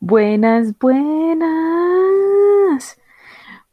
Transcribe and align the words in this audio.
Buenas, 0.00 0.78
buenas. 0.78 1.48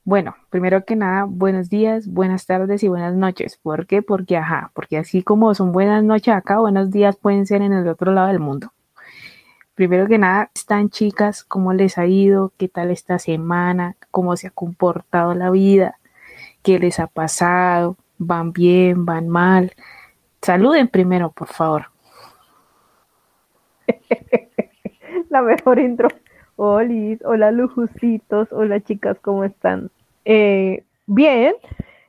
Bueno, 0.04 0.36
primero 0.50 0.86
que 0.86 0.96
nada, 0.96 1.26
buenos 1.26 1.70
días, 1.70 2.08
buenas 2.08 2.46
tardes 2.46 2.84
y 2.84 2.88
buenas 2.88 3.16
noches. 3.16 3.60
¿Por 3.62 3.86
qué? 3.86 4.02
Porque, 4.02 4.38
ajá, 4.38 4.72
porque 4.74 4.98
así 4.98 5.24
como 5.24 5.54
son 5.54 5.72
buenas 5.72 6.04
noches 6.04 6.34
acá, 6.34 6.60
buenos 6.60 6.90
días 6.90 7.18
pueden 7.18 7.46
ser 7.46 7.62
en 7.62 7.74
el 7.74 7.88
otro 7.88 8.12
lado 8.14 8.30
del 8.30 8.40
mundo. 8.40 8.72
Primero 9.76 10.08
que 10.08 10.18
nada, 10.18 10.52
están 10.56 10.90
chicas, 10.90 11.44
¿cómo 11.44 11.74
les 11.74 11.98
ha 11.98 12.06
ido? 12.06 12.54
¿Qué 12.58 12.68
tal 12.68 12.92
esta 12.92 13.20
semana? 13.20 13.96
¿Cómo 14.10 14.38
se 14.38 14.48
ha 14.48 14.52
comportado 14.52 15.34
la 15.34 15.50
vida? 15.50 15.98
¿Qué 16.64 16.80
les 16.80 17.00
ha 17.00 17.08
pasado? 17.08 17.98
¿Van 18.18 18.54
bien? 18.54 19.06
¿Van 19.06 19.28
mal? 19.28 19.74
Saluden 20.42 20.88
primero, 20.88 21.32
por 21.32 21.48
favor. 21.48 21.86
la 25.30 25.42
mejor 25.42 25.80
intro. 25.80 26.10
Hola, 26.56 27.18
hola 27.24 27.52
lujusitos, 27.52 28.52
hola 28.52 28.80
chicas, 28.82 29.18
¿cómo 29.22 29.44
están? 29.44 29.90
Eh, 30.26 30.84
bien, 31.08 31.56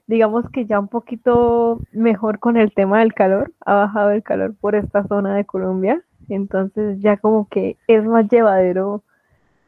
digamos 0.06 0.48
que 0.50 0.66
ya 0.66 0.78
un 0.78 0.88
poquito 0.88 1.80
mejor 1.92 2.38
con 2.38 2.58
el 2.58 2.74
tema 2.74 3.00
del 3.00 3.14
calor, 3.14 3.52
ha 3.64 3.74
bajado 3.74 4.10
el 4.10 4.22
calor 4.22 4.54
por 4.60 4.74
esta 4.74 5.06
zona 5.06 5.34
de 5.36 5.46
Colombia, 5.46 6.02
entonces 6.28 7.00
ya 7.00 7.16
como 7.16 7.48
que 7.48 7.78
es 7.86 8.04
más 8.04 8.28
llevadero 8.28 9.02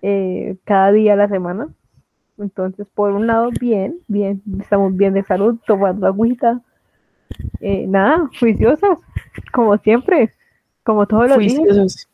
eh, 0.03 0.57
cada 0.65 0.93
día 0.93 1.15
a 1.15 1.17
la 1.17 1.29
semana. 1.29 1.69
Entonces, 2.39 2.87
por 2.95 3.13
un 3.13 3.27
lado, 3.27 3.51
bien, 3.61 3.97
bien, 4.09 4.43
estamos 4.61 4.97
bien 4.97 5.15
de 5.15 5.23
salud, 5.23 5.59
tomando 5.67 6.07
agüita. 6.07 6.61
Eh, 7.61 7.87
nada, 7.87 8.29
juiciosas, 8.39 8.99
como 9.53 9.77
siempre, 9.79 10.33
como 10.83 11.07
todos 11.07 11.29
los 11.29 11.39
días. 11.39 12.09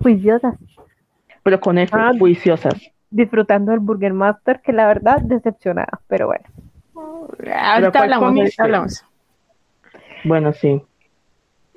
Juiciosas. 0.00 0.56
Pero 1.42 1.60
con 1.60 1.78
F, 1.78 1.96
ah, 1.96 2.12
juiciosas. 2.18 2.74
Disfrutando 3.10 3.70
del 3.70 3.80
Burger 3.80 4.12
Master, 4.12 4.60
que 4.60 4.72
la 4.72 4.86
verdad, 4.86 5.20
decepcionada, 5.22 6.00
pero 6.08 6.26
bueno. 6.26 6.44
Ahorita 7.54 8.00
hablamos, 8.00 8.58
hablamos. 8.58 9.04
Bueno, 10.24 10.52
sí. 10.52 10.82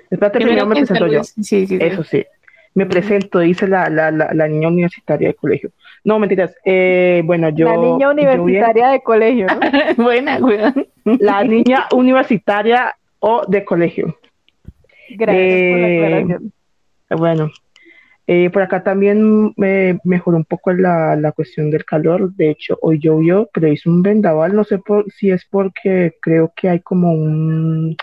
Espérate, 0.10 0.40
primero 0.40 0.66
me 0.66 0.76
presento 0.76 1.08
yo. 1.08 1.24
Sí, 1.24 1.66
sí, 1.68 1.78
Eso 1.80 2.04
sí. 2.04 2.26
Me 2.74 2.86
presento, 2.86 3.40
dice 3.40 3.68
la, 3.68 3.90
la, 3.90 4.12
la, 4.12 4.48
niña 4.48 4.70
universitaria 4.70 5.30
de 5.30 5.34
colegio. 5.34 5.72
No, 6.04 6.20
mentiras. 6.20 6.56
Eh, 6.66 7.22
bueno, 7.26 7.50
yo. 7.50 7.68
La 7.68 7.78
niña 7.78 8.10
universitaria 8.10 8.90
de 8.90 9.02
colegio. 9.02 9.48
¿no? 9.48 9.60
Buena, 10.04 10.40
La 11.20 11.44
niña 11.44 11.88
universitaria 11.94 12.96
o 13.20 13.44
de 13.48 13.64
colegio. 13.64 14.18
Gracias 15.10 15.72
por 15.72 15.80
la 15.80 16.20
eh. 16.20 16.38
Bueno, 17.18 17.52
eh, 18.28 18.50
por 18.50 18.62
acá 18.62 18.84
también 18.84 19.54
me 19.58 20.00
mejoró 20.04 20.38
un 20.38 20.46
poco 20.46 20.72
la, 20.74 21.16
la, 21.16 21.32
cuestión 21.32 21.70
del 21.70 21.86
calor. 21.86 22.34
De 22.34 22.50
hecho, 22.50 22.78
hoy 22.82 23.00
llovió, 23.00 23.50
pero 23.54 23.68
hizo 23.68 23.90
un 23.90 24.02
vendaval. 24.02 24.56
No 24.56 24.64
sé 24.64 24.80
por, 24.80 25.12
si 25.12 25.30
es 25.30 25.46
porque 25.46 26.16
creo 26.22 26.52
que 26.56 26.70
hay 26.70 26.80
como 26.80 27.12
un. 27.12 27.96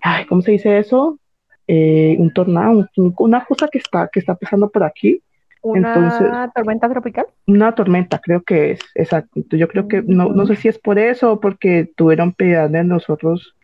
Ay, 0.00 0.26
¿Cómo 0.26 0.42
se 0.42 0.52
dice 0.52 0.78
eso? 0.78 1.18
Eh, 1.66 2.14
un 2.18 2.32
tornado, 2.32 2.88
una 3.18 3.44
cosa 3.44 3.66
que 3.68 3.78
está, 3.78 4.08
que 4.12 4.20
está 4.20 4.34
pasando 4.36 4.68
por 4.68 4.84
aquí. 4.84 5.20
¿Una 5.62 6.52
tormenta 6.54 6.88
tropical? 6.88 7.26
Una 7.46 7.74
tormenta, 7.74 8.20
creo 8.20 8.42
que 8.42 8.72
es, 8.72 8.80
exacto. 8.94 9.40
Yo 9.50 9.66
creo 9.68 9.88
que, 9.88 10.02
no, 10.02 10.28
no 10.28 10.46
sé 10.46 10.56
si 10.56 10.68
es 10.68 10.78
por 10.78 10.98
eso 10.98 11.32
o 11.32 11.40
porque 11.40 11.90
tuvieron 11.96 12.32
piedad 12.32 12.70
de 12.70 12.84
nosotros 12.84 13.54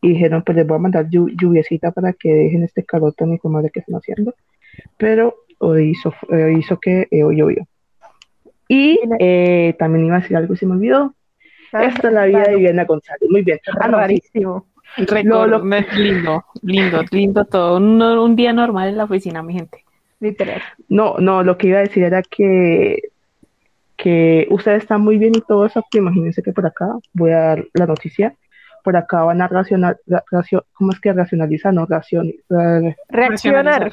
y 0.00 0.10
dijeron, 0.10 0.42
pues 0.42 0.56
les 0.56 0.66
voy 0.66 0.76
a 0.76 0.80
mandar 0.80 1.08
lluviecita 1.10 1.92
para 1.92 2.12
que 2.12 2.32
dejen 2.32 2.64
este 2.64 2.84
calor 2.84 3.12
tan 3.14 3.30
de 3.30 3.70
que 3.70 3.80
están 3.80 3.96
haciendo 3.96 4.34
pero 4.96 5.34
hoy 5.58 5.90
hizo, 5.90 6.14
eh, 6.30 6.54
hizo 6.58 6.78
que 6.78 7.08
eh, 7.10 7.22
hoy 7.22 7.36
llovió. 7.36 7.66
Y 8.68 9.00
eh, 9.18 9.74
también 9.78 10.06
iba 10.06 10.16
a 10.16 10.20
decir 10.20 10.36
algo 10.36 10.54
y 10.54 10.56
se 10.56 10.66
me 10.66 10.74
olvidó. 10.74 11.14
Ah, 11.72 11.84
Esta 11.84 12.08
es 12.08 12.14
la 12.14 12.24
vida 12.26 12.42
de 12.44 12.56
Viviana 12.56 12.84
González. 12.84 13.28
Muy 13.28 13.42
bien. 13.42 13.58
Ah, 13.80 13.88
rarísimo. 13.88 14.66
Lo, 14.96 15.62
lindo, 15.96 16.44
lindo, 16.62 17.04
lindo 17.12 17.44
todo. 17.44 17.76
Un, 17.76 18.02
un, 18.02 18.34
día 18.34 18.52
normal 18.52 18.88
en 18.88 18.96
la 18.96 19.04
oficina, 19.04 19.40
mi 19.40 19.54
gente. 19.54 19.84
Literal. 20.20 20.62
No, 20.88 21.16
no, 21.18 21.42
lo 21.42 21.56
que 21.56 21.68
iba 21.68 21.78
a 21.78 21.82
decir 21.82 22.04
era 22.04 22.22
que, 22.22 23.00
que 23.96 24.46
ustedes 24.50 24.82
están 24.82 25.00
muy 25.00 25.18
bien 25.18 25.34
y 25.34 25.40
todo 25.40 25.66
eso. 25.66 25.84
Imagínense 25.92 26.42
que 26.42 26.52
por 26.52 26.66
acá 26.66 26.88
voy 27.12 27.32
a 27.32 27.38
dar 27.38 27.64
la 27.72 27.86
noticia. 27.86 28.34
Por 28.84 28.96
acá 28.96 29.24
van 29.24 29.42
a 29.42 29.48
racionar, 29.48 29.98
¿cómo 30.72 30.92
es 30.92 31.00
que 31.00 31.12
racionalizar? 31.12 31.74
No, 31.74 31.86
racion, 31.86 32.32
reaccionar. 33.08 33.92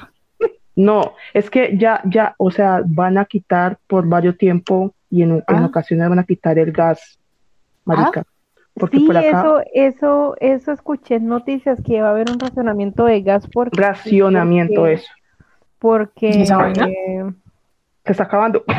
No, 0.77 1.15
es 1.33 1.49
que 1.49 1.75
ya, 1.75 2.01
ya, 2.05 2.35
o 2.37 2.51
sea, 2.51 2.83
van 2.85 3.17
a 3.17 3.25
quitar 3.25 3.79
por 3.87 4.07
varios 4.07 4.37
tiempo 4.37 4.93
y 5.09 5.23
en, 5.23 5.43
ah. 5.47 5.65
ocasiones 5.65 6.07
van 6.07 6.19
a 6.19 6.23
quitar 6.23 6.59
el 6.59 6.71
gas, 6.71 7.19
marica. 7.83 8.21
Ah. 8.21 8.31
Porque 8.75 8.97
sí, 8.97 9.09
eso, 9.23 9.61
eso, 9.73 10.35
eso 10.39 10.71
escuché 10.71 11.15
en 11.15 11.27
noticias 11.27 11.81
que 11.83 11.99
va 11.99 12.09
a 12.09 12.11
haber 12.11 12.29
un 12.29 12.39
racionamiento 12.39 13.05
de 13.05 13.21
gas 13.23 13.47
por 13.47 13.75
racionamiento 13.75 14.85
eso. 14.85 15.11
Porque 15.79 16.29
eh, 16.29 16.45
se 18.05 18.11
está 18.11 18.23
acabando. 18.23 18.63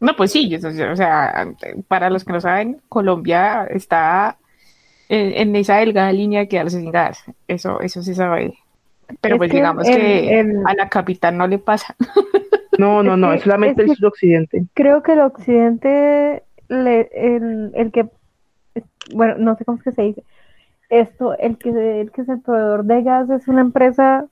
No, 0.00 0.14
pues 0.16 0.32
sí, 0.32 0.54
o 0.54 0.96
sea, 0.96 1.48
para 1.88 2.10
los 2.10 2.26
que 2.26 2.32
no 2.34 2.40
saben, 2.40 2.82
Colombia 2.90 3.66
está 3.70 4.36
en, 5.08 5.32
en 5.32 5.56
esa 5.56 5.76
delgada 5.76 6.12
línea 6.12 6.40
de 6.40 6.48
quedarse 6.48 6.78
sin 6.78 6.90
gas. 6.90 7.24
Eso, 7.48 7.80
eso 7.80 8.02
se 8.02 8.14
sabe. 8.14 8.52
Pero 9.20 9.38
pues 9.38 9.50
digamos 9.50 9.86
que 9.86 10.62
a 10.66 10.74
la 10.74 10.88
capital 10.88 11.36
no 11.36 11.46
le 11.46 11.58
pasa. 11.58 11.94
No, 12.78 13.02
no, 13.02 13.16
no, 13.16 13.32
es 13.32 13.42
solamente 13.44 13.82
el 13.82 13.94
suroccidente. 13.94 14.64
Creo 14.74 15.02
que 15.02 15.12
el 15.12 15.20
occidente, 15.20 16.42
el, 16.68 17.72
el, 17.74 17.92
que, 17.92 18.08
bueno, 19.14 19.36
no 19.38 19.56
sé 19.56 19.64
cómo 19.64 19.78
es 19.78 19.84
que 19.84 19.92
se 19.92 20.02
dice, 20.02 20.24
esto, 20.90 21.36
el 21.38 21.58
que, 21.58 22.00
el 22.00 22.10
que 22.10 22.22
es 22.22 22.28
el 22.28 22.40
proveedor 22.40 22.84
de 22.84 23.02
gas 23.02 23.30
es 23.30 23.48
una 23.48 23.60
empresa 23.60 24.26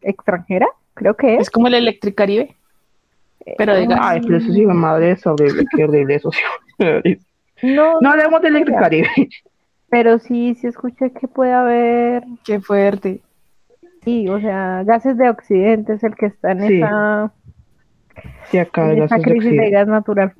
extranjera, 0.00 0.68
creo 0.96 1.14
que 1.14 1.36
es. 1.36 1.42
Es 1.42 1.50
como 1.50 1.68
el 1.68 1.74
Electricaribe. 1.74 2.56
Pero 3.56 3.74
de 3.74 3.86
gas. 3.86 4.00
Ay, 4.02 4.20
pero 4.22 4.38
eso 4.38 4.52
sí, 4.52 4.66
madre, 4.66 5.12
es 5.12 5.24
horrible, 5.24 5.64
qué 5.76 5.84
horrible 5.84 6.16
eso. 6.16 6.30
no, 7.62 8.00
no 8.00 8.10
hablemos 8.10 8.42
de 8.42 8.48
Electricaribe. 8.48 9.08
Pero 9.88 10.18
sí, 10.18 10.56
sí 10.56 10.66
escuché 10.66 11.12
que 11.12 11.28
puede 11.28 11.52
haber. 11.52 12.24
Qué 12.44 12.60
fuerte. 12.60 13.20
Sí, 14.02 14.28
o 14.28 14.40
sea, 14.40 14.82
gases 14.84 15.16
de 15.16 15.28
Occidente 15.28 15.94
es 15.94 16.04
el 16.04 16.14
que 16.14 16.26
está 16.26 16.52
en 16.52 16.62
esa, 16.62 17.32
sí, 18.50 18.58
acá 18.58 18.92
en 18.92 19.02
esa 19.02 19.18
crisis 19.18 19.50
de, 19.50 19.70
gas 19.70 19.88
natural. 19.88 20.32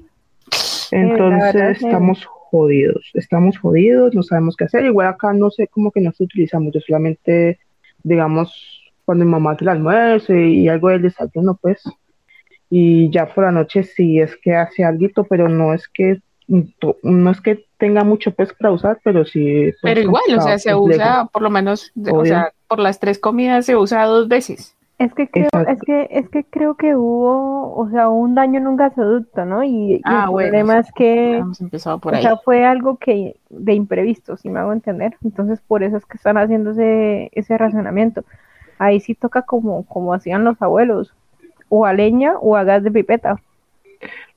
Entonces 0.92 1.82
estamos 1.82 2.24
jodidos, 2.24 3.10
estamos 3.14 3.58
jodidos, 3.58 4.14
no 4.14 4.22
sabemos 4.22 4.56
qué 4.56 4.64
hacer. 4.64 4.84
Igual 4.84 5.08
acá 5.08 5.32
no 5.32 5.50
sé 5.50 5.66
cómo 5.66 5.90
que 5.90 6.00
no 6.00 6.12
se 6.12 6.24
utiliza 6.24 6.60
mucho, 6.60 6.78
solamente, 6.80 7.58
digamos, 8.04 8.75
cuando 9.06 9.24
mi 9.24 9.30
mamá 9.30 9.52
hace 9.52 9.64
el 9.64 9.70
almuerzo 9.70 10.34
y, 10.34 10.68
algo 10.68 10.90
del 10.90 11.02
desayuno, 11.02 11.58
pues. 11.60 11.82
Y 12.68 13.08
ya 13.10 13.26
por 13.26 13.44
la 13.44 13.52
noche 13.52 13.84
sí 13.84 14.20
es 14.20 14.36
que 14.36 14.54
hace 14.54 14.84
algo, 14.84 15.24
pero 15.24 15.48
no 15.48 15.72
es 15.72 15.88
que 15.88 16.20
no 16.48 17.30
es 17.30 17.40
que 17.40 17.64
tenga 17.76 18.04
mucho 18.04 18.30
pues 18.32 18.52
para 18.52 18.72
usar, 18.72 18.98
pero 19.02 19.24
sí. 19.24 19.72
Pues, 19.80 19.94
pero 19.94 20.00
igual, 20.00 20.22
o 20.36 20.40
sea, 20.40 20.58
se 20.58 20.74
usa 20.74 21.28
por 21.32 21.42
lo 21.42 21.50
menos, 21.50 21.92
o 22.10 22.24
sea, 22.24 22.52
por 22.68 22.78
las 22.78 23.00
tres 23.00 23.18
comidas 23.18 23.64
se 23.66 23.76
usa 23.76 24.04
dos 24.04 24.28
veces. 24.28 24.76
Es 24.98 25.12
que 25.12 25.28
creo, 25.28 25.50
es 25.68 25.78
que, 25.82 26.08
es 26.10 26.26
que 26.30 26.44
creo 26.44 26.74
que 26.74 26.96
hubo, 26.96 27.74
o 27.76 27.90
sea, 27.90 28.08
un 28.08 28.34
daño 28.34 28.58
en 28.58 28.66
un 28.66 28.76
gasoducto, 28.76 29.44
¿no? 29.44 29.62
Y, 29.62 30.00
ah, 30.04 30.24
el 30.26 30.32
problema 30.32 30.78
es 30.78 30.90
que, 30.92 31.44
por 32.00 32.14
o 32.14 32.18
sea, 32.22 32.38
fue 32.38 32.64
algo 32.64 32.96
que 32.96 33.36
de 33.50 33.74
imprevisto, 33.74 34.38
si 34.38 34.48
me 34.48 34.58
hago 34.58 34.72
entender. 34.72 35.14
Entonces, 35.22 35.60
por 35.60 35.82
eso 35.82 35.98
es 35.98 36.06
que 36.06 36.16
están 36.16 36.38
haciendo 36.38 36.70
ese, 36.70 37.30
ese 37.34 37.58
racionamiento. 37.58 38.24
Ahí 38.78 39.00
sí 39.00 39.14
toca 39.14 39.42
como, 39.42 39.84
como 39.86 40.14
hacían 40.14 40.44
los 40.44 40.60
abuelos, 40.60 41.14
o 41.68 41.86
a 41.86 41.92
leña 41.92 42.34
o 42.40 42.56
a 42.56 42.64
gas 42.64 42.82
de 42.82 42.90
pipeta. 42.90 43.40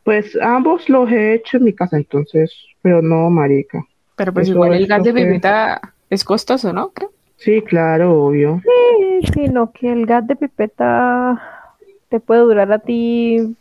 Pues 0.04 0.38
ambos 0.42 0.90
los 0.90 1.12
he 1.12 1.34
hecho 1.34 1.58
en 1.58 1.66
mi 1.66 1.74
casa, 1.74 1.98
entonces, 1.98 2.54
pero 2.82 3.02
no, 3.02 3.30
marica. 3.30 3.86
Pero 4.16 4.34
pues 4.34 4.50
igual 4.50 4.74
el 4.74 4.88
gas 4.88 5.04
de 5.04 5.14
pipeta 5.14 5.82
es 6.10 6.24
costoso, 6.24 6.74
¿no? 6.74 6.90
Creo. 6.90 7.12
Sí, 7.38 7.62
claro, 7.62 8.26
obvio. 8.26 8.62
Sí, 8.64 9.32
sino 9.34 9.72
que 9.72 9.92
el 9.92 10.06
gas 10.06 10.28
de 10.28 10.36
pipeta 10.36 11.42
te 12.10 12.20
puede 12.20 12.42
durar 12.42 12.72
a 12.72 12.80
ti, 12.80 13.56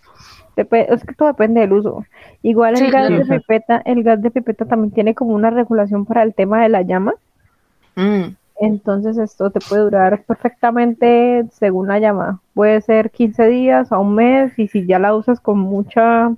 es 0.57 1.05
que 1.05 1.15
todo 1.15 1.29
depende 1.29 1.61
del 1.61 1.73
uso. 1.73 2.05
Igual 2.43 2.81
el 2.81 2.91
gas 2.91 3.09
de 3.11 3.25
pipeta, 3.25 3.83
el 3.85 4.03
gas 4.03 4.21
de 4.21 4.31
pipeta 4.31 4.65
también 4.65 4.93
tiene 4.93 5.15
como 5.15 5.35
una 5.35 5.51
regulación 5.51 6.05
para 6.05 6.23
el 6.23 6.35
tema 6.35 6.63
de 6.63 6.69
la 6.69 6.83
llama. 6.83 7.15
Mm. 7.95 8.35
Entonces 8.61 9.19
esto 9.19 9.51
te 9.51 9.61
puede 9.61 9.83
durar 9.83 10.25
perfectamente 10.25 11.45
según 11.53 11.89
la 11.89 11.99
llama. 11.99 12.41
Puede 12.55 12.81
ser 12.81 13.11
15 13.11 13.47
días 13.47 13.93
a 13.93 13.99
un 13.99 14.15
mes 14.15 14.59
y 14.59 14.69
si 14.69 14.85
ya 14.87 14.99
la 14.99 15.15
usas 15.15 15.41
con 15.41 15.59
mucha, 15.59 16.33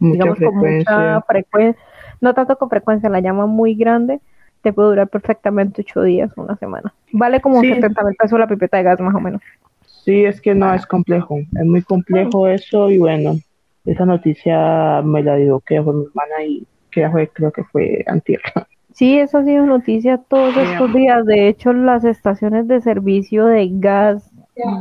digamos, 0.00 0.38
con 0.38 0.56
mucha 0.56 1.20
frecuencia, 1.22 1.82
no 2.20 2.34
tanto 2.34 2.56
con 2.56 2.68
frecuencia, 2.68 3.08
la 3.08 3.20
llama 3.20 3.46
muy 3.46 3.74
grande, 3.74 4.20
te 4.62 4.72
puede 4.72 4.88
durar 4.88 5.08
perfectamente 5.08 5.82
ocho 5.82 6.02
días, 6.02 6.32
una 6.36 6.56
semana. 6.56 6.92
Vale 7.12 7.40
como 7.40 7.60
Sí. 7.60 7.72
70 7.72 8.02
mil 8.02 8.16
pesos 8.16 8.38
la 8.38 8.48
pipeta 8.48 8.78
de 8.78 8.82
gas, 8.82 9.00
más 9.00 9.14
o 9.14 9.20
menos. 9.20 9.40
Sí, 9.86 10.24
es 10.24 10.40
que 10.40 10.54
no 10.54 10.72
es 10.74 10.86
complejo, 10.86 11.38
es 11.38 11.64
muy 11.64 11.82
complejo 11.82 12.48
eso 12.48 12.90
y 12.90 12.98
bueno, 12.98 13.36
esa 13.84 14.04
noticia 14.04 15.02
me 15.02 15.22
la 15.22 15.36
dio 15.36 15.60
que 15.60 15.82
fue 15.82 15.94
mi 15.94 16.04
hermana 16.06 16.44
y 16.44 16.66
que 16.90 17.08
fue, 17.08 17.28
creo 17.28 17.52
que 17.52 17.62
fue 17.64 18.04
antier. 18.06 18.40
Sí, 18.96 19.18
eso 19.18 19.36
ha 19.36 19.44
sido 19.44 19.66
noticia 19.66 20.16
todos 20.16 20.56
estos 20.56 20.94
días. 20.94 21.26
De 21.26 21.48
hecho, 21.48 21.74
las 21.74 22.02
estaciones 22.02 22.66
de 22.66 22.80
servicio 22.80 23.44
de 23.44 23.68
gas 23.72 24.30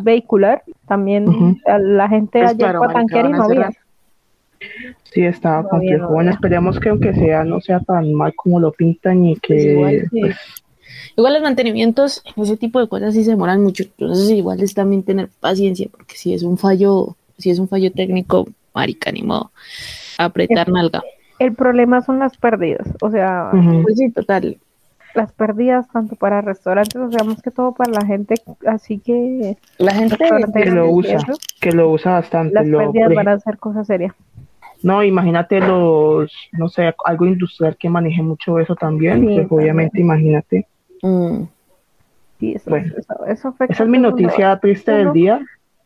vehicular 0.03 0.63
también 0.87 1.59
a 1.65 1.77
la 1.79 2.07
gente 2.07 2.39
Pues 2.39 2.55
claro, 2.55 2.79
fue 2.79 2.87
a 2.87 2.93
marica, 2.93 2.99
tanquear 3.13 3.25
y 3.25 3.33
a 3.33 3.37
no 3.37 3.43
había. 3.43 3.69
Sí, 5.11 5.25
estaba 5.25 5.63
No 5.63 5.69
complejo. 5.69 6.03
no 6.03 6.09
Bueno, 6.11 6.31
esperemos 6.31 6.79
que 6.79 6.87
aunque 6.87 7.13
sea 7.13 7.43
no 7.43 7.59
sea 7.59 7.81
tan 7.81 8.13
mal 8.13 8.33
como 8.35 8.61
lo 8.61 8.71
pintan 8.71 9.25
y 9.25 9.35
Pues 9.35 9.41
que 9.41 9.73
igual, 9.73 10.07
sí. 10.09 10.21
pues, 10.21 10.37
Igual 11.17 11.33
los 11.33 11.43
mantenimientos, 11.43 12.23
ese 12.37 12.55
tipo 12.55 12.79
de 12.79 12.87
cosas 12.87 13.13
sí 13.13 13.25
se 13.25 13.31
demoran 13.31 13.61
mucho. 13.61 13.83
Entonces 13.83 14.29
igual 14.29 14.61
es 14.61 14.73
también 14.73 15.03
tener 15.03 15.27
paciencia, 15.41 15.89
porque 15.91 16.15
si 16.15 16.33
es 16.33 16.43
un 16.43 16.57
fallo, 16.57 17.17
si 17.37 17.49
es 17.49 17.59
un 17.59 17.67
fallo 17.67 17.91
técnico, 17.91 18.47
marica, 18.73 19.11
ni 19.11 19.23
modo. 19.23 19.51
Apretar 20.17 20.69
nalga. 20.69 21.03
El 21.39 21.53
problema 21.53 22.01
son 22.01 22.19
las 22.19 22.37
pérdidas, 22.37 22.87
o 23.01 23.09
sea. 23.11 23.49
Pues 23.83 23.97
sí, 23.97 24.09
total. 24.11 24.57
las 25.13 25.31
pérdidas 25.33 25.87
tanto 25.91 26.15
para 26.15 26.41
restaurantes, 26.41 26.95
o 26.97 27.09
sea, 27.11 27.23
más 27.23 27.41
que 27.41 27.51
todo 27.51 27.73
para 27.73 27.91
la 27.91 28.05
gente, 28.05 28.35
así 28.67 28.99
que 28.99 29.57
La 29.77 29.93
gente 29.93 30.17
que 30.53 30.65
lo 30.71 30.89
usa, 30.91 31.15
eso, 31.17 31.33
que 31.61 31.71
lo 31.71 31.89
usa 31.91 32.13
bastante. 32.13 32.53
las 32.53 32.67
Lo, 32.67 32.79
pérdidas 32.79 33.07
por 33.07 33.15
van 33.15 33.27
a 33.29 33.39
ser 33.39 33.57
cosa 33.57 33.83
seria. 33.85 34.13
no, 34.83 35.03
imagínate 35.03 35.59
los, 35.61 36.31
no 36.51 36.67
sé, 36.69 36.93
algo 37.05 37.25
industrial 37.25 37.77
que 37.77 37.89
maneje 37.89 38.21
mucho 38.21 38.59
eso 38.59 38.75
también, 38.75 39.19
Sí, 39.21 39.25
pues 39.25 39.35
también. 39.35 39.47
obviamente 39.61 40.01
imagínate. 40.01 40.67
Mm, 41.01 41.43
Sí, 42.39 42.53
eso, 42.53 42.69
Bueno. 42.69 42.93
eso, 42.97 43.13
eso 43.27 43.55
Esa 43.59 43.73
es 43.73 43.79
a 43.79 43.85
mi 43.85 43.97
noticia 43.97 44.59
triste 44.59 44.91
del 44.91 45.13
día, 45.13 45.39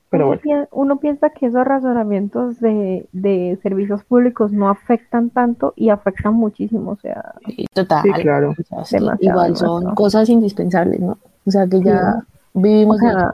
pero 0.09 0.27
uno, 0.27 0.39
bueno. 0.39 0.41
pien- 0.41 0.67
uno 0.71 0.97
piensa 0.99 1.29
que 1.29 1.45
esos 1.47 1.65
razonamientos 1.65 2.59
de, 2.59 3.07
de 3.11 3.57
servicios 3.61 4.03
públicos 4.03 4.51
no 4.51 4.69
afectan 4.69 5.29
tanto 5.29 5.73
y 5.75 5.89
afectan 5.89 6.33
muchísimo, 6.33 6.91
o 6.91 6.95
sea, 6.97 7.33
sí, 7.45 7.65
total. 7.73 8.03
Sí, 8.03 8.11
claro. 8.13 8.51
O 8.51 8.63
sea, 8.63 8.81
es 8.81 8.89
que 8.89 8.95
Demasiado, 8.99 9.39
igual 9.39 9.55
son 9.55 9.95
cosas 9.95 10.29
indispensables, 10.29 10.99
¿no? 10.99 11.17
O 11.45 11.51
sea, 11.51 11.67
que 11.67 11.81
ya 11.81 12.23
o 12.53 12.59
vivimos 12.59 12.99
sea, 12.99 13.33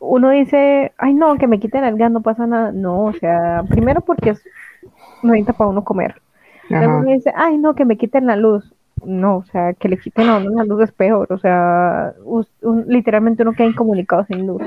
uno 0.00 0.30
dice, 0.30 0.92
ay 0.98 1.14
no, 1.14 1.36
que 1.36 1.46
me 1.46 1.58
quiten 1.58 1.84
el 1.84 1.96
gas, 1.96 2.10
no 2.12 2.20
pasa 2.20 2.46
nada. 2.46 2.72
No, 2.72 3.04
o 3.04 3.12
sea, 3.14 3.64
primero 3.68 4.00
porque 4.00 4.30
es 4.30 4.42
90 5.22 5.52
para 5.52 5.70
uno 5.70 5.84
comer. 5.84 6.14
Luego 6.68 6.98
uno 6.98 7.12
dice, 7.12 7.32
ay 7.34 7.58
no, 7.58 7.74
que 7.74 7.84
me 7.84 7.96
quiten 7.96 8.26
la 8.26 8.36
luz. 8.36 8.72
No, 9.04 9.36
o 9.38 9.44
sea, 9.44 9.74
que 9.74 9.88
le 9.88 9.96
quiten 9.98 10.28
a 10.28 10.38
uno 10.38 10.50
la 10.50 10.64
luz 10.64 10.82
es 10.82 10.92
peor. 10.92 11.32
O 11.32 11.38
sea, 11.38 12.14
un- 12.24 12.84
literalmente 12.86 13.42
uno 13.42 13.52
queda 13.52 13.66
incomunicado 13.68 14.24
sin 14.24 14.46
luz. 14.46 14.62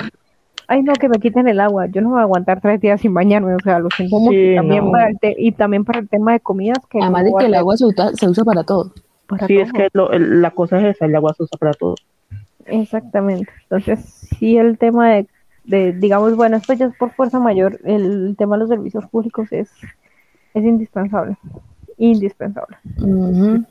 Ay 0.67 0.83
no, 0.83 0.93
que 0.93 1.09
me 1.09 1.19
quiten 1.19 1.47
el 1.47 1.59
agua. 1.59 1.87
Yo 1.87 2.01
no 2.01 2.09
voy 2.11 2.19
a 2.19 2.23
aguantar 2.23 2.61
tres 2.61 2.79
días 2.79 3.01
sin 3.01 3.13
bañarme. 3.13 3.55
O 3.55 3.59
sea, 3.59 3.79
lo 3.79 3.89
siento 3.95 4.17
mucho. 4.19 4.31
Sí, 4.31 4.51
y, 4.51 4.55
también 4.55 4.85
no. 4.85 4.91
para 4.91 5.09
el 5.09 5.19
te- 5.19 5.35
y 5.37 5.51
también 5.51 5.83
para 5.85 5.99
el 5.99 6.09
tema 6.09 6.33
de 6.33 6.39
comidas. 6.39 6.79
Que 6.89 6.99
Además 7.01 7.25
de 7.25 7.33
que 7.39 7.45
el 7.45 7.55
agua 7.55 7.77
se 7.77 7.85
usa, 7.85 8.13
se 8.13 8.27
usa 8.27 8.43
para 8.43 8.63
todo. 8.63 8.93
para 9.27 9.47
Sí, 9.47 9.57
es 9.57 9.71
que 9.73 9.89
lo- 9.93 10.11
el- 10.11 10.41
la 10.41 10.51
cosa 10.51 10.79
es 10.79 10.95
esa, 10.95 11.05
el 11.05 11.15
agua 11.15 11.33
se 11.33 11.43
usa 11.43 11.57
para 11.59 11.73
todo. 11.73 11.95
Exactamente. 12.65 13.51
Entonces, 13.63 13.99
sí, 14.37 14.57
el 14.57 14.77
tema 14.77 15.09
de, 15.11 15.27
de, 15.65 15.93
digamos, 15.93 16.35
bueno, 16.35 16.57
esto 16.57 16.73
ya 16.73 16.85
es 16.87 16.95
por 16.95 17.11
fuerza 17.11 17.39
mayor, 17.39 17.79
el 17.83 18.35
tema 18.37 18.55
de 18.55 18.59
los 18.61 18.69
servicios 18.69 19.05
públicos 19.07 19.51
es, 19.51 19.69
es 20.53 20.63
indispensable. 20.63 21.37
Indispensable. 21.97 22.77
Ujú. 22.99 23.65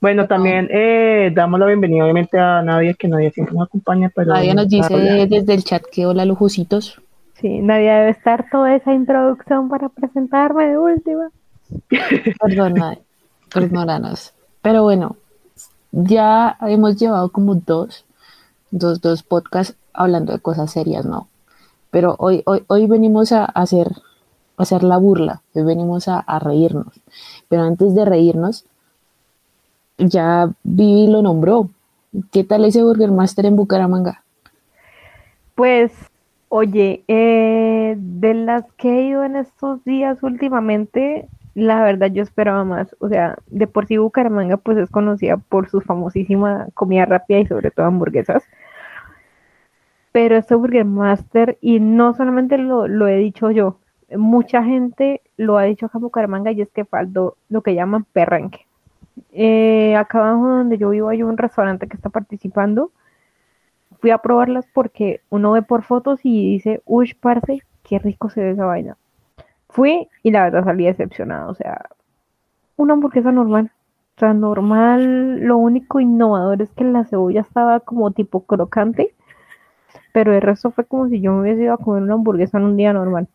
Bueno, 0.00 0.26
también 0.26 0.68
eh, 0.70 1.30
damos 1.34 1.60
la 1.60 1.66
bienvenida 1.66 2.04
obviamente 2.04 2.38
a 2.38 2.62
Nadia, 2.62 2.94
que 2.94 3.06
Nadia 3.06 3.30
siempre 3.32 3.54
nos 3.54 3.66
acompaña, 3.66 4.10
pero 4.14 4.32
Nadie 4.32 4.54
nos 4.54 4.68
dice 4.68 4.96
desde 5.28 5.52
el 5.52 5.62
chat 5.62 5.82
que 5.92 6.06
hola 6.06 6.24
lujositos. 6.24 7.00
Sí, 7.34 7.60
nadie 7.60 7.90
debe 7.90 8.10
estar 8.10 8.46
toda 8.50 8.74
esa 8.74 8.94
introducción 8.94 9.68
para 9.68 9.90
presentarme 9.90 10.68
de 10.68 10.78
última. 10.78 11.30
Perdona, 12.40 12.98
perdónanos. 13.52 14.32
Pero 14.62 14.82
bueno, 14.82 15.16
ya 15.92 16.56
hemos 16.62 16.96
llevado 16.96 17.28
como 17.30 17.54
dos, 17.54 18.06
dos, 18.70 19.02
dos 19.02 19.22
podcasts 19.22 19.76
hablando 19.92 20.32
de 20.32 20.38
cosas 20.38 20.70
serias, 20.70 21.04
¿no? 21.04 21.28
Pero 21.90 22.16
hoy, 22.18 22.42
hoy, 22.46 22.62
hoy 22.68 22.86
venimos 22.86 23.32
a 23.32 23.44
hacer, 23.44 23.88
a 24.56 24.62
hacer 24.62 24.82
la 24.82 24.96
burla, 24.96 25.42
hoy 25.54 25.62
venimos 25.62 26.08
a, 26.08 26.20
a 26.20 26.38
reírnos. 26.38 27.00
Pero 27.48 27.62
antes 27.64 27.94
de 27.94 28.04
reírnos, 28.04 28.64
ya 30.00 30.50
Vivi 30.62 31.10
lo 31.10 31.22
nombró. 31.22 31.68
¿Qué 32.32 32.44
tal 32.44 32.64
ese 32.64 32.82
Burger 32.82 33.10
Master 33.10 33.46
en 33.46 33.56
Bucaramanga? 33.56 34.22
Pues, 35.54 35.92
oye, 36.48 37.04
eh, 37.06 37.94
de 37.98 38.34
las 38.34 38.64
que 38.72 38.88
he 38.88 39.02
ido 39.08 39.24
en 39.24 39.36
estos 39.36 39.84
días 39.84 40.22
últimamente, 40.22 41.28
la 41.54 41.82
verdad 41.82 42.10
yo 42.10 42.22
esperaba 42.22 42.64
más. 42.64 42.96
O 42.98 43.08
sea, 43.08 43.36
de 43.46 43.66
por 43.66 43.86
sí 43.86 43.96
Bucaramanga 43.96 44.56
pues 44.56 44.78
es 44.78 44.90
conocida 44.90 45.36
por 45.36 45.68
su 45.68 45.80
famosísima 45.80 46.66
comida 46.74 47.04
rápida 47.04 47.40
y 47.40 47.46
sobre 47.46 47.70
todo 47.70 47.86
hamburguesas. 47.86 48.42
Pero 50.12 50.36
este 50.36 50.56
Burger 50.56 50.84
Master, 50.84 51.56
y 51.60 51.78
no 51.78 52.14
solamente 52.14 52.58
lo, 52.58 52.88
lo 52.88 53.06
he 53.06 53.16
dicho 53.16 53.52
yo, 53.52 53.78
mucha 54.16 54.64
gente 54.64 55.22
lo 55.36 55.56
ha 55.56 55.62
dicho 55.64 55.86
acá 55.86 55.98
en 55.98 56.02
Bucaramanga 56.02 56.50
y 56.50 56.62
es 56.62 56.70
que 56.70 56.84
faltó 56.84 57.36
lo 57.48 57.62
que 57.62 57.74
llaman 57.74 58.04
perrenque. 58.12 58.66
Eh, 59.32 59.96
acá 59.96 60.18
abajo 60.18 60.48
donde 60.48 60.78
yo 60.78 60.90
vivo 60.90 61.08
hay 61.08 61.22
un 61.22 61.36
restaurante 61.36 61.86
que 61.88 61.96
está 61.96 62.10
participando 62.10 62.92
fui 64.00 64.10
a 64.10 64.18
probarlas 64.18 64.66
porque 64.72 65.20
uno 65.30 65.52
ve 65.52 65.62
por 65.62 65.82
fotos 65.82 66.20
y 66.22 66.52
dice, 66.52 66.82
uy, 66.86 67.14
parce, 67.20 67.60
qué 67.82 67.98
rico 67.98 68.30
se 68.30 68.40
ve 68.42 68.50
esa 68.50 68.66
vaina. 68.66 68.96
Fui 69.68 70.08
y 70.22 70.30
la 70.30 70.44
verdad 70.44 70.64
salí 70.64 70.86
decepcionada, 70.86 71.48
o 71.48 71.54
sea, 71.54 71.90
una 72.76 72.94
hamburguesa 72.94 73.30
normal, 73.30 73.70
o 74.16 74.20
sea, 74.20 74.34
normal, 74.34 75.40
lo 75.40 75.58
único 75.58 76.00
innovador 76.00 76.62
es 76.62 76.70
que 76.72 76.84
la 76.84 77.04
cebolla 77.04 77.42
estaba 77.42 77.80
como 77.80 78.10
tipo 78.10 78.44
crocante, 78.44 79.14
pero 80.12 80.34
el 80.34 80.42
resto 80.42 80.70
fue 80.70 80.84
como 80.84 81.08
si 81.08 81.20
yo 81.20 81.32
me 81.32 81.42
hubiese 81.42 81.62
ido 81.64 81.74
a 81.74 81.78
comer 81.78 82.02
una 82.02 82.14
hamburguesa 82.14 82.58
en 82.58 82.64
un 82.64 82.76
día 82.76 82.92
normal. 82.92 83.28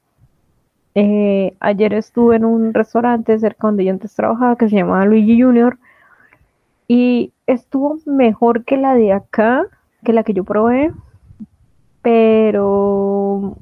Eh, 0.96 1.56
ayer 1.60 1.94
estuve 1.94 2.38
en 2.38 2.44
un 2.46 2.74
restaurante 2.74 3.38
cerca 3.38 3.68
donde 3.68 3.86
yo 3.86 3.92
antes 3.92 4.16
trabajaba 4.16 4.56
que 4.58 4.68
se 4.68 4.78
llamaba 4.78 5.06
Luigi 5.06 5.40
Junior 5.40 5.78
y 6.88 7.32
estuvo 7.48 7.98
mejor 8.06 8.64
que 8.66 8.78
la 8.78 8.96
de 8.96 9.12
acá, 9.14 9.66
que 10.04 10.14
la 10.14 10.24
que 10.24 10.34
yo 10.34 10.44
probé, 10.44 10.92
pero 12.02 13.58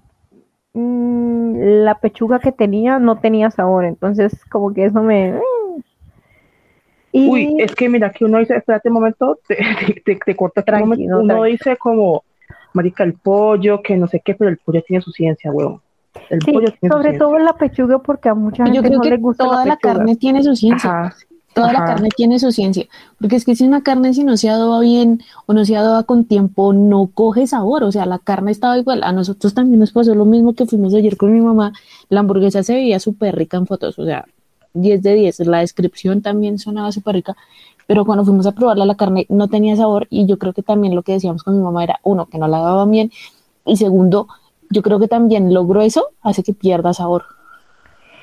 mm, 0.73 1.55
la 1.85 1.99
pechuga 1.99 2.39
que 2.39 2.51
tenía 2.51 2.99
no 2.99 3.19
tenía 3.19 3.51
sabor, 3.51 3.85
entonces 3.85 4.43
como 4.51 4.73
que 4.73 4.85
eso 4.85 5.01
me... 5.03 5.39
Y 7.13 7.23
Uy, 7.25 7.53
es 7.57 7.73
que 7.75 7.87
mira 7.89 8.11
que 8.11 8.25
uno 8.25 8.39
dice, 8.39 8.55
espérate 8.57 8.89
un 8.89 8.95
momento, 8.95 9.39
te, 9.47 9.55
te, 9.87 10.01
te- 10.01 10.15
te 10.25 10.35
corta 10.35 10.63
un 10.69 10.79
Tranquilo, 10.79 10.79
momento. 10.79 11.21
Uno 11.21 11.43
tranquilo. 11.43 11.43
dice 11.43 11.77
como, 11.77 12.23
marica, 12.73 13.03
el 13.03 13.13
pollo, 13.19 13.81
que 13.81 13.95
no 13.97 14.07
sé 14.07 14.21
qué, 14.23 14.35
pero 14.35 14.49
el 14.49 14.57
pollo 14.57 14.81
tiene 14.83 15.01
su 15.01 15.11
ciencia, 15.11 15.51
huevón. 15.51 15.81
El 16.29 16.41
sí, 16.41 16.51
pollo 16.51 16.67
sobre 16.87 17.13
ciencia. 17.13 17.17
todo 17.17 17.39
la 17.39 17.57
pechuga 17.57 17.99
porque 17.99 18.29
a 18.29 18.35
mucha 18.35 18.69
Yo 18.69 18.81
gente 18.81 18.81
creo 18.81 18.99
no 18.99 19.01
que 19.01 19.09
le 19.09 19.17
gusta 19.17 19.43
toda 19.45 19.65
la 19.65 19.77
carne 19.77 20.15
tiene 20.15 20.43
su 20.43 20.55
ciencia. 20.55 20.95
Ajá, 20.99 21.15
Toda 21.53 21.71
la 21.71 21.83
carne 21.83 22.09
tiene 22.15 22.39
su 22.39 22.51
ciencia, 22.51 22.87
porque 23.19 23.35
es 23.35 23.45
que 23.45 23.55
si 23.55 23.63
una 23.67 23.83
carne 23.83 24.13
si 24.15 24.23
no 24.23 24.37
se 24.37 24.49
adoba 24.49 24.79
bien 24.79 25.21
o 25.45 25.53
no 25.53 25.65
se 25.65 25.75
adoba 25.77 26.03
con 26.03 26.25
tiempo, 26.25 26.73
no 26.73 27.11
coge 27.13 27.45
sabor, 27.45 27.83
o 27.83 27.91
sea, 27.91 28.07
la 28.07 28.17
carne 28.17 28.51
estaba 28.51 28.75
igual, 28.79 29.03
a 29.03 29.11
nosotros 29.11 29.53
también 29.53 29.79
nos 29.79 29.91
pasó 29.91 30.15
lo 30.15 30.25
mismo 30.25 30.55
que 30.55 30.65
fuimos 30.65 30.95
ayer 30.95 31.15
con 31.15 31.31
mi 31.31 31.41
mamá, 31.41 31.71
la 32.09 32.21
hamburguesa 32.21 32.63
se 32.63 32.73
veía 32.73 32.99
súper 32.99 33.35
rica 33.35 33.57
en 33.57 33.67
fotos, 33.67 33.99
o 33.99 34.05
sea, 34.05 34.25
10 34.73 35.03
de 35.03 35.13
10, 35.13 35.39
la 35.41 35.59
descripción 35.59 36.23
también 36.23 36.57
sonaba 36.57 36.91
súper 36.91 37.15
rica, 37.15 37.35
pero 37.87 38.05
cuando 38.05 38.25
fuimos 38.25 38.47
a 38.47 38.53
probarla 38.53 38.85
la 38.85 38.95
carne 38.95 39.25
no 39.29 39.47
tenía 39.47 39.75
sabor. 39.75 40.07
Y 40.09 40.25
yo 40.25 40.37
creo 40.37 40.53
que 40.53 40.63
también 40.63 40.95
lo 40.95 41.03
que 41.03 41.13
decíamos 41.13 41.43
con 41.43 41.55
mi 41.57 41.63
mamá 41.63 41.83
era, 41.83 41.99
uno, 42.03 42.25
que 42.27 42.37
no 42.37 42.47
la 42.47 42.59
daban 42.59 42.89
bien. 42.91 43.11
Y 43.65 43.77
segundo, 43.77 44.27
yo 44.73 44.81
creo 44.81 44.99
que 44.99 45.07
también 45.07 45.53
lo 45.53 45.65
grueso 45.65 46.09
hace 46.21 46.43
que 46.43 46.53
pierda 46.53 46.93
sabor. 46.93 47.23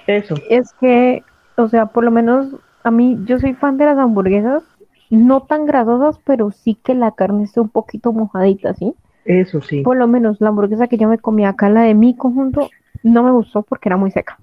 Eso. 0.07 0.35
Es 0.49 0.73
que, 0.75 1.23
o 1.57 1.69
sea, 1.69 1.87
por 1.87 2.05
lo 2.05 2.11
menos 2.11 2.49
a 2.83 2.91
mí, 2.91 3.19
yo 3.25 3.39
soy 3.39 3.55
fan 3.55 3.77
de 3.77 3.85
las 3.85 3.99
hamburguesas, 3.99 4.63
no 5.11 5.43
tan 5.43 5.67
grasosas, 5.67 6.19
pero 6.25 6.51
sí 6.51 6.75
que 6.75 6.95
la 6.95 7.13
carne 7.13 7.45
esté 7.45 7.61
un 7.61 7.69
poquito 7.69 8.13
mojadita, 8.13 8.75
¿sí? 8.75 8.95
Eso 9.25 9.61
sí. 9.61 9.83
Por 9.83 9.97
lo 9.97 10.09
menos 10.09 10.41
la 10.41 10.49
hamburguesa 10.49 10.89
que 10.89 10.97
yo 10.97 11.09
me 11.09 11.19
comí 11.19 11.45
acá, 11.45 11.69
la 11.69 11.83
de 11.83 11.95
mi 11.95 12.17
conjunto, 12.17 12.69
no 13.03 13.23
me 13.23 13.31
gustó 13.31 13.63
porque 13.63 13.89
era 13.89 13.97
muy 13.97 14.11
seca. 14.11 14.39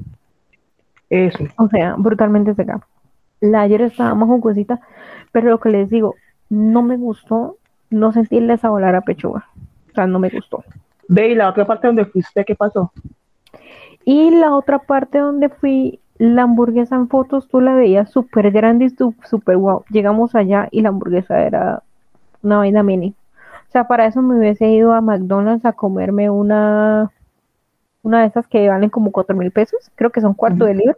Eso. 1.10 1.46
O 1.58 1.68
sea, 1.68 1.96
brutalmente 1.98 2.54
seca. 2.54 2.82
La 3.40 3.62
ayer 3.62 3.82
estaba 3.82 4.16
más 4.16 4.28
jugosita, 4.28 4.80
pero 5.32 5.50
lo 5.50 5.60
que 5.60 5.70
les 5.70 5.90
digo, 5.90 6.16
no 6.50 6.82
me 6.82 6.98
gustó, 6.98 7.58
no 7.90 8.12
sentí 8.12 8.38
el 8.38 8.60
sabor 8.60 8.84
a 8.84 8.92
la 8.92 9.02
pechuga. 9.02 9.48
O 9.92 9.94
sea, 9.94 10.08
no 10.08 10.20
me 10.20 10.30
gustó. 10.30 10.64
Ve, 11.08 11.30
y 11.30 11.36
la 11.36 11.50
otra 11.50 11.66
parte 11.66 11.88
donde 11.88 12.06
fuiste, 12.06 12.44
¿qué 12.46 12.56
pasó? 12.56 12.92
Y 14.04 14.32
la 14.32 14.56
otra 14.56 14.80
parte 14.80 15.20
donde 15.20 15.50
fui, 15.50 16.00
la 16.18 16.44
hamburguesa 16.44 16.96
en 16.96 17.08
fotos 17.10 17.48
tú 17.48 17.62
la 17.62 17.74
veías 17.74 18.10
súper 18.10 18.52
grande 18.52 18.86
y 18.86 18.90
súper 18.90 19.58
wow. 19.58 19.84
Llegamos 19.90 20.36
allá 20.36 20.68
y 20.72 20.82
la 20.82 20.90
hamburguesa 20.90 21.42
era 21.44 21.84
una 22.42 22.58
vaina 22.58 22.84
mini. 22.84 23.16
O 23.68 23.72
sea, 23.72 23.88
para 23.88 24.06
eso 24.06 24.22
me 24.22 24.38
hubiese 24.38 24.68
ido 24.70 24.94
a 24.94 25.02
McDonald's 25.02 25.66
a 25.66 25.74
comerme 25.74 26.30
una, 26.30 27.12
una 28.02 28.22
de 28.22 28.28
esas 28.28 28.48
que 28.48 28.70
valen 28.70 28.90
como 28.90 29.12
cuatro 29.12 29.36
mil 29.36 29.52
pesos. 29.52 29.92
Creo 29.96 30.12
que 30.12 30.22
son 30.22 30.34
cuarto 30.34 30.66
de 30.66 30.76
libra. 30.76 30.98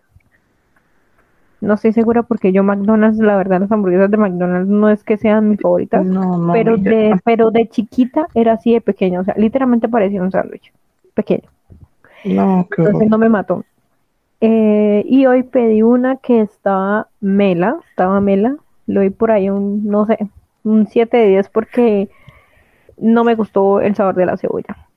No 1.62 1.74
estoy 1.74 1.92
segura 1.94 2.24
porque 2.24 2.52
yo 2.52 2.64
McDonald's, 2.64 3.20
la 3.20 3.36
verdad, 3.36 3.60
las 3.60 3.72
hamburguesas 3.72 4.10
de 4.10 4.18
McDonald's 4.18 4.70
no 4.70 4.90
es 4.90 5.04
que 5.04 5.18
sean 5.18 5.50
mis 5.50 5.60
favoritas, 5.60 6.06
pero 6.54 6.78
de 6.78 7.20
pero 7.24 7.52
de 7.52 7.68
chiquita 7.68 8.28
era 8.34 8.54
así 8.54 8.74
de 8.74 8.82
pequeño, 8.82 9.22
o 9.22 9.24
sea, 9.24 9.36
literalmente 9.38 9.90
parecía 9.90 10.22
un 10.22 10.32
sándwich 10.32 10.72
pequeño. 11.14 11.50
No, 12.24 12.68
Entonces 12.78 13.10
no 13.10 13.18
me 13.18 13.30
mató. 13.30 13.66
Eh, 14.42 15.04
y 15.06 15.26
hoy 15.26 15.44
pedí 15.44 15.82
una 15.82 16.16
que 16.18 16.42
estaba 16.42 17.08
mela, 17.20 17.78
estaba 17.90 18.22
mela, 18.22 18.56
lo 18.88 19.02
vi 19.02 19.10
por 19.10 19.32
ahí 19.32 19.50
un, 19.50 19.86
no 19.86 20.06
sé, 20.06 20.18
un 20.64 20.88
7 20.88 21.18
de 21.18 21.28
10 21.28 21.50
porque 21.50 22.10
no 22.98 23.24
me 23.24 23.36
gustó 23.36 23.82
el 23.82 23.96
sabor 23.96 24.16
de 24.16 24.26
la 24.26 24.38
cebolla. 24.38 24.89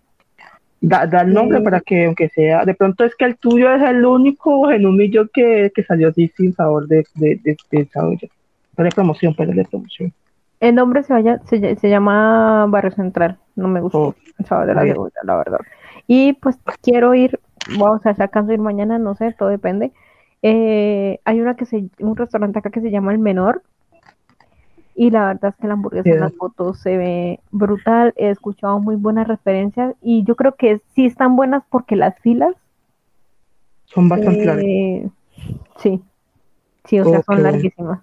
Da, 0.85 1.05
el 1.05 1.33
nombre 1.33 1.61
para 1.61 1.81
que, 1.81 2.07
aunque 2.07 2.29
sea, 2.29 2.65
de 2.65 2.75
pronto 2.75 3.05
es 3.05 3.15
que 3.15 3.25
el 3.25 3.37
tuyo 3.37 3.73
es 3.73 3.83
el 3.83 4.05
único 4.05 4.69
en 4.69 4.85
un 4.85 4.97
millón 4.97 5.31
que, 5.33 5.71
salió 5.87 6.09
así 6.09 6.27
sin 6.37 6.53
sabor 6.55 6.89
de, 6.89 7.07
de, 7.15 7.39
de, 7.71 7.87
cebolla. 7.87 8.29
de 8.77 8.89
promoción, 8.91 9.33
pero 9.39 9.53
de 9.53 9.65
promoción. 9.65 10.13
El 10.59 10.75
nombre 10.75 11.05
se, 11.05 11.13
vaya, 11.13 11.41
se, 11.45 11.89
llama 11.89 12.67
Barrio 12.67 12.91
Central, 12.91 13.39
no 13.55 13.69
me 13.69 13.81
gustó 13.81 14.09
oh, 14.09 14.15
el 14.39 14.45
sabor 14.45 14.67
de 14.67 14.75
la 14.75 14.83
cebolla, 14.83 15.21
la 15.23 15.37
verdad. 15.37 15.61
Y 16.09 16.33
pues 16.33 16.59
quiero 16.83 17.15
ir, 17.15 17.39
vamos 17.79 18.05
a 18.05 18.15
sacar 18.15 18.51
ir 18.51 18.59
mañana, 18.59 18.99
no 18.99 19.15
sé, 19.15 19.33
todo 19.39 19.51
depende. 19.51 19.93
Eh, 20.43 21.21
hay 21.25 21.41
una 21.41 21.55
que 21.55 21.65
se, 21.65 21.85
un 22.01 22.17
restaurante 22.17 22.59
acá 22.59 22.71
que 22.71 22.81
se 22.81 22.91
llama 22.91 23.13
El 23.13 23.21
Menor, 23.21 23.63
y 24.95 25.11
la 25.11 25.27
verdad 25.27 25.51
es 25.51 25.57
que 25.57 25.67
la 25.67 25.75
hamburguesa 25.75 26.11
en 26.11 26.21
las 26.21 26.35
fotos 26.35 26.79
se 26.81 26.97
ve 26.97 27.41
brutal. 27.51 28.13
He 28.17 28.31
escuchado 28.31 28.79
muy 28.79 28.97
buenas 28.97 29.27
referencias 29.27 29.95
y 30.03 30.25
yo 30.25 30.37
creo 30.37 30.55
que 30.55 30.81
sí 30.95 31.07
están 31.07 31.37
buenas 31.37 31.63
porque 31.71 31.97
las 31.97 32.19
filas 32.21 32.55
son 33.87 34.09
bastante 34.09 34.45
largas. 34.45 34.65
Sí, 35.79 36.03
sí, 36.85 37.01
o 37.01 37.05
sea, 37.05 37.23
son 37.23 37.43
larguísimas. 37.43 38.01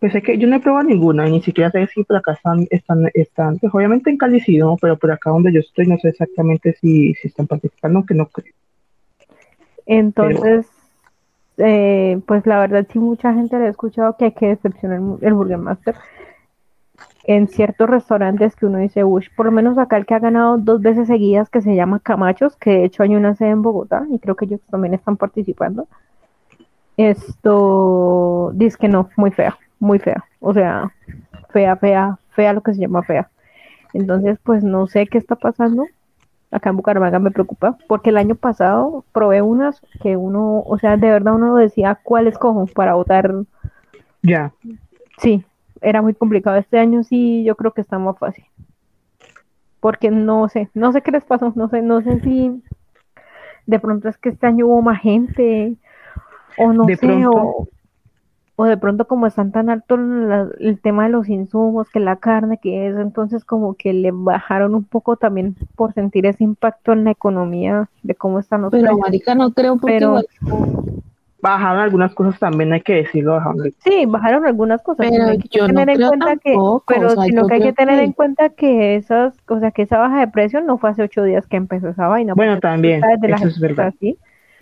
Pues 0.00 0.14
es 0.14 0.22
que 0.22 0.38
yo 0.38 0.46
no 0.46 0.56
he 0.56 0.60
probado 0.60 0.84
ninguna, 0.84 1.26
ni 1.26 1.42
siquiera 1.42 1.72
sé 1.72 1.88
si 1.88 2.04
por 2.04 2.16
acá 2.16 2.32
están, 2.32 2.68
están, 2.70 3.10
están 3.14 3.58
pues 3.58 3.74
obviamente 3.74 4.10
en 4.10 4.16
Cali 4.16 4.38
sí, 4.40 4.56
¿no? 4.56 4.76
Pero 4.80 4.96
por 4.96 5.10
acá 5.10 5.30
donde 5.30 5.52
yo 5.52 5.58
estoy 5.58 5.88
no 5.88 5.98
sé 5.98 6.10
exactamente 6.10 6.76
si, 6.80 7.14
si 7.14 7.28
están 7.28 7.48
participando, 7.48 8.06
que 8.06 8.14
no 8.14 8.26
creo. 8.26 8.54
Entonces, 9.86 10.66
eh, 11.58 12.20
pues 12.26 12.46
la 12.46 12.60
verdad 12.60 12.86
sí 12.90 12.98
mucha 12.98 13.34
gente 13.34 13.58
le 13.58 13.66
ha 13.66 13.70
escuchado 13.70 14.16
que 14.16 14.26
hay 14.26 14.32
que 14.32 14.48
decepcionar 14.48 15.00
el 15.20 15.34
Burger 15.34 15.58
Master 15.58 15.96
en 17.24 17.46
ciertos 17.46 17.90
restaurantes 17.90 18.56
que 18.56 18.64
uno 18.64 18.78
dice, 18.78 19.04
uy, 19.04 19.26
por 19.36 19.44
lo 19.44 19.52
menos 19.52 19.76
acá 19.76 19.98
el 19.98 20.06
que 20.06 20.14
ha 20.14 20.18
ganado 20.18 20.56
dos 20.56 20.80
veces 20.80 21.08
seguidas 21.08 21.50
que 21.50 21.60
se 21.60 21.74
llama 21.74 22.00
Camachos, 22.00 22.56
que 22.56 22.70
de 22.70 22.84
hecho 22.84 23.02
hay 23.02 23.14
una 23.14 23.34
sede 23.34 23.50
en 23.50 23.60
Bogotá 23.60 24.06
y 24.10 24.18
creo 24.18 24.34
que 24.34 24.46
ellos 24.46 24.60
también 24.70 24.94
están 24.94 25.18
participando. 25.18 25.88
Esto 26.96 28.50
dice 28.54 28.78
que 28.80 28.88
no, 28.88 29.10
muy 29.16 29.30
fea, 29.30 29.58
muy 29.78 29.98
fea, 29.98 30.24
o 30.40 30.54
sea, 30.54 30.92
fea, 31.50 31.76
fea, 31.76 32.18
fea 32.30 32.52
lo 32.54 32.62
que 32.62 32.72
se 32.72 32.80
llama 32.80 33.02
fea. 33.02 33.30
Entonces, 33.92 34.38
pues 34.42 34.64
no 34.64 34.86
sé 34.86 35.06
qué 35.06 35.18
está 35.18 35.36
pasando, 35.36 35.84
acá 36.50 36.70
en 36.70 36.76
Bucaramanga 36.76 37.18
me 37.18 37.30
preocupa, 37.30 37.76
porque 37.86 38.10
el 38.10 38.16
año 38.16 38.34
pasado 38.34 39.04
probé 39.12 39.42
unas 39.42 39.80
que 40.02 40.16
uno, 40.16 40.62
o 40.66 40.78
sea, 40.78 40.96
de 40.96 41.10
verdad 41.10 41.34
uno 41.34 41.56
decía 41.56 41.98
cuál 42.02 42.26
escojo 42.26 42.66
para 42.66 42.94
votar. 42.94 43.34
Ya. 44.22 44.52
Sí, 45.18 45.44
era 45.80 46.02
muy 46.02 46.14
complicado. 46.14 46.56
Este 46.56 46.78
año 46.78 47.02
sí, 47.04 47.44
yo 47.44 47.56
creo 47.56 47.72
que 47.72 47.80
está 47.80 47.98
más 47.98 48.18
fácil. 48.18 48.44
Porque 49.80 50.10
no 50.10 50.48
sé, 50.48 50.70
no 50.74 50.92
sé 50.92 51.02
qué 51.02 51.12
les 51.12 51.24
pasó, 51.24 51.52
no 51.54 51.68
sé, 51.68 51.82
no 51.82 52.00
sé 52.02 52.20
si 52.20 52.62
de 53.66 53.78
pronto 53.78 54.08
es 54.08 54.16
que 54.16 54.30
este 54.30 54.46
año 54.46 54.66
hubo 54.66 54.82
más 54.82 55.00
gente, 55.00 55.76
o 56.56 56.72
no 56.72 56.86
sé, 56.86 57.26
o 57.26 57.68
o 58.60 58.64
de 58.64 58.76
pronto 58.76 59.06
como 59.06 59.28
están 59.28 59.52
tan 59.52 59.70
altos 59.70 60.00
el 60.58 60.80
tema 60.80 61.04
de 61.04 61.10
los 61.10 61.28
insumos, 61.28 61.88
que 61.90 62.00
la 62.00 62.16
carne, 62.16 62.58
que 62.60 62.88
es, 62.88 62.96
entonces 62.96 63.44
como 63.44 63.74
que 63.74 63.92
le 63.92 64.10
bajaron 64.12 64.74
un 64.74 64.82
poco 64.82 65.14
también 65.14 65.54
por 65.76 65.92
sentir 65.94 66.26
ese 66.26 66.42
impacto 66.42 66.90
en 66.90 67.04
la 67.04 67.12
economía 67.12 67.88
de 68.02 68.16
cómo 68.16 68.40
están 68.40 68.62
los 68.62 68.72
Pero 68.72 68.98
marica 68.98 69.36
no 69.36 69.52
creo 69.52 69.76
porque 69.76 70.00
pero, 70.00 70.20
bajaron 71.40 71.78
algunas 71.78 72.12
cosas 72.16 72.36
también 72.40 72.72
hay 72.72 72.80
que 72.80 72.94
decirlo 72.94 73.34
bajaron. 73.34 73.72
sí 73.78 74.06
bajaron 74.06 74.44
algunas 74.44 74.82
cosas 74.82 75.06
pero 75.08 75.26
hay 75.26 75.38
que 75.38 75.60
tener 75.60 75.90
en 75.90 76.08
cuenta 76.08 76.36
que 76.38 76.56
pero 76.88 77.10
sino 77.22 77.46
que 77.46 77.54
hay 77.54 77.62
que 77.62 77.72
tener 77.72 78.00
en 78.00 78.12
cuenta 78.12 78.48
que 78.48 78.96
esas 78.96 79.34
o 79.46 79.60
sea 79.60 79.70
que 79.70 79.82
esa 79.82 79.98
baja 79.98 80.18
de 80.18 80.26
precio 80.26 80.60
no 80.62 80.78
fue 80.78 80.90
hace 80.90 81.04
ocho 81.04 81.22
días 81.22 81.46
que 81.46 81.58
empezó 81.58 81.90
esa 81.90 82.08
vaina 82.08 82.34
bueno 82.34 82.58
también 82.58 83.04
eso 83.22 83.46
es 83.46 83.60
verdad. 83.60 83.94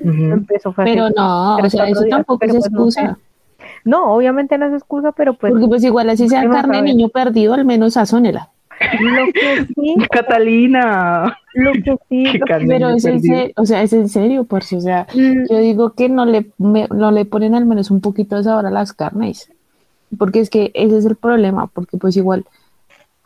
empezó 0.01 0.75
fue 0.75 0.85
pero 0.85 1.09
no 1.17 1.57
o 1.57 1.71
sea 1.71 1.89
eso 1.89 2.05
tampoco 2.11 2.45
es 2.45 2.53
pues, 2.53 2.67
excusa 2.67 3.17
no, 3.85 4.13
obviamente 4.13 4.59
no 4.59 4.67
es 4.67 4.75
excusa, 4.75 5.13
pero 5.13 5.35
pues. 5.35 5.53
Porque 5.53 5.67
pues 5.67 5.85
igual 5.85 6.11
así 6.11 6.29
sea 6.29 6.49
carne 6.49 6.79
de 6.79 6.83
niño 6.83 7.09
perdido, 7.09 7.55
al 7.55 7.65
menos 7.65 7.95
sazónela. 7.95 8.51
Lo 9.01 9.27
que 9.33 9.67
sí. 9.75 9.95
Catalina. 10.11 11.39
Lo 11.55 11.73
que 11.73 11.97
sí. 12.09 12.39
pero 12.67 12.91
es 12.91 13.05
en 13.05 13.21
serio, 13.23 13.53
o 13.57 13.65
sea, 13.65 13.83
es 13.83 13.93
en 13.93 14.09
serio, 14.09 14.45
por 14.45 14.65
si, 14.65 14.77
o 14.77 14.81
sea, 14.81 15.07
mm. 15.15 15.51
yo 15.51 15.59
digo 15.59 15.91
que 15.95 16.09
no 16.09 16.27
le, 16.27 16.51
no 16.59 17.11
le 17.11 17.25
ponen 17.25 17.55
al 17.55 17.67
menos 17.67 17.91
un 17.91 18.01
poquito 18.01 18.37
de 18.37 18.45
sabor 18.45 18.67
a 18.67 18.71
las 18.71 18.93
carnes. 18.93 19.51
Porque 20.19 20.41
es 20.41 20.51
que 20.51 20.71
ese 20.75 20.99
es 20.99 21.05
el 21.05 21.17
problema, 21.17 21.67
porque 21.67 21.97
pues 21.97 22.17
igual 22.17 22.45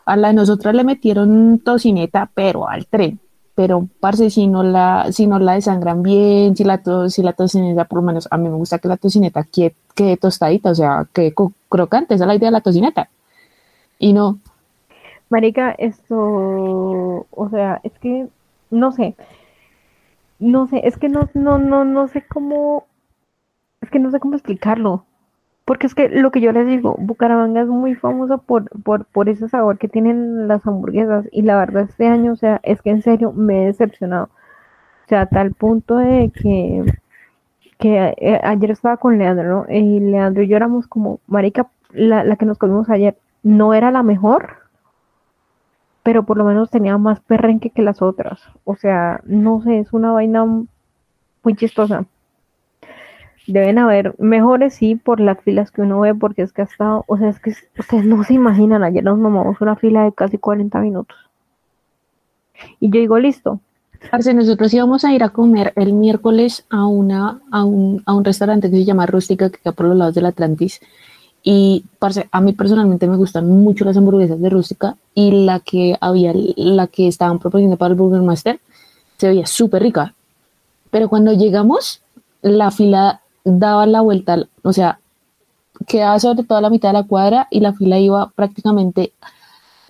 a 0.05 0.15
la 0.15 0.29
de 0.29 0.33
nosotras 0.33 0.73
le 0.73 0.83
metieron 0.83 1.59
tocineta, 1.59 2.31
pero 2.33 2.67
al 2.67 2.87
tren 2.87 3.19
pero 3.61 3.87
parce, 3.99 4.31
si 4.31 4.47
no 4.47 4.63
la, 4.63 5.11
si 5.11 5.27
no 5.27 5.37
la 5.37 5.53
desangran 5.53 6.01
bien, 6.01 6.55
si 6.55 6.63
la, 6.63 6.79
to, 6.79 7.11
si 7.11 7.21
la 7.21 7.33
tocineta, 7.33 7.85
por 7.85 7.97
lo 7.99 8.01
menos 8.01 8.27
a 8.31 8.37
mí 8.39 8.49
me 8.49 8.55
gusta 8.55 8.79
que 8.79 8.87
la 8.87 8.97
tocineta 8.97 9.43
quede, 9.43 9.75
quede 9.93 10.17
tostadita, 10.17 10.71
o 10.71 10.73
sea, 10.73 11.05
que 11.13 11.31
crocante, 11.69 12.15
esa 12.15 12.23
es 12.23 12.27
la 12.27 12.33
idea 12.33 12.47
de 12.47 12.53
la 12.53 12.61
tocineta. 12.61 13.07
Y 13.99 14.13
no. 14.13 14.39
Marica, 15.29 15.75
esto, 15.77 16.17
o 17.29 17.49
sea, 17.51 17.79
es 17.83 17.91
que, 17.99 18.29
no 18.71 18.91
sé, 18.93 19.13
no 20.39 20.65
sé, 20.65 20.81
es 20.87 20.97
que 20.97 21.07
no, 21.07 21.29
no, 21.35 21.59
no, 21.59 21.85
no 21.85 22.07
sé 22.07 22.25
cómo, 22.27 22.87
es 23.79 23.91
que 23.91 23.99
no 23.99 24.09
sé 24.09 24.19
cómo 24.19 24.33
explicarlo. 24.33 25.05
Porque 25.65 25.87
es 25.87 25.95
que 25.95 26.09
lo 26.09 26.31
que 26.31 26.41
yo 26.41 26.51
les 26.51 26.67
digo, 26.67 26.95
Bucaramanga 26.99 27.61
es 27.61 27.67
muy 27.67 27.95
famoso 27.95 28.39
por, 28.39 28.69
por, 28.81 29.05
por 29.05 29.29
ese 29.29 29.47
sabor 29.47 29.77
que 29.77 29.87
tienen 29.87 30.47
las 30.47 30.65
hamburguesas. 30.67 31.27
Y 31.31 31.43
la 31.43 31.57
verdad, 31.57 31.87
este 31.89 32.07
año, 32.07 32.33
o 32.33 32.35
sea, 32.35 32.59
es 32.63 32.81
que 32.81 32.89
en 32.89 33.01
serio 33.01 33.31
me 33.31 33.63
he 33.63 33.65
decepcionado. 33.67 34.25
O 35.05 35.07
sea, 35.07 35.21
a 35.21 35.25
tal 35.27 35.53
punto 35.53 35.97
de 35.97 36.31
que, 36.31 36.85
que 37.77 38.15
eh, 38.17 38.41
ayer 38.43 38.71
estaba 38.71 38.97
con 38.97 39.17
Leandro, 39.17 39.65
¿no? 39.67 39.73
Y 39.73 39.99
Leandro 39.99 40.43
y 40.43 40.47
yo 40.47 40.57
éramos 40.57 40.87
como, 40.87 41.19
marica, 41.27 41.69
la, 41.91 42.23
la 42.23 42.35
que 42.37 42.45
nos 42.45 42.57
comimos 42.57 42.89
ayer 42.89 43.17
no 43.43 43.73
era 43.73 43.91
la 43.91 44.03
mejor, 44.03 44.57
pero 46.03 46.25
por 46.25 46.37
lo 46.37 46.45
menos 46.45 46.69
tenía 46.71 46.97
más 46.97 47.19
perrenque 47.21 47.69
que 47.69 47.81
las 47.81 48.01
otras. 48.01 48.41
O 48.65 48.75
sea, 48.75 49.21
no 49.25 49.61
sé, 49.61 49.79
es 49.79 49.93
una 49.93 50.11
vaina 50.11 50.45
muy 50.45 51.55
chistosa 51.55 52.05
deben 53.47 53.77
haber 53.77 54.15
mejores, 54.19 54.75
sí, 54.75 54.95
por 54.95 55.19
las 55.19 55.39
filas 55.41 55.71
que 55.71 55.81
uno 55.81 55.99
ve, 55.99 56.13
porque 56.13 56.41
es 56.43 56.53
que 56.53 56.61
ha 56.61 56.65
estado, 56.65 57.03
o 57.07 57.17
sea, 57.17 57.29
es 57.29 57.39
que 57.39 57.53
ustedes 57.79 58.05
no 58.05 58.23
se 58.23 58.33
imaginan, 58.33 58.83
ayer 58.83 59.03
nos 59.03 59.17
mamamos 59.17 59.59
una 59.61 59.75
fila 59.75 60.03
de 60.03 60.13
casi 60.13 60.37
40 60.37 60.79
minutos. 60.79 61.17
Y 62.79 62.89
yo 62.89 62.99
digo, 62.99 63.19
listo. 63.19 63.59
Parce, 64.09 64.33
nosotros 64.33 64.73
íbamos 64.73 65.05
a 65.05 65.13
ir 65.13 65.23
a 65.23 65.29
comer 65.29 65.73
el 65.75 65.93
miércoles 65.93 66.65
a, 66.69 66.85
una, 66.85 67.39
a, 67.51 67.63
un, 67.63 68.01
a 68.05 68.13
un 68.13 68.23
restaurante 68.23 68.69
que 68.69 68.77
se 68.77 68.85
llama 68.85 69.05
Rústica, 69.05 69.49
que 69.49 69.59
queda 69.59 69.73
por 69.73 69.85
los 69.87 69.95
lados 69.95 70.15
del 70.15 70.25
Atlantis. 70.25 70.79
Y, 71.43 71.85
parce, 71.99 72.27
a 72.31 72.41
mí 72.41 72.53
personalmente 72.53 73.07
me 73.07 73.17
gustan 73.17 73.47
mucho 73.47 73.85
las 73.85 73.97
hamburguesas 73.97 74.39
de 74.39 74.49
Rústica 74.49 74.95
y 75.13 75.45
la 75.45 75.59
que 75.59 75.97
había, 76.01 76.33
la 76.33 76.87
que 76.87 77.07
estaban 77.07 77.39
proponiendo 77.39 77.77
para 77.77 77.91
el 77.91 77.97
Burger 77.97 78.21
Master, 78.21 78.59
se 79.17 79.27
veía 79.27 79.45
súper 79.45 79.83
rica. 79.83 80.15
Pero 80.89 81.07
cuando 81.07 81.33
llegamos, 81.33 82.01
la 82.41 82.71
fila 82.71 83.21
daba 83.43 83.85
la 83.85 84.01
vuelta, 84.01 84.37
o 84.63 84.73
sea, 84.73 84.99
quedaba 85.87 86.19
sobre 86.19 86.43
toda 86.43 86.61
la 86.61 86.69
mitad 86.69 86.89
de 86.89 86.93
la 86.93 87.03
cuadra 87.03 87.47
y 87.49 87.59
la 87.59 87.73
fila 87.73 87.99
iba 87.99 88.29
prácticamente, 88.35 89.13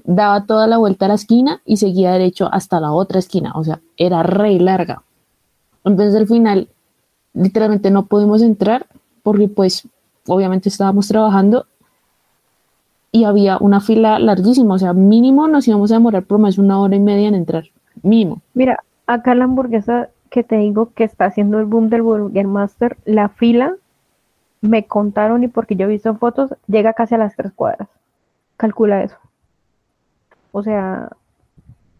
daba 0.03 0.45
toda 0.45 0.67
la 0.67 0.77
vuelta 0.77 1.05
a 1.05 1.09
la 1.09 1.15
esquina 1.15 1.61
y 1.65 1.77
seguía 1.77 2.11
derecho 2.11 2.49
hasta 2.51 2.79
la 2.79 2.91
otra 2.91 3.19
esquina, 3.19 3.51
o 3.55 3.63
sea, 3.63 3.81
era 3.97 4.23
re 4.23 4.59
larga. 4.59 5.03
Entonces 5.83 6.15
al 6.15 6.27
final, 6.27 6.69
literalmente 7.33 7.91
no 7.91 8.05
pudimos 8.05 8.41
entrar 8.41 8.87
porque 9.23 9.47
pues 9.47 9.87
obviamente 10.27 10.69
estábamos 10.69 11.07
trabajando 11.07 11.65
y 13.11 13.25
había 13.25 13.57
una 13.57 13.81
fila 13.81 14.19
larguísima, 14.19 14.75
o 14.75 14.79
sea, 14.79 14.93
mínimo 14.93 15.47
nos 15.47 15.67
íbamos 15.67 15.91
a 15.91 15.95
demorar 15.95 16.23
por 16.23 16.39
más 16.39 16.55
de 16.55 16.61
una 16.61 16.79
hora 16.79 16.95
y 16.95 16.99
media 16.99 17.27
en 17.27 17.35
entrar, 17.35 17.65
mínimo. 18.01 18.41
Mira, 18.53 18.79
acá 19.05 19.35
la 19.35 19.43
hamburguesa 19.43 20.09
que 20.31 20.43
te 20.43 20.55
digo 20.55 20.93
que 20.95 21.03
está 21.03 21.25
haciendo 21.25 21.59
el 21.59 21.65
boom 21.65 21.89
del 21.89 22.01
Burger 22.01 22.47
Master, 22.47 22.97
la 23.03 23.27
fila, 23.29 23.75
me 24.61 24.87
contaron 24.87 25.43
y 25.43 25.49
porque 25.49 25.75
yo 25.75 25.85
he 25.85 25.89
visto 25.89 26.15
fotos, 26.15 26.55
llega 26.67 26.93
casi 26.93 27.15
a 27.15 27.17
las 27.17 27.35
tres 27.35 27.51
cuadras. 27.53 27.89
Calcula 28.55 29.03
eso. 29.03 29.17
O 30.53 30.63
sea, 30.63 31.09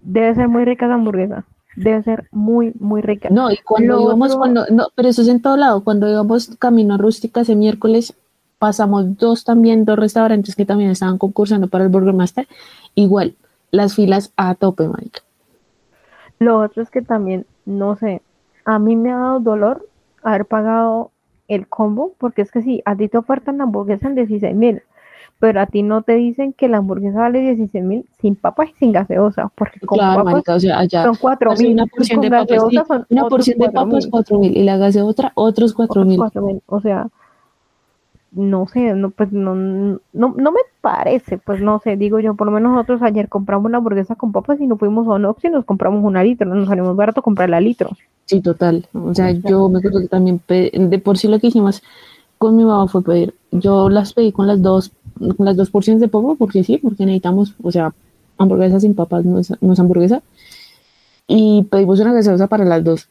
debe 0.01 0.33
ser 0.33 0.47
muy 0.47 0.63
rica 0.63 0.87
la 0.87 0.93
hamburguesa. 0.93 1.43
Debe 1.75 2.03
ser 2.03 2.29
muy, 2.31 2.71
muy 2.79 3.01
rica. 3.01 3.29
No, 3.29 3.51
y 3.51 3.57
cuando 3.57 4.01
íbamos, 4.01 4.35
cuando, 4.37 4.65
no, 4.71 4.87
pero 4.95 5.09
eso 5.09 5.23
es 5.23 5.27
en 5.27 5.41
todo 5.41 5.57
lado. 5.57 5.83
Cuando 5.83 6.09
íbamos 6.09 6.55
camino 6.57 6.93
a 6.93 6.97
rústica 6.97 7.41
ese 7.41 7.55
miércoles, 7.55 8.13
pasamos 8.59 9.17
dos 9.17 9.43
también, 9.43 9.83
dos 9.83 9.99
restaurantes 9.99 10.55
que 10.55 10.65
también 10.65 10.89
estaban 10.89 11.17
concursando 11.17 11.67
para 11.67 11.83
el 11.83 11.89
Burger 11.89 12.13
Master. 12.13 12.47
Igual, 12.95 13.35
las 13.71 13.95
filas 13.95 14.31
a 14.37 14.55
tope, 14.55 14.87
Mike. 14.87 15.19
Lo 16.39 16.59
otro 16.59 16.81
es 16.81 16.89
que 16.89 17.01
también, 17.01 17.45
no 17.65 17.95
sé, 17.95 18.21
a 18.65 18.79
mí 18.79 18.95
me 18.95 19.11
ha 19.11 19.17
dado 19.17 19.39
dolor 19.39 19.87
haber 20.23 20.45
pagado 20.45 21.11
el 21.47 21.67
combo, 21.67 22.13
porque 22.17 22.41
es 22.41 22.51
que 22.51 22.61
si 22.61 22.81
a 22.85 22.95
ti 22.95 23.07
te 23.07 23.17
ofertan 23.17 23.57
la 23.57 23.65
hamburguesa 23.65 24.07
en 24.07 24.15
16 24.15 24.55
mil, 24.55 24.81
pero 25.39 25.59
a 25.59 25.65
ti 25.65 25.83
no 25.83 26.03
te 26.03 26.13
dicen 26.13 26.53
que 26.53 26.67
la 26.67 26.77
hamburguesa 26.77 27.19
vale 27.19 27.41
16 27.41 27.83
mil 27.83 28.05
sin 28.19 28.35
papas 28.35 28.69
y 28.69 28.73
sin 28.75 28.91
gaseosa, 28.91 29.51
porque 29.55 29.79
con 29.79 29.97
Claro, 29.97 30.19
papas 30.19 30.33
marica, 30.33 30.55
o 30.55 30.59
sea, 30.59 30.79
allá 30.79 31.03
son 31.03 31.15
4 31.19 31.55
mil, 31.55 31.73
una 31.73 31.87
porción 31.87 32.19
con 32.19 32.29
de 32.29 32.37
papas, 32.37 32.63
sí, 32.69 32.79
son 32.87 33.05
una 33.09 33.27
porción 33.27 33.57
de 33.57 33.65
4.000. 33.65 33.73
papas 33.73 34.07
4 34.07 34.39
mil 34.39 34.57
y 34.57 34.63
la 34.63 34.77
gaseosa 34.77 35.31
otros 35.35 35.73
4 35.73 36.05
mil. 36.05 36.17
Cuatro 36.17 36.41
mil, 36.43 36.61
O 36.67 36.79
sea, 36.79 37.09
no 38.31 38.65
sé, 38.67 38.93
no, 38.93 39.09
pues 39.09 39.31
no, 39.31 39.55
no, 39.55 39.99
no 40.13 40.51
me 40.51 40.59
parece, 40.79 41.37
pues 41.37 41.61
no 41.61 41.79
sé, 41.83 41.97
digo 41.97 42.19
yo, 42.19 42.33
por 42.35 42.47
lo 42.47 42.53
menos 42.53 42.71
nosotros 42.71 43.01
ayer 43.01 43.27
compramos 43.27 43.65
una 43.65 43.79
hamburguesa 43.79 44.15
con 44.15 44.31
papas 44.31 44.59
y 44.61 44.67
nos 44.67 44.79
fuimos 44.79 45.05
a 45.07 45.11
Onox 45.11 45.43
y 45.43 45.49
nos 45.49 45.65
compramos 45.65 46.03
una 46.03 46.23
litro, 46.23 46.47
no 46.47 46.55
nos 46.55 46.67
salimos 46.67 46.95
barato 46.95 47.21
comprar 47.21 47.49
la 47.49 47.59
litro. 47.59 47.89
Sí, 48.25 48.39
total. 48.39 48.87
O 48.93 49.13
sea, 49.13 49.31
yo 49.31 49.67
me 49.67 49.79
acuerdo 49.79 49.99
que 49.99 50.07
también 50.07 50.41
de 50.47 50.99
por 50.99 51.17
sí 51.17 51.27
lo 51.27 51.39
que 51.39 51.47
hicimos 51.47 51.83
con 52.37 52.55
mi 52.55 52.63
mamá 52.63 52.87
fue 52.87 53.03
pedir, 53.03 53.35
yo 53.51 53.89
las 53.89 54.13
pedí 54.13 54.31
con 54.31 54.47
las 54.47 54.61
dos, 54.61 54.91
con 55.19 55.45
las 55.45 55.57
dos 55.57 55.69
porciones 55.69 56.01
de 56.01 56.07
papa, 56.07 56.35
porque 56.37 56.63
sí, 56.63 56.77
porque 56.77 57.05
necesitamos, 57.05 57.53
o 57.61 57.71
sea, 57.71 57.93
hamburguesa 58.37 58.79
sin 58.79 58.95
papas 58.95 59.25
no 59.25 59.39
es, 59.39 59.53
no 59.61 59.73
es 59.73 59.79
hamburguesa. 59.79 60.23
Y 61.27 61.63
pedimos 61.69 61.99
una 61.99 62.13
gaseosa 62.13 62.47
para 62.47 62.65
las 62.65 62.83
dos. 62.83 63.09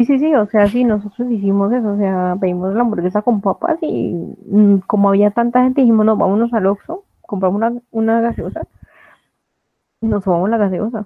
Sí, 0.00 0.06
sí, 0.06 0.18
sí, 0.18 0.34
o 0.34 0.46
sea, 0.46 0.66
sí, 0.66 0.82
nosotros 0.82 1.30
hicimos 1.30 1.70
eso, 1.74 1.92
o 1.92 1.96
sea, 1.98 2.34
pedimos 2.40 2.72
la 2.74 2.80
hamburguesa 2.80 3.20
con 3.20 3.42
papas 3.42 3.76
y 3.82 4.14
mm, 4.46 4.78
como 4.86 5.10
había 5.10 5.30
tanta 5.30 5.62
gente 5.62 5.82
dijimos, 5.82 6.06
no, 6.06 6.16
vámonos 6.16 6.50
al 6.54 6.64
Oxxo, 6.68 7.04
compramos 7.20 7.58
una, 7.58 7.82
una 7.90 8.20
gaseosa 8.22 8.62
y 10.00 10.06
nos 10.06 10.24
tomamos 10.24 10.48
la 10.48 10.56
gaseosa. 10.56 11.04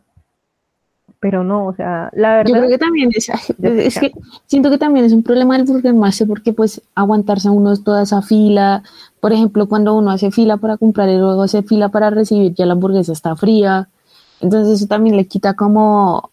Pero 1.19 1.43
no, 1.43 1.67
o 1.67 1.75
sea, 1.75 2.09
la 2.13 2.45
Yo 2.45 2.53
verdad, 2.53 2.59
creo 2.61 2.69
que 2.69 2.79
también 2.79 3.11
es, 3.13 3.29
es 3.59 3.99
que 3.99 4.13
siento 4.47 4.71
que 4.71 4.79
también 4.79 5.05
es 5.05 5.13
un 5.13 5.25
problema 5.25 5.57
del 5.57 5.67
Burger 5.67 5.95
Master 5.95 6.29
porque 6.29 6.53
pues 6.53 6.81
aguantarse 6.95 7.49
a 7.49 7.51
uno 7.51 7.77
toda 7.77 8.05
esa 8.05 8.23
fila, 8.23 8.85
por 9.19 9.33
ejemplo, 9.33 9.69
cuando 9.69 9.97
uno 9.97 10.13
hace 10.13 10.31
fila 10.31 10.57
para 10.59 10.77
comprar 10.77 11.09
y 11.09 11.19
luego 11.19 11.43
hace 11.43 11.65
fila 11.65 11.89
para 11.89 12.11
recibir, 12.11 12.55
ya 12.55 12.65
la 12.65 12.75
hamburguesa 12.75 13.11
está 13.11 13.35
fría, 13.35 13.89
entonces 14.41 14.77
eso 14.77 14.87
también 14.87 15.17
le 15.17 15.27
quita 15.27 15.55
como, 15.55 16.31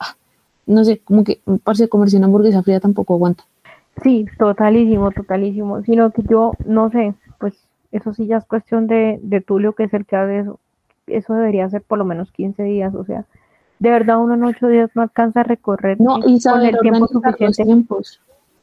no 0.66 0.84
sé, 0.86 1.00
como 1.04 1.24
que 1.24 1.42
parece 1.64 1.90
comerse 1.90 2.18
una 2.18 2.28
hamburguesa 2.28 2.64
fría 2.64 2.80
tampoco 2.80 3.14
aguanta. 3.16 3.44
sí, 4.04 4.26
totalísimo, 4.38 5.12
totalísimo, 5.12 5.82
sino 5.84 6.12
que 6.12 6.24
yo, 6.24 6.58
no 6.66 6.90
sé, 6.90 7.16
pues 7.40 7.68
eso 7.92 8.14
sí 8.14 8.28
ya 8.28 8.38
es 8.38 8.46
cuestión 8.46 8.88
de, 8.88 9.20
de 9.22 9.42
Tulio, 9.42 9.74
que 9.74 9.84
es 9.86 9.94
el 9.94 10.06
que 10.06 10.16
hace 10.16 10.40
eso, 10.40 10.60
eso 11.08 11.34
debería 11.34 11.70
ser 11.70 11.84
por 11.84 11.98
lo 12.00 12.06
menos 12.06 12.32
15 12.32 12.64
días, 12.64 12.94
o 12.96 13.04
sea, 13.06 13.26
de 13.80 13.92
verdad 13.92 14.20
uno 14.24 14.36
en 14.36 14.44
8 14.44 14.68
días 14.68 14.92
no 14.96 15.02
alcanza 15.04 15.42
a 15.42 15.44
recorrer 15.44 16.00
No, 16.00 16.20
y 16.26 16.42
con 16.42 16.62
el 16.66 16.80
tiempo 16.80 17.08
suficiente. 17.08 17.64
tiempos. 17.64 18.20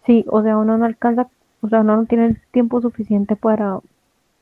Sí, 0.07 0.25
o 0.28 0.43
sea, 0.43 0.59
uno 0.59 0.78
no 0.78 0.87
alcanza, 0.87 1.28
o 1.61 1.69
sea, 1.69 1.81
uno 1.83 1.97
no 1.97 2.07
tiene 2.07 2.26
el 2.26 2.40
tiempo 2.50 2.81
suficiente 2.81 3.37
para, 3.37 3.81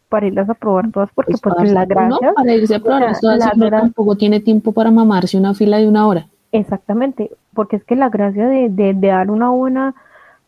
para 0.09 0.27
irlas 0.29 0.49
a 0.51 0.55
probar 0.55 0.91
todas, 0.93 1.11
porque 1.15 1.39
Pues, 1.39 1.43
pues, 1.43 1.55
parce, 1.57 1.73
la 1.73 1.85
uno 1.95 2.19
gracia, 2.21 2.33
para 2.33 2.55
irse 2.55 2.75
a 2.75 2.81
probar 2.81 3.05
sea, 3.07 3.21
todas, 3.21 3.45
tampoco 3.77 4.17
tiene 4.17 4.41
tiempo 4.41 4.73
para 4.73 4.91
mamarse 4.91 5.37
una 5.39 5.55
fila 5.55 5.79
de 5.79 5.89
una 5.89 6.07
hora. 6.07 6.29
exactamente, 6.53 7.31
porque 7.57 7.77
es 7.77 7.85
que 7.85 7.97
la 7.97 8.09
gracia 8.09 8.47
de, 8.47 8.69
de, 8.69 8.95
de 8.95 9.09
dar 9.09 9.31
una 9.33 9.51
buena, 9.51 9.97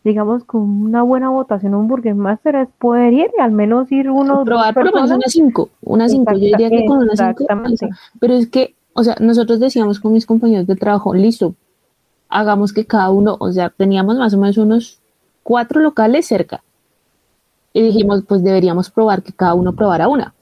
digamos, 0.05 0.45
con 0.45 0.61
una 0.61 1.03
buena 1.03 1.29
votación 1.29 1.73
a 1.73 1.77
un 1.77 1.89
Burger 1.89 2.15
Master 2.15 2.55
es 2.55 2.69
poder 2.79 3.11
ir 3.11 3.29
y 3.37 3.41
al 3.41 3.51
menos 3.51 3.91
ir 3.91 4.09
uno 4.09 4.45
probar 4.45 4.73
por 4.73 4.85
lo 4.85 4.93
menos 4.93 5.11
unas 5.11 5.31
cinco, 5.33 5.69
unas 5.81 6.11
cinco, 6.11 6.31
yo 6.31 6.39
diría 6.39 6.69
que 6.69 6.85
con 6.85 7.03
Exactamente. 7.09 7.85
alcanza. 7.85 7.87
pero 8.21 8.35
es 8.35 8.47
que, 8.47 8.75
o 8.93 9.03
sea, 9.03 9.17
nosotros 9.19 9.59
decíamos 9.59 9.99
con 9.99 10.13
mis 10.13 10.25
compañeros 10.25 10.67
de 10.67 10.77
trabajo, 10.77 11.13
listo, 11.13 11.55
hagamos 12.29 12.71
que 12.71 12.85
cada 12.85 13.09
uno, 13.09 13.35
o 13.39 13.51
sea, 13.51 13.69
teníamos 13.69 14.17
más 14.17 14.33
o 14.33 14.37
menos 14.37 14.57
unos 14.57 14.99
cuatro 15.43 15.81
locales 15.81 16.27
cerca, 16.27 16.63
y 17.73 17.81
dijimos, 17.81 18.23
pues 18.27 18.43
deberíamos 18.43 18.89
probar 18.89 19.21
que 19.21 19.33
cada 19.33 19.53
uno 19.53 19.73
probara 19.73 20.07
una. 20.07 20.33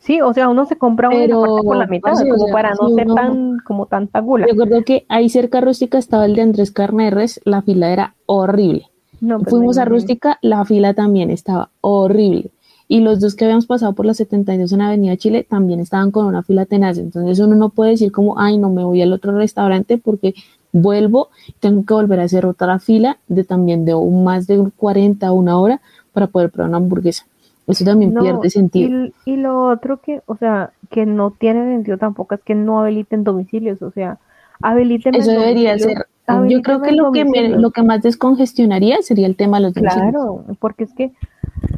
Sí, 0.00 0.20
o 0.22 0.32
sea, 0.32 0.48
uno 0.48 0.64
se 0.66 0.76
compra 0.76 1.08
una 1.08 1.18
Pero, 1.18 1.40
la 1.40 1.46
parte 1.46 1.62
por 1.66 1.76
la 1.76 1.86
mitad, 1.86 2.12
o 2.14 2.16
como 2.28 2.44
sea, 2.46 2.52
para 2.52 2.70
no 2.74 2.88
ser 2.88 3.04
uno- 3.06 3.14
tan, 3.14 3.58
como 3.64 3.86
tanta 3.86 4.20
gula. 4.20 4.46
Recuerdo 4.46 4.82
que 4.82 5.04
ahí 5.08 5.28
cerca 5.28 5.60
rústica 5.60 5.98
estaba 5.98 6.24
el 6.24 6.34
de 6.34 6.42
Andrés 6.42 6.70
Carne 6.72 7.04
de 7.04 7.10
Res, 7.10 7.40
la 7.44 7.60
fila 7.62 7.92
era 7.92 8.14
horrible. 8.26 8.86
No, 9.20 9.38
pues, 9.38 9.50
Fuimos 9.50 9.76
no, 9.76 9.82
a 9.82 9.84
no. 9.84 9.90
Rústica, 9.90 10.38
la 10.40 10.64
fila 10.64 10.94
también 10.94 11.30
estaba 11.30 11.68
horrible. 11.82 12.50
Y 12.88 13.00
los 13.00 13.20
dos 13.20 13.36
que 13.36 13.44
habíamos 13.44 13.66
pasado 13.66 13.92
por 13.92 14.06
la 14.06 14.14
72 14.14 14.72
en 14.72 14.80
Avenida 14.80 15.16
Chile 15.16 15.46
también 15.48 15.78
estaban 15.78 16.10
con 16.10 16.24
una 16.26 16.42
fila 16.42 16.64
tenaz. 16.64 16.96
Entonces 16.98 17.38
uno 17.38 17.54
no 17.54 17.68
puede 17.68 17.90
decir 17.92 18.10
como, 18.10 18.38
ay, 18.40 18.56
no 18.58 18.70
me 18.70 18.82
voy 18.82 19.00
al 19.02 19.12
otro 19.12 19.32
restaurante 19.32 19.98
porque 19.98 20.34
vuelvo, 20.72 21.28
tengo 21.60 21.84
que 21.84 21.94
volver 21.94 22.20
a 22.20 22.24
hacer 22.24 22.46
otra 22.46 22.78
fila 22.78 23.18
de 23.28 23.44
también 23.44 23.84
de 23.84 23.94
un- 23.94 24.24
más 24.24 24.46
de 24.46 24.58
un 24.58 24.70
40 24.70 25.30
o 25.30 25.34
una 25.34 25.58
hora 25.60 25.80
para 26.12 26.26
poder 26.26 26.50
probar 26.50 26.70
una 26.70 26.78
hamburguesa. 26.78 27.26
Eso 27.70 27.84
también 27.84 28.12
No, 28.14 28.22
pierde 28.22 28.50
sentido. 28.50 29.04
Y, 29.06 29.14
y 29.24 29.36
lo 29.36 29.68
otro 29.68 30.00
que, 30.00 30.22
o 30.26 30.36
sea, 30.36 30.72
que 30.90 31.06
no 31.06 31.30
tiene 31.30 31.64
sentido 31.74 31.98
tampoco 31.98 32.34
es 32.34 32.42
que 32.42 32.54
no 32.54 32.80
habiliten 32.80 33.24
domicilios, 33.24 33.80
o 33.82 33.90
sea, 33.90 34.18
habiliten 34.60 35.14
Eso 35.14 35.30
debería 35.30 35.78
ser. 35.78 36.06
Yo 36.48 36.62
creo 36.62 36.80
que 36.80 36.92
lo 36.92 37.10
que, 37.10 37.24
me- 37.24 37.48
lo 37.48 37.70
que 37.72 37.82
más 37.82 38.02
descongestionaría 38.02 39.02
sería 39.02 39.26
el 39.26 39.34
tema 39.34 39.56
de 39.58 39.64
los 39.64 39.74
domicilios. 39.74 40.10
Claro, 40.12 40.44
porque 40.60 40.84
es 40.84 40.92
que 40.92 41.12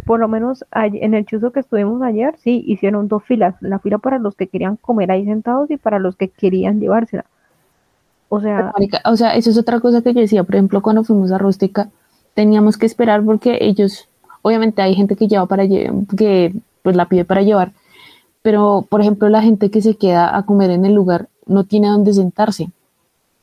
por 0.05 0.20
lo 0.20 0.28
menos 0.28 0.64
en 0.74 1.14
el 1.14 1.24
chuzo 1.24 1.52
que 1.52 1.61
estuvimos 1.61 2.02
ayer, 2.02 2.35
sí, 2.38 2.62
hicieron 2.66 3.09
dos 3.09 3.24
filas, 3.24 3.55
la 3.61 3.78
fila 3.78 3.98
para 3.98 4.18
los 4.18 4.35
que 4.37 4.48
querían 4.48 4.76
comer 4.76 5.11
ahí 5.11 5.24
sentados 5.24 5.70
y 5.70 5.76
para 5.78 5.98
los 5.98 6.16
que 6.16 6.28
querían 6.28 6.81
llevársela. 6.81 7.24
O 8.28 8.40
sea, 8.40 8.72
O 9.05 9.16
sea, 9.16 9.37
eso 9.37 9.50
es 9.50 9.59
otra 9.59 9.81
cosa 9.81 10.02
que 10.02 10.14
yo 10.14 10.20
decía. 10.20 10.44
Por 10.44 10.55
ejemplo, 10.55 10.83
cuando 10.83 11.05
fuimos 11.05 11.33
a 11.33 11.38
Rústica, 11.38 11.90
teníamos 12.35 12.78
que 12.78 12.87
esperar 12.87 13.22
porque 13.22 13.59
ellos, 13.61 14.09
obviamente 14.42 14.83
hay 14.83 14.94
gente 14.94 15.16
que 15.16 15.28
lleva 15.28 15.46
para 15.46 15.66
que 15.66 16.52
pues 16.83 16.96
la 16.96 17.09
pide 17.09 17.24
para 17.24 17.42
llevar, 17.42 17.72
pero 18.42 18.87
por 18.88 19.00
ejemplo 19.00 19.28
la 19.28 19.42
gente 19.42 19.70
que 19.70 19.81
se 19.83 19.94
queda 19.94 20.37
a 20.37 20.44
comer 20.44 20.70
en 20.70 20.85
el 20.85 20.94
lugar 20.94 21.28
no 21.46 21.64
tiene 21.64 21.88
dónde 21.88 22.12
sentarse. 22.12 22.70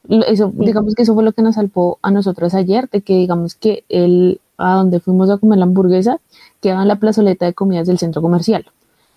Eso, 0.08 0.52
Sí. 0.58 0.66
digamos 0.66 0.96
que 0.96 1.04
eso 1.04 1.14
fue 1.14 1.24
lo 1.24 1.34
que 1.34 1.42
nos 1.42 1.56
salvó 1.56 2.00
a 2.02 2.10
nosotros 2.12 2.54
ayer, 2.54 2.90
de 2.90 3.02
que 3.02 3.16
digamos 3.16 3.56
que 3.56 3.84
el 3.90 4.40
a 4.58 4.76
donde 4.76 5.00
fuimos 5.00 5.30
a 5.30 5.38
comer 5.38 5.58
la 5.60 5.66
hamburguesa 5.66 6.20
quedaba 6.62 6.82
en 6.82 6.88
la 6.90 6.98
plazoleta 6.98 7.46
de 7.46 7.54
comidas 7.54 7.88
del 7.88 7.98
centro 7.98 8.22
comercial. 8.22 8.66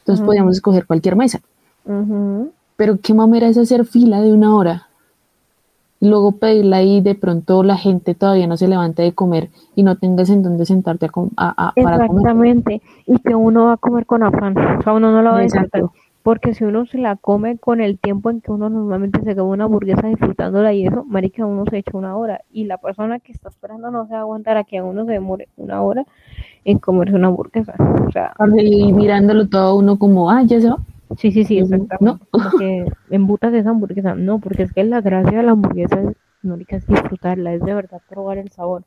Entonces 0.01 0.25
podíamos 0.25 0.57
escoger 0.57 0.87
cualquier 0.87 1.17
mesa. 1.17 1.41
Pero 2.77 2.99
qué 3.01 3.15
mamera 3.15 3.49
es 3.49 3.59
hacer 3.59 3.85
fila 3.85 4.21
de 4.21 4.33
una 4.33 4.55
hora. 4.57 4.89
Y 6.03 6.09
luego 6.09 6.33
pedirla 6.33 6.83
y 6.83 7.01
de 7.01 7.15
pronto 7.15 7.63
la 7.63 7.77
gente 7.77 8.17
todavía 8.17 8.49
no 8.49 8.57
se 8.57 8.67
levanta 8.67 9.05
de 9.05 9.13
comer 9.13 9.51
y 9.77 9.85
no 9.85 9.97
tengas 9.97 10.31
en 10.31 10.43
dónde 10.43 10.67
sentarte 10.67 11.07
a 11.07 11.09
com- 11.11 11.31
a- 11.37 11.55
a- 11.69 11.73
para 11.85 11.97
comer. 12.09 12.23
Exactamente, 12.23 12.83
y 13.07 13.19
que 13.21 13.35
uno 13.37 13.67
va 13.67 13.75
a 13.75 13.77
comer 13.77 14.05
con 14.05 14.25
afán, 14.25 14.59
o 14.59 14.83
sea, 14.83 14.93
uno 14.95 15.13
no 15.13 15.23
la 15.23 15.31
va 15.31 15.39
a 15.39 15.43
disfrutar. 15.43 15.83
Porque 16.25 16.55
si 16.55 16.65
uno 16.65 16.87
se 16.87 16.99
la 16.99 17.17
come 17.17 17.57
con 17.59 17.81
el 17.81 17.99
tiempo 17.99 18.31
en 18.31 18.41
que 18.41 18.51
uno 18.53 18.69
normalmente 18.69 19.21
se 19.23 19.35
come 19.37 19.53
una 19.53 19.65
hamburguesa 19.65 20.07
disfrutándola 20.09 20.73
y 20.73 20.87
eso, 20.87 21.05
marica, 21.05 21.47
uno 21.47 21.65
se 21.71 21.79
echa 21.79 21.97
una 21.97 22.17
hora. 22.17 22.41
Y 22.53 22.65
la 22.65 22.79
persona 22.79 23.19
que 23.21 23.33
está 23.33 23.49
esperando 23.49 23.91
no 23.91 24.07
se 24.07 24.13
va 24.13 24.19
a 24.19 24.23
aguantar 24.23 24.57
a 24.57 24.65
que 24.65 24.79
a 24.79 24.85
uno 24.85 25.05
se 25.05 25.13
demore 25.13 25.49
una 25.57 25.83
hora 25.83 26.05
en 26.65 26.79
comerse 26.79 27.15
una 27.15 27.29
hamburguesa. 27.29 27.75
O 28.07 28.11
sea, 28.13 28.33
Y 28.59 28.93
mirándolo 28.93 29.49
todo 29.49 29.77
uno 29.77 29.99
como, 29.99 30.31
ah, 30.31 30.43
ya 30.45 30.61
se 30.61 30.69
va. 30.71 30.79
Sí, 31.17 31.33
sí, 31.33 31.45
sí, 31.45 31.59
exactamente. 31.59 32.05
¿no? 32.05 32.21
Como 32.31 32.51
que 32.59 32.85
embutas 33.11 33.55
esa 33.55 33.71
hamburguesa. 33.71 34.15
No, 34.15 34.39
porque 34.41 34.65
es 34.65 34.73
que 34.73 34.85
la 34.85 35.01
gracia 35.01 35.39
de 35.39 35.45
la 35.45 35.53
hamburguesa 35.53 36.01
es, 36.01 36.17
marica, 36.43 36.77
es 36.77 36.87
disfrutarla, 36.87 37.55
es 37.55 37.63
de 37.63 37.75
verdad 37.75 38.01
probar 38.09 38.39
el 38.39 38.51
sabor. 38.51 38.85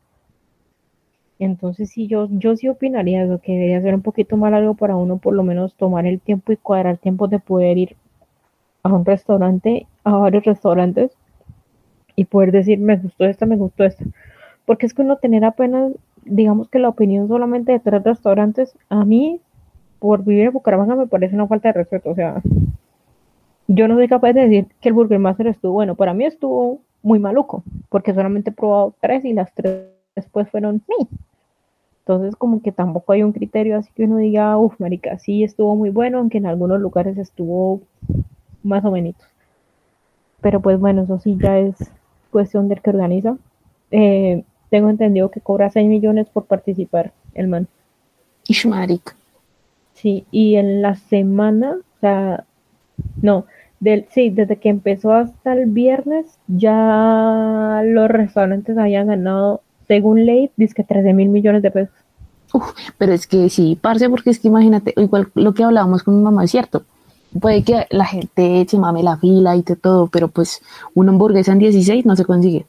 Entonces 1.39 1.89
sí, 1.89 2.07
yo, 2.07 2.27
yo 2.31 2.55
sí 2.55 2.67
opinaría 2.69 3.23
eso, 3.23 3.39
que 3.39 3.51
debería 3.51 3.81
ser 3.81 3.95
un 3.95 4.01
poquito 4.01 4.37
más 4.37 4.51
largo 4.51 4.75
para 4.75 4.95
uno 4.95 5.17
por 5.17 5.33
lo 5.33 5.43
menos 5.43 5.75
tomar 5.75 6.05
el 6.05 6.21
tiempo 6.21 6.51
y 6.51 6.57
cuadrar 6.57 6.97
tiempo 6.97 7.27
de 7.27 7.39
poder 7.39 7.77
ir 7.77 7.97
a 8.83 8.93
un 8.93 9.05
restaurante, 9.05 9.87
a 10.03 10.13
varios 10.15 10.45
restaurantes 10.45 11.11
y 12.15 12.25
poder 12.25 12.51
decir, 12.51 12.79
me 12.79 12.97
gustó 12.97 13.25
esta, 13.25 13.45
me 13.45 13.57
gustó 13.57 13.83
esta. 13.83 14.05
Porque 14.65 14.85
es 14.85 14.93
que 14.93 15.01
uno 15.01 15.17
tener 15.17 15.43
apenas, 15.43 15.91
digamos 16.23 16.69
que 16.69 16.79
la 16.79 16.89
opinión 16.89 17.27
solamente 17.27 17.73
de 17.73 17.79
tres 17.79 18.03
restaurantes, 18.03 18.77
a 18.89 19.03
mí, 19.05 19.41
por 19.99 20.23
vivir 20.23 20.45
en 20.45 20.53
Bucaramanga, 20.53 20.95
me 20.95 21.07
parece 21.07 21.35
una 21.35 21.47
falta 21.47 21.69
de 21.69 21.73
respeto. 21.73 22.11
O 22.11 22.15
sea, 22.15 22.41
yo 23.67 23.87
no 23.87 23.95
soy 23.95 24.07
capaz 24.07 24.33
de 24.33 24.41
decir 24.41 24.67
que 24.81 24.89
el 24.89 24.93
Burger 24.93 25.19
Master 25.19 25.47
estuvo 25.47 25.73
bueno. 25.73 25.95
Para 25.95 26.13
mí 26.13 26.25
estuvo 26.25 26.81
muy 27.01 27.19
maluco, 27.19 27.63
porque 27.89 28.13
solamente 28.13 28.49
he 28.49 28.53
probado 28.53 28.95
tres 28.99 29.25
y 29.25 29.33
las 29.33 29.53
tres 29.53 29.87
después 30.15 30.49
fueron 30.49 30.81
mí. 30.87 31.07
Entonces, 31.99 32.35
como 32.35 32.61
que 32.61 32.71
tampoco 32.71 33.13
hay 33.13 33.23
un 33.23 33.31
criterio 33.31 33.77
así 33.77 33.89
que 33.95 34.03
uno 34.03 34.17
diga, 34.17 34.57
uff, 34.57 34.79
marica, 34.79 35.17
sí 35.17 35.43
estuvo 35.43 35.75
muy 35.75 35.89
bueno, 35.89 36.19
aunque 36.19 36.37
en 36.37 36.45
algunos 36.45 36.79
lugares 36.79 37.17
estuvo 37.17 37.81
más 38.63 38.85
o 38.85 38.91
menos. 38.91 39.15
Pero 40.41 40.59
pues 40.59 40.79
bueno, 40.79 41.03
eso 41.03 41.17
sí 41.19 41.35
ya 41.41 41.57
es 41.57 41.75
cuestión 42.29 42.67
del 42.67 42.81
que 42.81 42.91
organiza. 42.91 43.37
Eh, 43.89 44.43
tengo 44.69 44.89
entendido 44.89 45.31
que 45.31 45.41
cobra 45.41 45.69
6 45.69 45.87
millones 45.87 46.27
por 46.29 46.45
participar 46.45 47.11
el 47.33 47.47
man. 47.47 47.67
Ishmarik. 48.47 49.15
Sí, 49.95 50.25
y 50.29 50.55
en 50.55 50.81
la 50.81 50.95
semana, 50.95 51.77
o 51.79 51.99
sea, 51.99 52.43
no, 53.21 53.45
del, 53.79 54.05
sí, 54.11 54.29
desde 54.29 54.57
que 54.57 54.69
empezó 54.69 55.13
hasta 55.13 55.53
el 55.53 55.65
viernes, 55.67 56.37
ya 56.47 57.81
los 57.83 58.09
restaurantes 58.09 58.77
habían 58.77 59.07
ganado, 59.07 59.61
según 59.87 60.25
ley, 60.25 60.51
dice 60.57 60.75
que 60.75 60.83
13 60.83 61.13
mil 61.13 61.29
millones 61.29 61.61
de 61.61 61.71
pesos. 61.71 61.95
Uf, 62.53 62.71
pero 62.97 63.13
es 63.13 63.25
que 63.25 63.49
sí, 63.49 63.77
parce, 63.81 64.09
porque 64.09 64.29
es 64.29 64.39
que 64.39 64.49
imagínate, 64.49 64.93
igual 64.97 65.29
lo 65.33 65.53
que 65.53 65.63
hablábamos 65.63 66.03
con 66.03 66.17
mi 66.17 66.23
mamá 66.23 66.43
es 66.43 66.51
cierto. 66.51 66.83
Puede 67.39 67.63
que 67.63 67.85
la 67.89 68.05
gente 68.05 68.65
se 68.67 68.77
mame 68.77 69.03
la 69.03 69.17
fila 69.17 69.55
y 69.55 69.63
todo, 69.63 70.07
pero 70.07 70.29
pues 70.29 70.61
una 70.93 71.11
hamburguesa 71.11 71.51
en 71.51 71.59
16 71.59 72.05
no 72.05 72.15
se 72.15 72.23
consigue. 72.23 72.65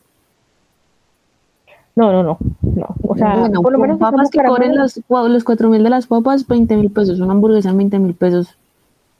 No, 1.96 2.12
no, 2.12 2.22
no, 2.22 2.38
no. 2.62 2.86
O 3.02 3.16
sea, 3.16 3.38
bueno, 3.38 3.62
por 3.62 3.72
lo 3.72 3.78
con 3.78 3.88
menos 3.88 3.98
papas 3.98 4.30
que 4.30 4.42
cobren 4.44 4.76
los, 4.76 5.00
los 5.08 5.44
4 5.44 5.70
mil 5.70 5.82
de 5.82 5.90
las 5.90 6.06
papas, 6.06 6.46
20 6.46 6.76
mil 6.76 6.90
pesos, 6.90 7.20
una 7.20 7.32
hamburguesa 7.32 7.70
en 7.70 7.78
20 7.78 7.98
mil 7.98 8.14
pesos 8.14 8.54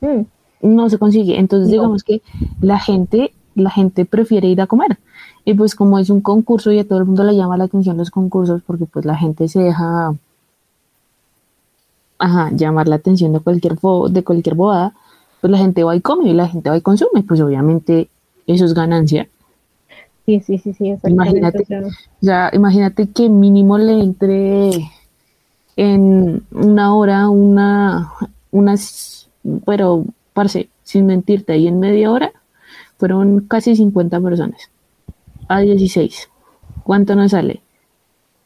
Mm, 0.03 0.23
no 0.61 0.91
se 0.91 0.99
consigue. 0.99 1.39
Entonces, 1.39 1.69
No. 1.69 1.73
digamos 1.73 2.05
que 2.05 2.21
la 2.61 2.79
gente, 2.79 3.33
la 3.55 3.71
gente 3.71 4.05
prefiere 4.05 4.47
ir 4.49 4.61
a 4.61 4.67
comer. 4.67 4.99
Y 5.47 5.55
pues 5.55 5.75
como 5.75 5.99
es 5.99 6.11
un 6.11 6.21
concurso 6.21 6.71
y 6.71 6.79
a 6.79 6.87
todo 6.87 6.99
el 6.99 7.07
mundo 7.07 7.25
le 7.25 7.35
llama 7.35 7.57
la 7.57 7.65
atención 7.65 7.97
los 7.97 8.11
concursos, 8.11 8.61
porque 8.67 8.85
pues 8.85 9.07
la 9.07 9.17
gente 9.17 9.49
se 9.49 9.61
deja 9.61 10.15
ajá, 12.19 12.51
llamar 12.53 12.89
la 12.89 12.97
atención 12.97 13.33
de 13.33 13.41
cualquier 13.41 13.77
de 14.11 14.25
cualquier 14.25 14.55
bobada, 14.55 14.93
pues 15.41 15.51
la 15.51 15.59
gente 15.59 15.85
va 15.85 15.95
y 15.97 16.01
come 16.01 16.29
y 16.31 16.35
la 16.35 16.49
gente 16.49 16.71
va 16.71 16.77
y 16.77 16.81
consume, 16.81 17.23
pues 17.23 17.41
obviamente 17.41 18.09
eso 18.47 18.65
es 18.65 18.75
ganancia. 18.75 19.29
Sí, 20.27 20.41
sí, 20.41 20.59
sí. 20.59 20.95
Imagínate. 21.05 21.65
sea, 22.21 22.51
imagínate 22.53 23.09
que 23.11 23.29
mínimo 23.29 23.79
le 23.79 24.03
entre 24.03 24.71
en 25.77 26.43
una 26.51 26.95
hora, 26.95 27.29
una, 27.29 28.11
unas, 28.51 29.29
pero, 29.65 30.05
parce, 30.33 30.69
sin 30.83 31.07
mentirte, 31.07 31.53
ahí 31.53 31.69
en 31.69 31.79
media 31.79 32.11
hora 32.11 32.33
fueron 32.99 33.41
casi 33.47 33.77
50 33.77 34.21
personas 34.21 34.69
a 35.47 35.61
16. 35.61 36.29
¿Cuánto 36.83 37.15
nos 37.15 37.31
sale? 37.31 37.61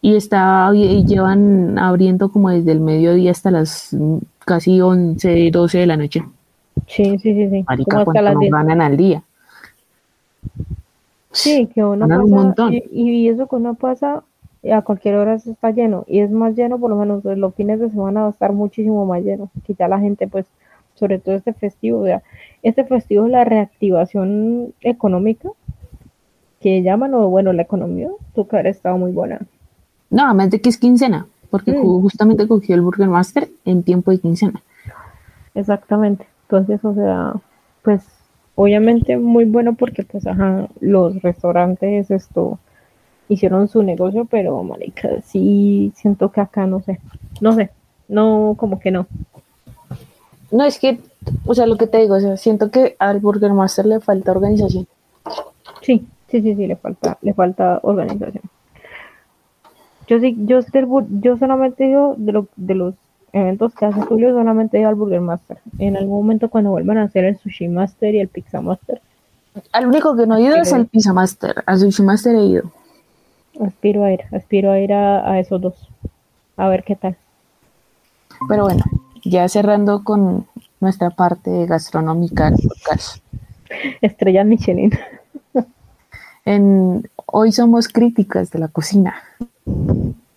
Y 0.03 0.17
está, 0.17 0.71
y 0.75 1.05
llevan 1.07 1.79
abriendo 1.79 2.31
como 2.31 2.51
desde 2.51 2.73
el 2.73 2.81
mediodía 2.81 3.31
hasta 3.31 3.51
las 3.51 3.97
casi 4.41 4.81
11, 4.81 5.51
12 5.51 5.79
de 5.79 5.87
la 5.87 5.97
noche. 5.97 6.23
sí, 6.87 7.05
sí, 7.19 7.35
sí, 7.35 7.49
sí. 7.49 7.65
Marica, 7.67 8.05
¿cuánto 8.05 8.23
nos 8.23 8.41
10. 8.41 8.53
ganan 8.53 8.83
al 8.83 8.97
día? 8.97 9.23
Sí, 11.33 11.69
que 11.73 11.85
uno 11.85 12.05
un 12.07 12.11
pasa, 12.11 12.25
montón. 12.25 12.73
y, 12.75 12.83
y 12.91 13.29
eso 13.29 13.47
que 13.47 13.57
uno 13.57 13.75
pasa 13.75 14.23
a 14.73 14.83
cualquier 14.83 15.15
hora 15.15 15.39
se 15.39 15.53
está 15.53 15.71
lleno, 15.71 16.05
y 16.07 16.21
es 16.21 16.31
más 16.31 16.55
lleno, 16.55 16.79
por 16.79 16.91
lo 16.91 16.97
menos 16.97 17.23
pues, 17.23 17.39
los 17.39 17.55
fines 17.55 17.81
de 17.81 17.89
semana 17.91 18.23
va 18.23 18.27
a 18.27 18.31
estar 18.31 18.53
muchísimo 18.53 19.07
más 19.07 19.23
lleno, 19.23 19.49
que 19.65 19.75
ya 19.75 19.89
la 19.89 19.99
gente, 20.01 20.27
pues, 20.29 20.47
sobre 20.95 21.19
todo 21.19 21.35
este 21.35 21.53
festivo, 21.55 22.01
o 22.01 22.05
sea, 22.05 22.23
este 22.63 22.85
festivo 22.85 23.25
es 23.27 23.31
la 23.33 23.45
reactivación 23.45 24.75
económica, 24.83 25.49
que 26.61 26.83
llaman, 26.83 27.15
o 27.15 27.29
bueno, 27.31 27.53
la 27.55 27.63
economía, 27.63 28.11
tuvo 28.35 28.49
que 28.49 28.57
haber 28.57 28.67
estado 28.67 28.99
muy 28.99 29.13
buena. 29.13 29.41
No, 30.11 30.27
además 30.27 30.51
de 30.51 30.61
que 30.61 30.69
es 30.69 30.77
quincena, 30.77 31.27
porque 31.51 31.73
Mm. 31.73 31.77
ju- 31.83 32.03
justamente 32.03 32.47
cogió 32.47 32.75
el 32.75 32.83
Burger 32.83 33.09
Master 33.09 33.49
en 33.65 33.83
tiempo 33.83 34.11
de 34.11 34.19
quincena. 34.19 34.61
Exactamente. 35.55 36.27
Entonces, 36.43 36.85
o 36.85 36.95
sea, 36.95 37.33
pues 37.83 38.03
obviamente 38.61 39.17
muy 39.17 39.47
bueno 39.47 39.75
porque 39.75 40.03
pues 40.03 40.27
ajá, 40.27 40.69
los 40.81 41.23
restaurantes 41.23 42.11
esto 42.11 42.59
hicieron 43.27 43.69
su 43.69 43.83
negocio, 43.83 44.27
pero 44.27 44.63
marica, 44.63 45.09
sí 45.23 45.93
siento 45.97 46.31
que 46.31 46.43
acá 46.43 46.67
no 46.67 46.83
sé, 46.83 47.01
no 47.41 47.55
sé, 47.55 47.71
no 48.09 48.55
como 48.59 48.79
que 48.79 48.91
no. 48.91 49.07
No, 50.51 50.65
es 50.65 50.79
que, 50.79 51.01
o 51.47 51.55
sea, 51.55 51.65
lo 51.65 51.79
que 51.79 51.87
te 51.87 51.99
digo, 51.99 52.17
o 52.17 52.21
sea, 52.21 52.37
siento 52.37 52.71
que 52.71 52.97
al 52.99 53.21
Burger 53.21 53.53
Master 53.55 53.87
le 53.87 54.01
falta 54.01 54.33
organización. 54.33 54.87
Sí, 55.81 56.07
sí, 56.29 56.43
sí, 56.43 56.55
sí, 56.55 56.67
le 56.67 56.77
falta, 56.77 57.17
le 57.23 57.33
falta 57.33 57.81
organización. 57.83 58.43
Yo 60.07 60.21
sí, 60.21 60.37
yo, 60.41 60.59
yo 61.23 61.37
solamente 61.39 61.85
digo 61.85 62.15
de, 62.19 62.33
lo, 62.33 62.49
de 62.57 62.75
los 62.75 62.95
eventos 63.33 63.75
que 63.75 63.87
hace 63.87 64.01
Julio, 64.03 64.33
solamente 64.33 64.77
digo 64.79 64.89
al 64.89 64.95
Burger 64.95 65.21
Master. 65.21 65.59
En 65.79 65.97
algún 65.97 66.19
momento 66.19 66.49
cuando 66.51 66.71
vuelvan 66.71 66.99
a 66.99 67.05
hacer 67.05 67.25
el 67.25 67.39
Sushi 67.39 67.69
Master 67.69 68.15
y 68.15 68.21
el 68.21 68.29
Pizza 68.29 68.61
Master, 68.61 69.01
Al 69.73 69.87
único 69.87 70.17
que 70.17 70.27
no 70.27 70.37
he 70.37 70.43
ido 70.43 70.57
es 70.57 70.73
al 70.73 70.87
Pizza 70.87 71.13
Master, 71.13 71.63
al 71.67 71.79
Sushi 71.79 72.03
Master 72.03 72.35
he 72.37 72.45
ido. 72.45 72.71
aspiro 73.65 74.05
a 74.05 74.13
ir, 74.13 74.21
aspiro 74.33 74.71
a 74.71 74.79
ir 74.79 74.93
a, 74.93 75.31
a 75.31 75.39
esos 75.41 75.61
dos. 75.61 75.89
A 76.57 76.69
ver 76.69 76.85
qué 76.85 76.97
tal. 76.97 77.17
Pero 78.49 78.65
bueno, 78.65 78.83
ya 79.25 79.49
cerrando 79.49 80.03
con 80.05 80.47
nuestra 80.81 81.11
parte 81.11 81.67
gastronómica 81.67 82.51
del 82.51 82.61
podcast. 82.69 83.23
Estrellas 84.01 84.47
Michelin. 84.47 84.91
En, 86.45 87.09
hoy 87.27 87.53
somos 87.53 87.89
críticas 87.89 88.51
de 88.51 88.59
la 88.59 88.69
cocina. 88.69 89.15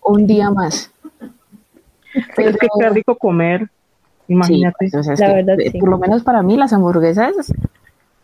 Un 0.02 0.26
día 0.26 0.50
más. 0.50 0.90
Pero 2.36 2.50
es 2.50 2.56
que 2.56 2.68
qué 2.78 2.88
rico 2.90 3.16
comer. 3.16 3.68
Imagínate. 4.28 4.86
Sí, 4.86 4.90
pues, 4.92 4.94
o 4.94 5.02
sea, 5.04 5.14
es 5.14 5.20
La 5.20 5.26
que, 5.28 5.34
verdad, 5.34 5.60
eh, 5.60 5.70
sí. 5.70 5.78
Por 5.78 5.88
lo 5.90 5.98
menos 5.98 6.22
para 6.22 6.42
mí 6.42 6.56
las 6.56 6.72
hamburguesas 6.72 7.32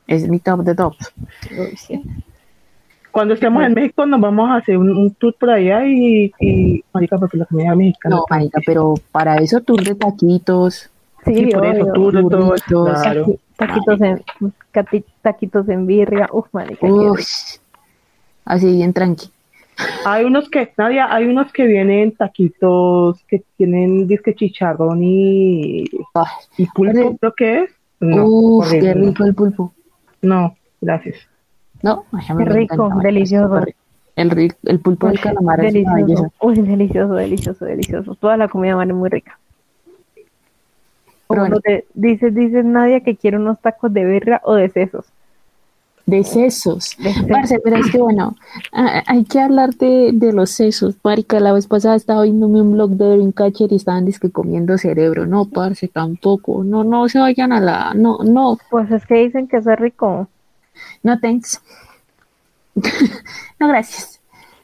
es 0.06 0.28
mi 0.28 0.38
top 0.38 0.60
de 0.62 0.74
sí. 1.76 2.02
Cuando 3.10 3.34
estemos 3.34 3.64
en 3.64 3.74
México 3.74 4.06
nos 4.06 4.20
vamos 4.20 4.48
a 4.50 4.56
hacer 4.56 4.78
un, 4.78 4.90
un 4.96 5.12
tour 5.14 5.34
por 5.38 5.50
allá 5.50 5.84
y, 5.84 6.32
y 6.38 6.84
marica, 6.92 7.18
porque 7.18 7.36
la 7.38 7.44
comida 7.46 7.74
mexicana. 7.74 8.16
No, 8.16 8.24
marica, 8.30 8.60
pero 8.64 8.94
para 9.10 9.36
eso 9.36 9.60
tour 9.60 9.82
de 9.82 9.94
taquitos, 9.96 10.90
Sí, 11.24 11.34
Sí, 11.34 11.46
por 11.52 11.66
eso, 11.66 11.82
obvio. 11.82 11.92
tour 11.92 12.14
de 12.16 12.22
todo 12.30 12.54
eso, 12.54 12.84
claro. 13.02 13.26
Taqui- 13.26 13.38
Taquitos 13.56 14.00
en, 14.00 14.22
taquitos 15.20 15.68
en 15.68 15.86
birria. 15.86 16.28
Uf, 16.32 16.46
marica. 16.52 16.86
rico. 16.86 17.60
así 18.46 18.72
bien 18.72 18.92
tranqui. 18.94 19.30
Hay 20.04 20.24
unos 20.24 20.48
que, 20.48 20.72
Nadia, 20.76 21.12
hay 21.14 21.26
unos 21.26 21.52
que 21.52 21.66
vienen 21.66 22.12
taquitos 22.16 23.22
que 23.28 23.42
tienen 23.56 24.06
disque 24.06 24.34
chicharrón 24.34 25.02
y, 25.02 25.84
Ay, 26.14 26.26
y 26.58 26.66
pulpo, 26.66 27.16
creo 27.18 27.34
que 27.34 27.62
es. 27.64 27.70
No, 28.00 28.24
Uf, 28.26 28.70
qué 28.70 28.94
rico 28.94 29.24
el 29.24 29.34
pulpo. 29.34 29.74
No, 30.22 30.56
gracias. 30.80 31.16
No, 31.82 32.04
Qué 32.10 32.44
rico, 32.44 32.86
encanta, 32.86 33.02
delicioso. 33.02 33.60
rico. 33.60 33.78
El, 34.16 34.52
el 34.64 34.80
pulpo 34.80 35.06
del 35.08 35.20
calamar 35.20 35.64
es 35.64 35.72
delicioso. 35.72 36.04
belleza. 36.06 36.28
Uy, 36.40 36.60
delicioso, 36.60 37.14
delicioso, 37.14 37.64
delicioso. 37.64 38.14
Toda 38.16 38.36
la 38.36 38.48
comida 38.48 38.74
vale 38.74 38.92
muy 38.92 39.08
rica. 39.08 39.38
Pero 40.14 40.26
Como 41.26 41.40
bueno. 41.42 41.60
te- 41.60 41.86
dice, 41.94 42.30
dice 42.30 42.62
Nadia 42.64 43.00
que 43.00 43.16
quiere 43.16 43.36
unos 43.38 43.60
tacos 43.60 43.92
de 43.92 44.04
birria 44.04 44.40
o 44.44 44.54
de 44.54 44.68
sesos. 44.70 45.06
De 46.10 46.24
sesos. 46.24 46.96
De 46.98 47.12
sesos. 47.12 47.28
Parce, 47.28 47.58
pero 47.62 47.76
es 47.76 47.90
que 47.90 47.98
bueno, 47.98 48.36
hay 48.72 49.24
que 49.24 49.40
hablar 49.40 49.70
de, 49.74 50.10
de 50.12 50.32
los 50.32 50.50
sesos. 50.50 50.96
Marica, 51.04 51.40
la 51.40 51.52
vez 51.52 51.66
pasada 51.66 51.96
estaba 51.96 52.22
viéndome 52.22 52.60
un 52.62 52.72
blog 52.72 52.90
de 52.92 53.04
Dreamcatcher 53.16 53.72
y 53.72 53.76
estaban 53.76 54.04
disque 54.04 54.30
comiendo 54.30 54.76
cerebro. 54.78 55.26
No, 55.26 55.44
parce, 55.46 55.88
tampoco. 55.88 56.64
No, 56.64 56.84
no 56.84 57.08
se 57.08 57.18
vayan 57.18 57.52
a 57.52 57.60
la. 57.60 57.92
No, 57.94 58.18
no, 58.24 58.58
Pues 58.70 58.90
es 58.90 59.06
que 59.06 59.14
dicen 59.24 59.48
que 59.48 59.58
es 59.58 59.66
rico. 59.78 60.28
no 61.02 61.18
thanks. 61.20 61.60
no, 63.60 63.68
gracias. 63.68 64.20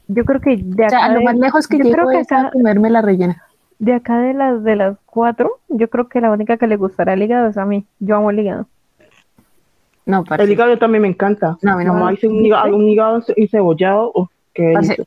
Yo 0.09 0.24
creo 0.24 0.40
que 0.40 0.56
de 0.56 0.87
O 0.87 0.88
sea, 0.88 1.00
acá, 1.00 1.04
a 1.06 1.09
lo 1.14 1.20
más 1.22 1.37
lejos 1.37 1.66
que 1.68 1.78
yo 1.78 1.85
llego 1.85 2.06
creo 2.06 2.09
que 2.09 2.20
es 2.20 2.32
a 2.32 2.40
acá, 2.40 2.50
comerme 2.52 2.90
la 2.90 3.02
rellena. 3.02 3.42
de 3.78 3.92
acá 3.94 4.18
de 4.18 4.35
las 4.35 4.62
de 4.64 4.76
las 4.76 4.96
cuatro, 5.06 5.61
yo 5.68 5.88
creo 5.90 6.09
que 6.09 6.20
la 6.20 6.30
única 6.30 6.56
que 6.56 6.66
le 6.66 6.76
gustará 6.76 7.14
el 7.14 7.22
hígado 7.22 7.48
es 7.48 7.56
a 7.59 7.64
mí. 7.66 7.87
Yo 8.00 8.16
amo 8.16 8.30
el 8.30 8.38
hígado. 8.40 8.68
No, 10.07 10.25
parce. 10.25 10.45
El 10.45 10.51
hígado 10.53 10.79
también 10.79 11.03
me 11.03 11.09
encanta. 11.09 11.59
No, 11.62 11.73
a 11.73 11.77
mí 11.77 11.85
no 11.85 11.95
me 11.95 12.12
hizo 12.14 12.29
un 12.29 12.45
hígado, 12.45 12.77
un 12.77 12.88
hígado 12.88 13.23
encebollado. 13.37 14.12
delicioso. 14.55 15.05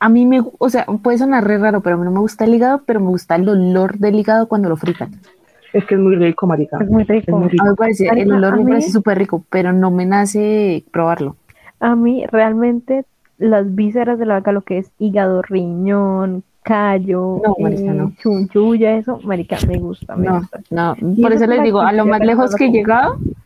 A 0.00 0.08
mí 0.08 0.26
me, 0.26 0.42
o 0.58 0.68
sea, 0.68 0.84
puede 1.02 1.18
sonar 1.18 1.44
re 1.46 1.56
raro, 1.58 1.80
pero 1.80 1.96
a 1.96 1.98
mí 1.98 2.04
no 2.04 2.10
me 2.10 2.18
gusta 2.20 2.44
el 2.44 2.54
hígado, 2.54 2.82
pero 2.84 3.00
me 3.00 3.06
gusta 3.08 3.36
el 3.36 3.48
olor 3.48 3.98
del 3.98 4.16
hígado 4.16 4.48
cuando 4.48 4.68
lo 4.68 4.76
fritan. 4.76 5.12
Es 5.72 5.84
que 5.86 5.94
es 5.94 6.00
muy 6.00 6.16
rico, 6.16 6.46
marica. 6.46 6.78
Es 6.80 6.88
muy 6.90 7.02
Es 7.02 7.08
rico. 7.08 7.36
muy 7.36 7.46
A 7.46 7.48
rico. 7.48 7.64
mí 7.64 7.70
me 7.70 7.76
parece, 7.76 8.08
el 8.08 8.32
olor 8.32 8.52
a 8.54 8.56
me 8.56 8.64
mí- 8.64 8.70
parece 8.72 8.90
súper 8.90 9.18
rico, 9.18 9.44
pero 9.50 9.72
no 9.72 9.90
me 9.90 10.04
nace 10.06 10.84
probarlo. 10.92 11.36
A 11.80 11.94
mí 11.96 12.24
realmente 12.30 13.04
las 13.38 13.74
vísceras 13.74 14.18
de 14.18 14.26
la 14.26 14.34
vaca, 14.34 14.52
lo 14.52 14.60
que 14.62 14.78
es 14.78 14.90
hígado, 14.98 15.42
riñón, 15.42 16.44
callo, 16.62 17.40
No, 17.44 17.56
marica, 17.58 17.92
no. 17.92 18.12
chunchulla, 18.22 18.96
eso, 18.96 19.20
marica, 19.24 19.56
me 19.66 19.78
gusta, 19.78 20.16
me 20.16 20.26
No, 20.26 20.38
gusta. 20.38 20.60
no, 20.70 20.96
por 21.20 21.32
eso 21.32 21.46
les 21.46 21.62
digo, 21.62 21.80
a 21.80 21.92
lo 21.92 22.06
más 22.06 22.20
lejos 22.20 22.54
que 22.54 22.66
he 22.66 22.70
llegado 22.70 23.14
es 23.16 23.43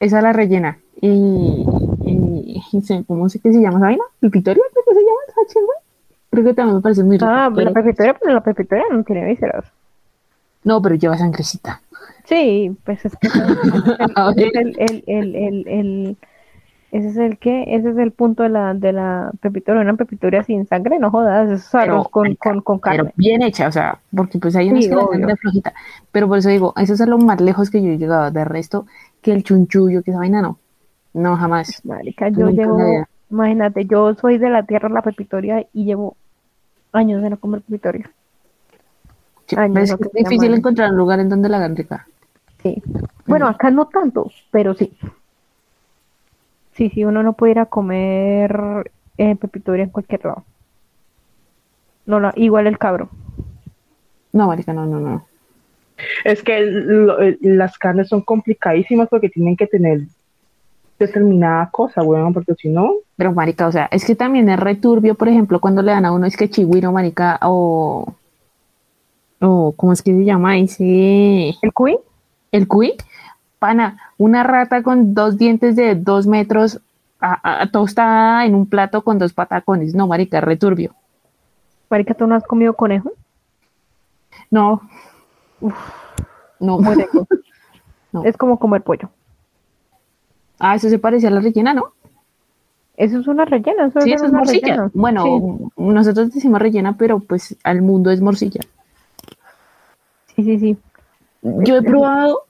a 0.00 0.22
la 0.22 0.32
rellena. 0.32 0.78
Y, 1.00 1.64
eh, 2.06 3.04
¿cómo 3.06 3.26
qué 3.28 3.52
se 3.52 3.60
llama 3.60 3.78
esa 3.78 3.86
vaina? 3.86 4.04
¿Pipitoria? 4.20 4.62
¿Creo 4.72 4.84
que 4.86 4.94
se 4.94 5.00
llama 5.00 5.18
esa 5.28 5.52
chingua? 5.54 5.74
Creo 6.30 6.44
que 6.44 6.54
también 6.54 6.76
me 6.76 6.82
parece 6.82 7.04
muy 7.04 7.16
rico. 7.16 7.26
Ah, 7.28 7.50
pero- 7.54 7.70
la 7.70 7.74
pepitoria, 7.74 8.14
pero 8.20 8.34
la 8.34 8.40
pepitoria 8.42 8.84
no 8.90 9.02
tiene 9.04 9.24
vísceras. 9.26 9.64
No, 10.64 10.80
pero 10.82 10.94
lleva 10.94 11.16
sangrecita. 11.16 11.80
Sí, 12.24 12.76
pues 12.84 13.04
es 13.04 13.16
que 13.16 13.28
el, 14.36 14.76
el, 14.78 15.34
el, 15.36 15.68
el, 15.68 16.16
ese 16.92 17.08
es 17.08 17.16
el 17.16 17.38
que, 17.38 17.64
ese 17.74 17.90
es 17.90 17.98
el 17.98 18.12
punto 18.12 18.42
de 18.42 18.50
la, 18.50 18.74
de 18.74 18.92
la 18.92 19.32
pepitoria, 19.40 19.82
una 19.82 19.94
pepitoria 19.96 20.42
sin 20.44 20.66
sangre, 20.66 20.98
no 20.98 21.10
jodas, 21.10 21.46
eso 21.50 21.54
es 21.54 21.74
arroz 21.74 22.08
con, 22.10 22.34
con, 22.36 22.60
con 22.60 22.80
Pero 22.80 23.04
carne. 23.04 23.12
bien 23.16 23.42
hecha, 23.42 23.68
o 23.68 23.72
sea, 23.72 23.98
porque 24.14 24.38
pues 24.38 24.54
hay 24.56 24.70
unas 24.70 24.84
Sí, 24.84 24.90
que 24.90 24.96
la 24.96 25.06
sangre 25.06 25.36
flojita. 25.36 25.72
Pero 26.12 26.28
por 26.28 26.38
eso 26.38 26.48
digo, 26.50 26.72
eso 26.76 26.94
es 26.94 27.00
lo 27.06 27.18
más 27.18 27.40
lejos 27.40 27.70
que 27.70 27.82
yo 27.82 27.88
he 27.90 27.98
llegado. 27.98 28.30
De 28.30 28.44
resto, 28.44 28.86
que 29.22 29.32
el 29.32 29.44
chunchullo, 29.44 30.02
que 30.02 30.10
esa 30.10 30.20
vaina 30.20 30.42
no. 30.42 30.58
No, 31.12 31.36
jamás. 31.36 31.84
Marica, 31.84 32.28
yo 32.28 32.46
Nunca 32.46 32.62
llevo, 32.62 33.06
imagínate, 33.30 33.84
yo 33.84 34.14
soy 34.14 34.38
de 34.38 34.50
la 34.50 34.64
tierra 34.64 34.88
de 34.88 34.94
la 34.94 35.02
pepitoria 35.02 35.66
y 35.72 35.84
llevo 35.84 36.16
años 36.92 37.22
de 37.22 37.30
no 37.30 37.38
comer 37.38 37.62
pepitoria. 37.62 38.10
Sí, 39.46 39.56
no, 39.56 39.80
es 39.80 39.90
no, 39.90 39.98
que 39.98 40.08
difícil 40.14 40.54
encontrar 40.54 40.90
un 40.90 40.96
lugar 40.96 41.18
en 41.18 41.28
donde 41.28 41.48
la 41.48 41.56
hagan 41.56 41.76
rica. 41.76 42.06
Sí. 42.62 42.80
Bueno, 43.26 43.48
acá 43.48 43.70
no 43.70 43.86
tanto, 43.86 44.30
pero 44.50 44.74
sí. 44.74 44.96
Sí, 46.74 46.90
sí, 46.90 47.04
uno 47.04 47.22
no 47.22 47.32
puede 47.32 47.52
ir 47.52 47.58
a 47.58 47.66
comer 47.66 48.92
eh, 49.18 49.36
pepitoria 49.36 49.84
en 49.84 49.90
cualquier 49.90 50.24
lado. 50.24 50.44
No, 52.06 52.20
la, 52.20 52.32
igual 52.36 52.66
el 52.66 52.78
cabro. 52.78 53.08
No, 54.32 54.46
marica, 54.46 54.72
no, 54.72 54.86
no, 54.86 55.00
no. 55.00 55.26
Es 56.24 56.42
que 56.42 56.60
lo- 56.60 57.20
eh, 57.20 57.38
las 57.40 57.76
carnes 57.78 58.08
son 58.08 58.22
complicadísimas 58.22 59.08
porque 59.08 59.28
tienen 59.28 59.56
que 59.56 59.66
tener 59.66 60.02
determinada 60.98 61.70
cosa, 61.70 62.02
weón, 62.02 62.32
porque 62.34 62.54
si 62.54 62.68
no, 62.68 62.92
Pero, 63.16 63.32
marica, 63.32 63.66
o 63.66 63.72
sea, 63.72 63.88
es 63.90 64.04
que 64.04 64.14
también 64.14 64.48
es 64.50 64.60
returbio, 64.60 65.14
por 65.14 65.28
ejemplo, 65.28 65.58
cuando 65.60 65.80
le 65.82 65.92
dan 65.92 66.04
a 66.04 66.12
uno 66.12 66.26
es 66.26 66.36
que 66.36 66.50
chigüiro, 66.50 66.92
marica, 66.92 67.38
o... 67.42 68.14
o 69.40 69.72
¿Cómo 69.76 69.92
es 69.92 70.02
que 70.02 70.12
se 70.14 70.24
llama? 70.24 70.58
Ese... 70.58 71.54
¿El 71.62 71.72
cuy? 71.72 71.96
El 72.52 72.68
cuy, 72.68 72.94
pana, 73.58 73.98
una 74.18 74.42
rata 74.42 74.82
con 74.82 75.14
dos 75.14 75.38
dientes 75.38 75.74
de 75.76 75.94
dos 75.94 76.26
metros 76.26 76.80
a, 77.20 77.62
a- 77.62 77.70
tostada 77.70 78.44
en 78.44 78.54
un 78.54 78.66
plato 78.66 79.02
con 79.02 79.18
dos 79.18 79.32
patacones. 79.32 79.94
No, 79.94 80.06
marica, 80.06 80.40
returbio. 80.40 80.94
Marica, 81.88 82.12
¿tú 82.14 82.26
no 82.26 82.34
has 82.34 82.44
comido 82.44 82.74
conejo? 82.74 83.12
No. 84.50 84.82
No. 86.60 86.78
Muy 86.78 86.94
rico. 86.96 87.26
No. 88.12 88.24
Es 88.24 88.36
como 88.36 88.58
comer 88.58 88.82
pollo. 88.82 89.08
Ah, 90.58 90.74
eso 90.74 90.88
se 90.88 90.98
parece 90.98 91.28
a 91.28 91.30
la 91.30 91.40
rellena, 91.40 91.72
¿no? 91.72 91.92
Eso 92.96 93.20
es 93.20 93.28
una 93.28 93.44
rellena, 93.44 93.86
eso 93.86 94.00
Sí, 94.00 94.10
es 94.10 94.16
eso 94.16 94.26
es 94.26 94.32
morcilla. 94.32 94.66
rellena. 94.66 94.90
Bueno, 94.94 95.24
Sí. 95.24 95.64
nosotros 95.76 96.34
decimos 96.34 96.60
rellena, 96.60 96.96
pero 96.98 97.20
pues 97.20 97.56
al 97.62 97.82
mundo 97.82 98.10
es 98.10 98.20
morcilla. 98.20 98.62
Sí, 100.34 100.42
sí, 100.42 100.58
sí. 100.58 100.76
Yo 101.42 101.76
he 101.76 101.82
probado, 101.82 102.40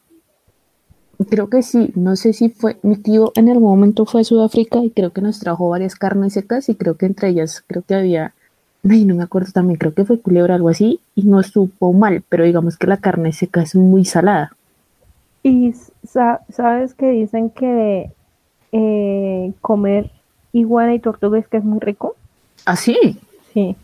creo 1.29 1.51
que 1.51 1.62
sí, 1.62 1.92
no 1.94 2.16
sé 2.16 2.33
si 2.33 2.49
fue, 2.49 2.79
mi 2.83 2.96
tío 2.96 3.31
en 3.35 3.51
algún 3.51 3.68
momento 3.70 4.07
fue 4.07 4.23
a 4.23 4.25
Sudáfrica 4.25 4.79
y 4.79 4.90
creo 4.90 5.12
que 5.12 5.20
nos 5.20 5.40
trajo 5.40 5.68
varias 5.68 5.94
carnes 5.94 6.33
secas 6.33 6.70
y 6.70 6.75
creo 6.75 6.96
que 6.96 7.05
entre 7.05 7.29
ellas, 7.29 7.62
creo 7.66 7.83
que 7.83 7.94
había, 7.96 8.35
ay, 8.88 9.04
no 9.04 9.14
me 9.14 9.22
acuerdo 9.22 9.52
también, 9.52 9.78
creo 9.78 9.94
que 9.94 10.04
fue 10.04 10.20
culebra, 10.20 10.54
algo 10.54 10.68
así, 10.68 11.00
y 11.14 11.24
no 11.24 11.42
supo 11.42 11.92
mal, 11.92 12.22
pero 12.28 12.44
digamos 12.44 12.76
que 12.76 12.86
la 12.86 12.96
carne 12.96 13.32
seca 13.32 13.62
es 13.62 13.74
muy 13.74 14.04
salada. 14.04 14.52
Y 15.42 15.72
sa- 16.06 16.40
sabes 16.50 16.94
que 16.94 17.10
dicen 17.10 17.50
que 17.50 18.10
eh, 18.72 19.52
comer 19.60 20.10
iguana 20.52 20.94
y 20.94 20.98
tortuga 20.98 21.38
es 21.38 21.48
que 21.48 21.56
es 21.58 21.64
muy 21.64 21.80
rico. 21.80 22.14
Así, 22.66 22.96
Sí. 23.54 23.74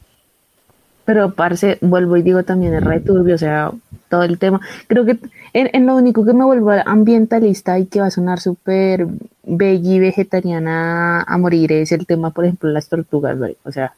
pero 1.05 1.35
parce, 1.35 1.79
vuelvo 1.81 2.17
y 2.17 2.23
digo 2.23 2.43
también 2.43 2.75
es 2.75 2.85
re 2.85 3.01
turbio, 3.01 3.35
o 3.37 3.39
sea, 3.39 3.71
todo 4.09 4.23
el 4.25 4.39
tema. 4.39 4.61
Creo 4.89 5.05
que 5.05 5.19
en, 5.53 5.71
en 5.73 5.87
lo 5.87 5.97
único 5.97 6.25
que 6.25 6.33
me 6.35 6.45
vuelvo 6.45 6.73
ambientalista 6.85 7.79
y 7.79 7.87
que 7.87 8.01
va 8.01 8.07
a 8.07 8.11
sonar 8.11 8.39
súper 8.41 9.07
veggie, 9.45 10.01
vegetariana 10.01 11.23
a 11.23 11.39
morir 11.39 11.73
es 11.73 11.93
el 11.93 12.07
tema, 12.07 12.31
por 12.31 12.45
ejemplo, 12.45 12.69
las 12.71 12.89
tortugas, 12.89 13.39
¿vale? 13.39 13.57
o 13.65 13.73
sea, 13.73 13.95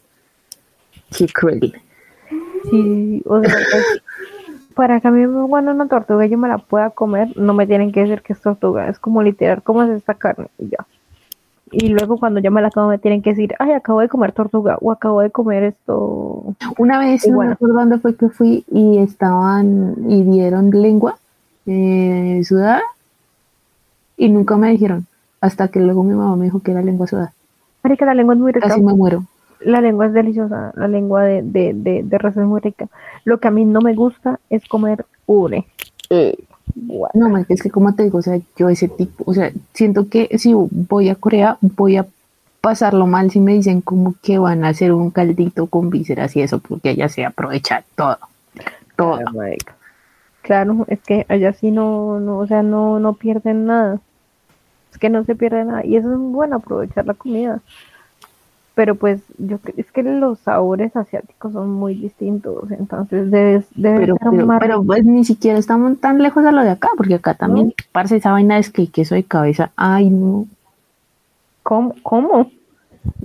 qué 1.17 1.27
cruel. 1.27 1.75
Sí, 2.71 3.23
o 3.27 3.41
sea, 3.41 3.55
para 4.75 5.01
que 5.01 5.09
a 5.09 5.11
mí 5.11 5.27
me 5.27 5.47
pongan 5.49 5.69
una 5.69 5.89
tortuga 5.89 6.27
y 6.27 6.31
yo 6.31 6.39
me 6.39 6.49
la 6.49 6.59
pueda 6.59 6.91
comer, 6.91 7.37
no 7.37 7.55
me 7.55 7.67
tienen 7.67 7.93
que 7.93 8.01
decir 8.01 8.23
que 8.23 8.33
es 8.33 8.41
tortuga, 8.41 8.89
es 8.89 8.99
como 8.99 9.23
literal, 9.23 9.63
¿cómo 9.63 9.83
es 9.83 9.91
esta 9.91 10.15
carne? 10.15 10.49
Y 10.59 10.69
ya. 10.69 10.87
Y 11.71 11.89
luego 11.89 12.19
cuando 12.19 12.41
yo 12.41 12.51
me 12.51 12.63
la 12.63 12.71
como 12.71 12.89
me 12.89 12.99
tienen 12.99 13.21
que 13.23 13.31
decir, 13.31 13.55
ay, 13.59 13.73
acabo 13.73 14.01
de 14.01 14.09
comer 14.09 14.33
tortuga 14.33 14.79
o 14.81 14.91
acabo 14.91 15.21
de 15.21 15.31
comer 15.31 15.65
esto. 15.65 16.55
Una 16.79 16.99
vez, 16.99 17.27
no 17.27 17.31
me 17.31 17.35
Iguana. 17.35 17.53
acuerdo 17.53 17.75
dónde 17.75 17.99
fue 17.99 18.17
que 18.17 18.29
fui 18.29 18.65
y 18.71 18.99
estaban 18.99 19.95
y 20.09 20.23
dieron 20.23 20.71
lengua 20.71 21.19
eh, 21.67 22.41
sudada 22.45 22.83
y 24.17 24.29
nunca 24.29 24.57
me 24.57 24.71
dijeron, 24.71 25.07
hasta 25.41 25.69
que 25.69 25.81
luego 25.81 26.03
mi 26.03 26.15
mamá 26.15 26.37
me 26.37 26.45
dijo 26.45 26.61
que 26.61 26.73
era 26.73 26.83
lengua 26.83 27.07
sudada. 27.07 27.33
Marica, 27.83 28.05
la 28.07 28.15
lengua 28.15 28.35
es 28.35 28.41
muy 28.41 28.53
rica. 28.53 28.69
Casi 28.69 28.83
me 28.83 28.95
muero. 28.95 29.25
La 29.61 29.81
lengua 29.81 30.07
es 30.07 30.13
deliciosa, 30.13 30.73
la 30.77 30.89
lengua 30.89 31.25
de, 31.25 31.43
de, 31.43 31.73
de, 31.75 32.03
de 32.03 32.19
res 32.19 32.37
es 32.37 32.45
muy 32.45 32.61
rica. 32.61 32.87
Lo 33.25 33.39
que 33.39 33.49
a 33.49 33.51
mí 33.51 33.65
no 33.65 33.81
me 33.81 33.95
gusta 33.95 34.39
es 34.51 34.65
comer 34.67 35.05
ure. 35.27 35.67
Guau. 36.75 37.11
No, 37.15 37.29
man, 37.29 37.47
es 37.49 37.63
que 37.63 37.71
como 37.71 37.95
te 37.95 38.05
digo, 38.05 38.19
o 38.19 38.23
sea, 38.23 38.39
yo 38.57 38.69
ese 38.69 38.89
tipo, 38.89 39.25
o 39.27 39.35
sea, 39.35 39.51
siento 39.75 40.09
que 40.09 40.29
si 40.39 40.55
voy 40.55 41.09
a 41.09 41.15
Corea, 41.15 41.59
voy 41.61 41.97
a 41.97 42.07
pasarlo 42.61 43.07
mal 43.07 43.31
si 43.31 43.41
me 43.41 43.55
dicen 43.55 43.81
como 43.81 44.15
que 44.23 44.39
van 44.39 44.65
a 44.65 44.69
hacer 44.69 44.93
un 44.93 45.11
caldito 45.11 45.67
con 45.67 45.91
vísceras 45.91 46.37
y 46.37 46.43
eso, 46.43 46.59
porque 46.59 46.91
allá 46.91 47.09
se 47.09 47.25
aprovecha 47.25 47.85
todo, 47.95 48.19
todo. 48.97 49.21
Claro, 50.43 50.85
es 50.89 51.01
que 51.01 51.27
allá 51.29 51.53
sí 51.53 51.71
no, 51.71 52.21
no, 52.21 52.39
o 52.39 52.47
sea, 52.47 52.63
no, 52.63 52.99
no 53.01 53.15
pierden 53.15 53.67
nada. 53.67 54.01
Es 54.91 54.99
que 54.99 55.11
no 55.11 55.25
se 55.25 55.35
pierde 55.35 55.65
nada. 55.65 55.85
Y 55.85 55.97
eso 55.97 56.13
es 56.13 56.19
bueno, 56.19 56.57
aprovechar 56.57 57.07
la 57.07 57.15
comida. 57.15 57.61
Pero 58.79 58.95
pues, 58.95 59.21
yo 59.39 59.59
es 59.77 59.91
que 59.91 60.05
los 60.05 60.39
sabores 60.39 60.95
asiáticos 60.95 61.53
son 61.53 61.69
muy 61.69 61.97
distintos. 61.97 62.71
Entonces 62.71 63.29
debe, 63.29 63.65
debe 63.75 63.99
Pero, 63.99 64.17
ser 64.19 64.29
pero, 64.31 64.47
más 64.47 64.61
pero, 64.61 64.85
pues 64.85 65.05
ni 65.05 65.25
siquiera 65.25 65.59
estamos 65.59 65.99
tan 65.99 66.23
lejos 66.23 66.45
a 66.47 66.53
lo 66.53 66.63
de 66.63 66.71
acá, 66.71 66.91
porque 66.97 67.15
acá 67.17 67.35
también, 67.35 67.75
parce, 67.91 68.15
esa 68.15 68.31
vaina 68.31 68.57
es 68.57 68.71
que 68.71 68.83
el 68.83 68.93
queso 68.93 69.17
de 69.17 69.25
cabeza, 69.25 69.73
ay 69.75 70.11
no, 70.11 70.47
¿Cómo? 71.65 71.97
¿Cómo? 72.05 72.53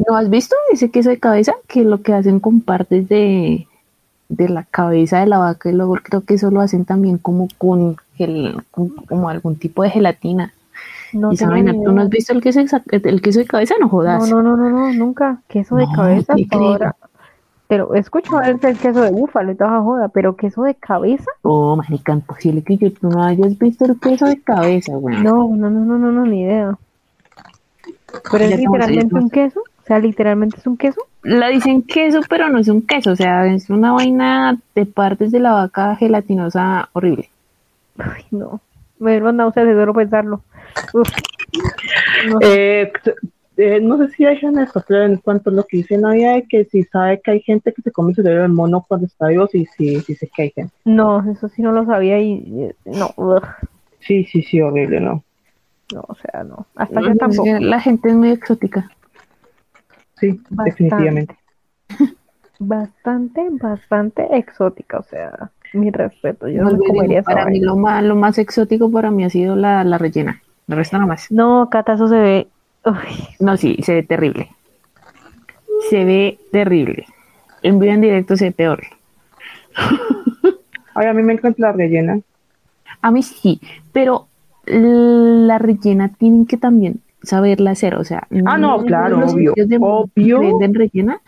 ¿no 0.07 0.15
has 0.15 0.27
visto 0.31 0.55
ese 0.71 0.89
queso 0.89 1.11
de 1.11 1.19
cabeza? 1.19 1.53
Que 1.67 1.83
lo 1.83 2.01
que 2.01 2.13
hacen 2.13 2.39
con 2.39 2.61
partes 2.61 3.07
de, 3.07 3.67
de 4.29 4.49
la 4.49 4.63
cabeza 4.63 5.19
de 5.19 5.27
la 5.27 5.37
vaca 5.37 5.69
y 5.69 5.73
luego 5.73 5.93
creo 6.01 6.21
que 6.21 6.33
eso 6.33 6.49
lo 6.49 6.61
hacen 6.61 6.83
también 6.83 7.19
como 7.19 7.47
con, 7.59 7.97
gel- 8.17 8.59
con- 8.71 8.89
como 8.89 9.29
algún 9.29 9.55
tipo 9.57 9.83
de 9.83 9.91
gelatina. 9.91 10.51
No 11.13 11.31
y 11.31 11.35
esa 11.35 11.47
vaina, 11.49 11.73
¿tú 11.73 11.91
no 11.91 12.01
has 12.01 12.09
visto 12.09 12.33
el 12.33 12.41
queso, 12.41 12.59
el 12.59 13.21
queso 13.21 13.39
de 13.39 13.45
cabeza? 13.45 13.75
No 13.79 13.89
jodas. 13.89 14.29
No, 14.29 14.41
no, 14.41 14.55
no, 14.57 14.69
no, 14.69 14.69
no, 14.69 14.93
nunca. 14.93 15.41
Queso 15.47 15.75
de 15.75 15.85
No, 15.85 15.93
cabeza 15.93 16.33
ahora. 16.51 16.95
Pero 17.67 17.93
escucho 17.95 18.39
el, 18.41 18.59
el 18.61 18.77
queso 18.77 19.01
de 19.01 19.11
búfalo 19.11 19.51
y 19.51 19.55
toda 19.55 19.81
joda, 19.81 20.07
pero 20.09 20.35
queso 20.35 20.63
de 20.63 20.75
cabeza, 20.75 21.25
Oh, 21.41 21.75
marica, 21.75 22.11
imposible 22.13 22.61
que 22.61 22.77
yo, 22.77 22.91
tú 22.93 23.09
no 23.09 23.23
hayas 23.23 23.57
visto 23.57 23.85
el 23.85 23.99
queso 23.99 24.25
de 24.25 24.39
cabeza, 24.41 24.93
güey. 24.95 25.21
no, 25.23 25.47
no, 25.55 25.69
no, 25.69 25.79
no, 25.79 25.97
no, 25.97 26.11
no, 26.11 26.25
ni 26.25 26.41
idea. 26.41 26.77
Pero 28.31 28.43
es 28.43 28.59
literalmente 28.59 29.15
un 29.15 29.29
queso, 29.29 29.59
o 29.61 29.85
sea, 29.87 29.97
literalmente 29.99 30.57
es 30.57 30.67
un 30.67 30.77
queso. 30.77 31.01
La 31.23 31.47
dicen 31.47 31.81
queso, 31.81 32.19
pero 32.29 32.49
no 32.49 32.59
es 32.59 32.67
un 32.67 32.81
queso, 32.83 33.11
o 33.11 33.15
sea, 33.15 33.47
es 33.47 33.69
una 33.69 33.91
vaina 33.93 34.59
de 34.75 34.85
partes 34.85 35.31
de 35.31 35.39
la 35.39 35.53
vaca 35.53 35.95
gelatinosa 35.95 36.89
horrible. 36.93 37.29
Ay, 37.97 38.23
no. 38.31 38.59
Me 39.03 39.11
dieron 39.11 39.37
náuseas 39.37 39.67
de 39.67 39.73
solo 39.73 39.93
pensarlo. 39.93 40.43
Uf. 40.93 41.09
No, 42.29 42.39
Eh, 42.41 42.91
eh, 43.57 43.79
no 43.81 43.97
sé 43.97 44.09
si 44.09 44.25
hay 44.25 44.39
en 44.41 44.57
esto, 44.59 44.83
pero 44.87 45.03
en 45.03 45.17
cuanto 45.17 45.49
a 45.49 45.53
lo 45.53 45.63
que 45.65 45.77
dice 45.77 45.97
Nadia, 45.97 46.33
de 46.33 46.47
que 46.47 46.65
si 46.65 46.83
sabe 46.83 47.21
que 47.21 47.31
hay 47.31 47.41
gente 47.41 47.71
que 47.73 47.81
se 47.83 47.91
come 47.91 48.09
el 48.11 48.15
cerebro 48.15 48.41
del 48.43 48.51
mono 48.51 48.83
cuando 48.87 49.05
está 49.05 49.27
vivo, 49.27 49.47
sí, 49.47 49.67
sí, 49.77 49.99
sí 50.01 50.15
sé 50.15 50.27
que 50.35 50.41
hay 50.43 50.51
gente. 50.51 50.73
no, 50.85 51.29
eso 51.31 51.47
sí 51.49 51.61
no 51.61 51.71
lo 51.71 51.85
sabía 51.85 52.19
y 52.19 52.63
eh, 52.63 52.75
no, 52.85 53.11
ugh. 53.17 53.43
Sí, 53.99 54.25
sí, 54.25 54.41
sí, 54.41 54.61
horrible, 54.61 54.99
¿no? 54.99 55.23
no, 55.93 56.03
o 56.07 56.15
sea, 56.15 56.43
no. 56.43 56.65
Hasta 56.75 57.01
yo 57.01 57.15
tampoco. 57.17 57.47
La 57.59 57.79
gente 57.79 58.09
es 58.09 58.15
muy 58.15 58.31
exótica. 58.31 58.89
Sí, 60.19 60.31
Bastante. 60.49 60.63
definitivamente. 60.71 61.37
Bastante, 62.59 63.41
bastante 63.51 64.37
exótica, 64.37 64.99
o 64.99 65.03
sea, 65.03 65.51
mi 65.73 65.91
respeto. 65.91 66.47
Yo 66.47 66.63
no 66.63 66.77
comería 66.77 67.23
para 67.23 67.45
mí 67.45 67.59
lo 67.59 67.75
más, 67.75 68.03
lo 68.03 68.15
más 68.15 68.37
exótico 68.37 68.89
para 68.91 69.11
mí 69.11 69.23
ha 69.23 69.29
sido 69.29 69.55
la, 69.55 69.83
la 69.83 69.97
rellena. 69.97 70.41
El 70.67 70.75
resto 70.77 70.97
nada 70.97 71.07
más. 71.07 71.31
No, 71.31 71.69
Cata, 71.69 71.93
eso 71.93 72.07
se 72.07 72.17
ve. 72.19 72.47
Uy, 72.85 72.93
No, 73.39 73.57
sí, 73.57 73.77
se 73.83 73.95
ve 73.95 74.03
terrible. 74.03 74.49
Se 75.89 76.05
ve 76.05 76.39
terrible. 76.51 77.05
En 77.61 77.79
vivo 77.79 77.93
en 77.93 78.01
directo 78.01 78.35
se 78.37 78.45
ve 78.45 78.51
peor. 78.51 78.83
Ay, 80.95 81.07
a 81.07 81.13
mí 81.13 81.23
me 81.23 81.33
encanta 81.33 81.61
la 81.67 81.71
rellena. 81.71 82.19
A 83.01 83.11
mí 83.11 83.23
sí, 83.23 83.59
pero 83.91 84.27
la 84.65 85.57
rellena 85.57 86.09
tienen 86.09 86.45
que 86.45 86.57
también 86.57 87.01
saberla 87.23 87.71
hacer, 87.71 87.95
o 87.95 88.03
sea, 88.03 88.27
Ah, 88.45 88.57
no, 88.57 88.83
claro, 88.85 89.17
los 89.19 89.33
obvio, 89.33 89.51
sitios 89.51 89.69
de 89.69 89.77
obvio. 89.81 90.39
que 90.39 90.45
venden 90.47 90.73
rellena 90.73 91.21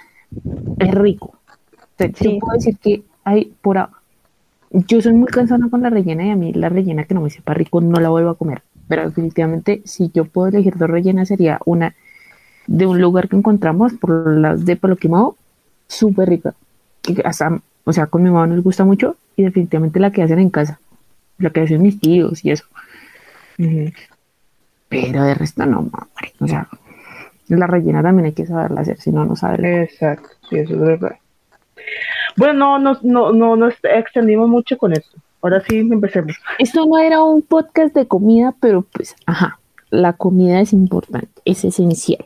es 0.80 0.94
rico. 0.94 1.34
Yo 1.98 2.08
Sí. 2.16 2.38
puedo 2.40 2.54
decir 2.54 2.78
que 2.78 3.04
hay 3.24 3.54
por 3.62 3.78
yo 4.88 5.02
soy 5.02 5.14
muy 5.14 5.28
cansada 5.28 5.70
con 5.70 5.82
la 5.82 5.90
rellena 5.90 6.26
y 6.26 6.32
a 6.32 6.36
mí 6.36 6.54
la 6.54 6.70
rellena 6.70 7.06
que 7.06 7.14
no 7.14 7.22
me 7.22 7.30
sepa 7.30 7.54
rico 7.54 7.82
no 7.82 8.00
la 8.00 8.10
vuelvo 8.10 8.32
a 8.32 8.38
comer. 8.38 8.62
Pero 8.88 9.06
definitivamente, 9.06 9.82
si 9.86 10.12
yo 10.14 10.26
puedo 10.26 10.48
elegir 10.48 10.78
dos 10.78 10.90
rellenas, 10.90 11.30
sería 11.30 11.60
una 11.66 11.96
de 12.68 12.86
un 12.86 13.00
lugar 13.00 13.30
que 13.30 13.36
encontramos 13.36 13.94
por 13.94 14.38
las 14.38 14.66
de 14.66 14.76
Palo 14.76 14.98
Quemado, 14.98 15.38
súper 15.88 16.30
rica. 16.30 16.54
Y 17.08 17.16
hasta, 17.26 17.60
o 17.84 17.94
sea, 17.94 18.08
con 18.08 18.24
mi 18.24 18.30
mamá 18.30 18.48
nos 18.48 18.64
gusta 18.64 18.84
mucho 18.84 19.16
y 19.36 19.44
definitivamente 19.44 20.00
la 20.00 20.12
que 20.12 20.24
hacen 20.24 20.40
en 20.40 20.50
casa, 20.50 20.80
la 21.38 21.50
que 21.52 21.62
hacen 21.62 21.82
mis 21.82 22.00
tíos 22.00 22.44
y 22.44 22.52
eso. 22.52 22.66
Pero 24.90 25.24
de 25.24 25.34
resto 25.34 25.66
no, 25.66 25.84
mamá. 25.84 26.08
O 26.40 26.48
sea, 26.48 26.68
la 27.48 27.68
rellena 27.68 28.02
también 28.02 28.26
hay 28.26 28.34
que 28.34 28.46
saberla 28.46 28.82
hacer, 28.82 29.00
si 29.00 29.12
no, 29.12 29.26
no 29.26 29.36
sabe. 29.36 29.84
Exacto, 29.84 30.30
sí, 30.50 30.58
eso 30.58 30.74
es 30.74 30.80
verdad. 30.80 31.16
Bueno, 32.38 32.78
no, 32.80 32.80
no, 32.80 33.00
no, 33.04 33.32
no 33.34 33.56
nos 33.56 33.74
extendimos 33.84 34.50
mucho 34.50 34.78
con 34.78 34.94
esto. 34.94 35.18
Ahora 35.42 35.62
sí, 35.68 35.78
empecemos. 35.78 36.36
Esto 36.60 36.86
no 36.86 36.98
era 36.98 37.24
un 37.24 37.42
podcast 37.42 37.94
de 37.94 38.08
comida, 38.08 38.54
pero 38.60 38.82
pues, 38.82 39.16
ajá, 39.26 39.60
la 39.92 40.14
comida 40.14 40.60
es 40.60 40.74
importante, 40.74 41.30
es 41.46 41.64
esencial. 41.64 42.26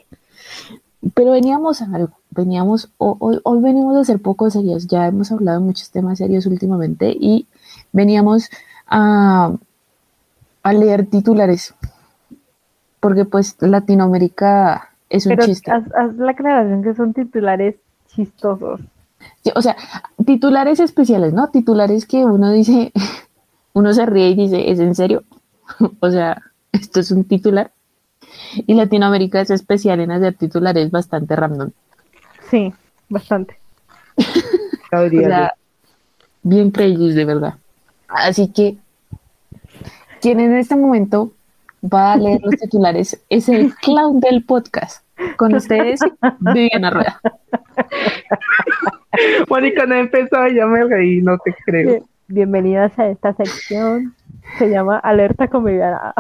Pero 1.14 1.32
veníamos 1.32 1.82
a 1.82 1.86
algo, 1.94 2.12
veníamos, 2.32 2.90
ho- 2.98 3.18
hoy, 3.20 3.40
hoy 3.44 3.62
venimos 3.62 3.96
a 3.98 4.04
ser 4.04 4.22
poco 4.22 4.50
serios, 4.50 4.88
ya 4.88 5.08
hemos 5.08 5.32
hablado 5.32 5.60
de 5.60 5.66
muchos 5.66 5.92
temas 5.92 6.18
serios 6.18 6.46
últimamente 6.46 7.10
y 7.18 7.46
veníamos 7.92 8.50
a, 8.88 9.52
a 10.64 10.74
leer 10.74 11.06
titulares, 11.06 11.74
porque 13.00 13.26
pues 13.26 13.56
Latinoamérica 13.60 14.90
es 15.10 15.26
un 15.26 15.32
Pero 15.36 15.46
chiste. 15.46 15.72
haz, 15.72 15.84
haz 15.96 16.16
la 16.16 16.32
aclaración 16.32 16.84
que 16.84 16.94
son 16.96 17.14
titulares 17.14 17.76
chistosos. 18.08 18.82
O 19.56 19.62
sea, 19.62 19.76
titulares 20.26 20.80
especiales, 20.80 21.34
¿no? 21.34 21.50
Titulares 21.50 22.06
que 22.06 22.26
uno 22.26 22.52
dice, 22.52 22.92
uno 23.74 23.94
se 23.94 24.06
ríe 24.06 24.30
y 24.30 24.36
dice, 24.36 24.72
¿es 24.72 24.80
en 24.80 24.96
serio? 24.96 25.24
O 26.00 26.10
sea, 26.10 26.42
esto 26.72 27.00
es 27.00 27.12
un 27.12 27.24
titular. 27.24 27.72
Y 28.66 28.74
Latinoamérica 28.74 29.42
es 29.42 29.50
especial 29.52 30.00
en 30.00 30.12
hacer 30.12 30.34
titulares 30.34 30.92
bastante 30.92 31.36
random. 31.36 31.72
Sí, 32.50 32.74
bastante. 33.10 33.58
O 34.92 35.08
sea, 35.08 35.54
bien 36.42 36.72
creídos 36.72 37.14
de 37.14 37.24
verdad. 37.24 37.54
Así 38.08 38.48
que, 38.48 38.78
quien 40.20 40.40
en 40.40 40.58
este 40.58 40.76
momento 40.76 41.32
va 41.84 42.14
a 42.14 42.18
leer 42.18 42.42
los 42.42 42.56
titulares 42.56 43.22
es 43.30 43.50
el 43.50 43.76
clown 43.76 44.20
del 44.20 44.44
podcast. 44.44 45.04
Con 45.38 45.54
ustedes, 45.54 46.00
Viviana 46.40 46.90
Rueda. 46.90 47.22
Mónica 49.50 49.86
no 49.86 49.96
empezó 49.96 50.48
ya 50.48 50.66
me 50.66 50.84
reí, 50.86 51.22
no 51.22 51.38
te 51.40 51.54
creo. 51.66 51.88
Bien- 51.88 52.04
Bienvenidas 52.32 52.98
a 53.00 53.08
esta 53.08 53.34
sección. 53.34 54.14
Se 54.60 54.70
llama 54.70 55.00
Alerta 55.00 55.48
con 55.48 55.64
Viviana. 55.64 56.14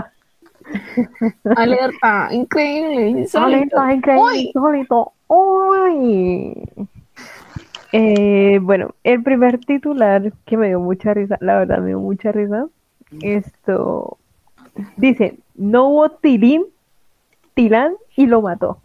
Alerta, 1.56 2.30
increíble, 2.32 3.10
insólito. 3.10 3.78
Alerta, 3.80 3.94
increíble, 3.94 4.38
insólito. 4.40 5.12
¡Uy! 5.28 6.64
Eh, 7.92 8.60
bueno, 8.62 8.90
el 9.04 9.22
primer 9.22 9.60
titular 9.60 10.32
que 10.46 10.58
me 10.58 10.68
dio 10.70 10.80
mucha 10.80 11.14
risa, 11.14 11.38
la 11.42 11.60
verdad 11.60 11.78
me 11.80 11.90
dio 11.90 12.00
mucha 12.00 12.32
risa. 12.32 12.66
Esto 13.22 14.18
dice: 14.98 15.38
No 15.56 15.90
hubo 15.90 16.10
Tilín, 16.10 16.64
Tilán 17.54 17.94
y 18.16 18.26
lo 18.26 18.42
mató. 18.42 18.80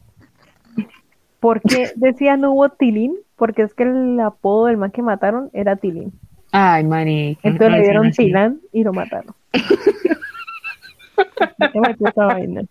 ¿Por 1.45 1.61
qué 1.61 1.93
decía 1.97 2.39
no 2.39 2.53
hubo 2.53 2.71
Tilín? 2.71 3.17
Porque 3.37 3.61
es 3.61 3.75
que 3.75 3.83
el 3.83 4.19
apodo 4.19 4.65
del 4.65 4.79
man 4.79 4.91
que 4.91 5.03
mataron 5.03 5.51
era 5.53 5.77
Tilín. 5.77 6.11
Ay, 6.53 6.85
Mari. 6.85 7.37
Entonces 7.43 7.71
le 7.77 7.83
dieron 7.83 8.11
Tilán 8.13 8.61
y 8.73 8.83
lo 8.83 8.95
mataron. 8.95 9.35
Explícame 11.37 11.95
tú 11.99 12.07
esa 12.07 12.25
vaina. 12.25 12.63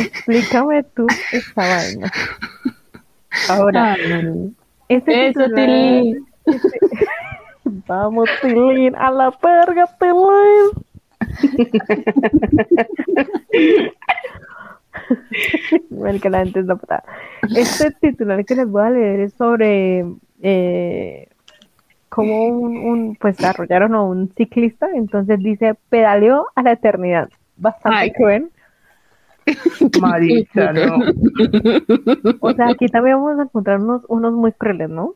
Explícame 0.00 0.82
tú 0.96 1.06
esa 1.30 1.52
vaina. 1.54 2.10
Ahora, 3.48 3.92
Ay, 3.92 4.52
este 4.88 5.28
Eso, 5.28 5.38
titular- 5.44 5.54
Tilín. 5.54 6.26
Vamos, 7.86 8.28
Tilín, 8.42 8.96
a 8.96 9.08
la 9.12 9.32
verga, 9.40 9.86
Tilín. 10.00 10.72
Bueno, 15.90 16.18
que 16.20 16.30
la 16.30 16.38
gente 16.44 16.60
es 16.60 16.66
la 16.66 16.76
patada. 16.76 17.04
Este 17.56 17.90
titular 17.92 18.44
que 18.44 18.54
les 18.54 18.68
voy 18.68 18.82
a 18.82 18.90
leer 18.90 19.20
es 19.20 19.34
sobre 19.34 20.04
eh, 20.42 21.28
cómo 22.08 22.44
un, 22.46 22.76
un, 22.76 23.16
pues 23.16 23.42
arrollaron 23.44 23.94
a 23.94 24.02
un 24.02 24.30
ciclista, 24.36 24.88
entonces 24.94 25.38
dice 25.40 25.74
pedaleó 25.88 26.46
a 26.54 26.62
la 26.62 26.72
eternidad. 26.72 27.28
Bastante 27.56 27.98
Ay. 27.98 28.12
cruel. 28.12 28.50
Marisa, 30.00 30.72
no. 30.72 30.96
O 32.40 32.52
sea, 32.54 32.68
aquí 32.68 32.86
también 32.86 33.16
vamos 33.16 33.38
a 33.38 33.42
encontrar 33.42 33.78
unos, 33.80 34.02
unos 34.08 34.32
muy 34.32 34.52
crueles, 34.52 34.88
¿no? 34.88 35.14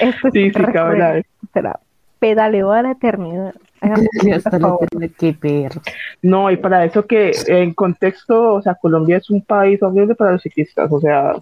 Esto 0.00 0.28
es 0.28 0.32
Sí, 0.34 0.44
sí, 0.44 0.50
cruel. 0.52 0.98
la- 0.98 1.22
Será, 1.52 1.80
pedaleó 2.18 2.72
a 2.72 2.82
la 2.82 2.92
eternidad. 2.92 3.54
Hasta 3.80 4.58
la 4.58 4.76
qué 5.18 5.32
perro. 5.32 5.80
No, 6.22 6.50
y 6.50 6.56
para 6.56 6.84
eso 6.84 7.06
que 7.06 7.32
en 7.46 7.74
contexto, 7.74 8.54
o 8.54 8.62
sea, 8.62 8.74
Colombia 8.74 9.18
es 9.18 9.30
un 9.30 9.42
país 9.42 9.82
horrible 9.82 10.14
para 10.14 10.32
los 10.32 10.42
ciclistas, 10.42 10.90
o 10.90 11.00
sea, 11.00 11.34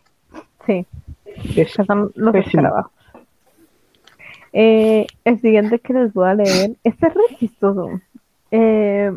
Sí, 0.66 0.86
es, 1.56 1.74
los 2.14 2.34
escarabajos. 2.34 2.92
Eh, 4.52 5.06
el 5.24 5.40
siguiente 5.40 5.80
que 5.80 5.92
les 5.92 6.12
voy 6.12 6.28
a 6.28 6.34
leer, 6.34 6.76
este 6.84 7.08
es 7.08 7.14
re 7.14 7.36
chistoso. 7.38 8.00
Eh, 8.50 9.12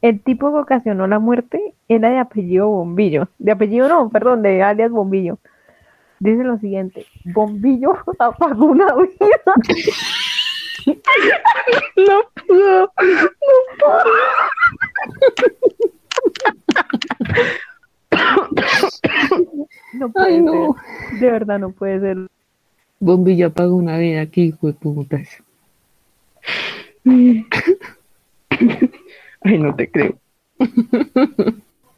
el 0.00 0.20
tipo 0.20 0.50
que 0.50 0.58
ocasionó 0.58 1.06
la 1.06 1.18
muerte 1.18 1.74
era 1.88 2.10
de 2.10 2.18
apellido 2.18 2.68
Bombillo. 2.68 3.28
De 3.38 3.52
apellido 3.52 3.88
no, 3.88 4.08
perdón, 4.08 4.42
de 4.42 4.62
alias 4.62 4.90
Bombillo. 4.90 5.38
Dice 6.18 6.42
lo 6.42 6.58
siguiente, 6.58 7.06
Bombillo 7.24 7.96
apagó 8.18 8.66
una 8.66 8.94
vida. 8.94 9.42
no 10.86 12.22
puedo, 12.46 12.92
No 19.94 20.10
puede 20.12 20.26
Ay, 20.34 20.40
no. 20.40 20.76
ser. 21.10 21.20
De 21.20 21.30
verdad 21.30 21.58
no 21.58 21.70
puede 21.72 22.00
ser. 22.00 22.18
Bombillo 23.00 23.48
apaga 23.48 23.72
una 23.74 23.98
vida 23.98 24.20
aquí, 24.22 24.42
hijo 24.44 24.68
de 24.68 24.72
putas. 24.74 25.28
ay, 29.42 29.58
no 29.58 29.74
te 29.74 29.90
creo. 29.90 30.18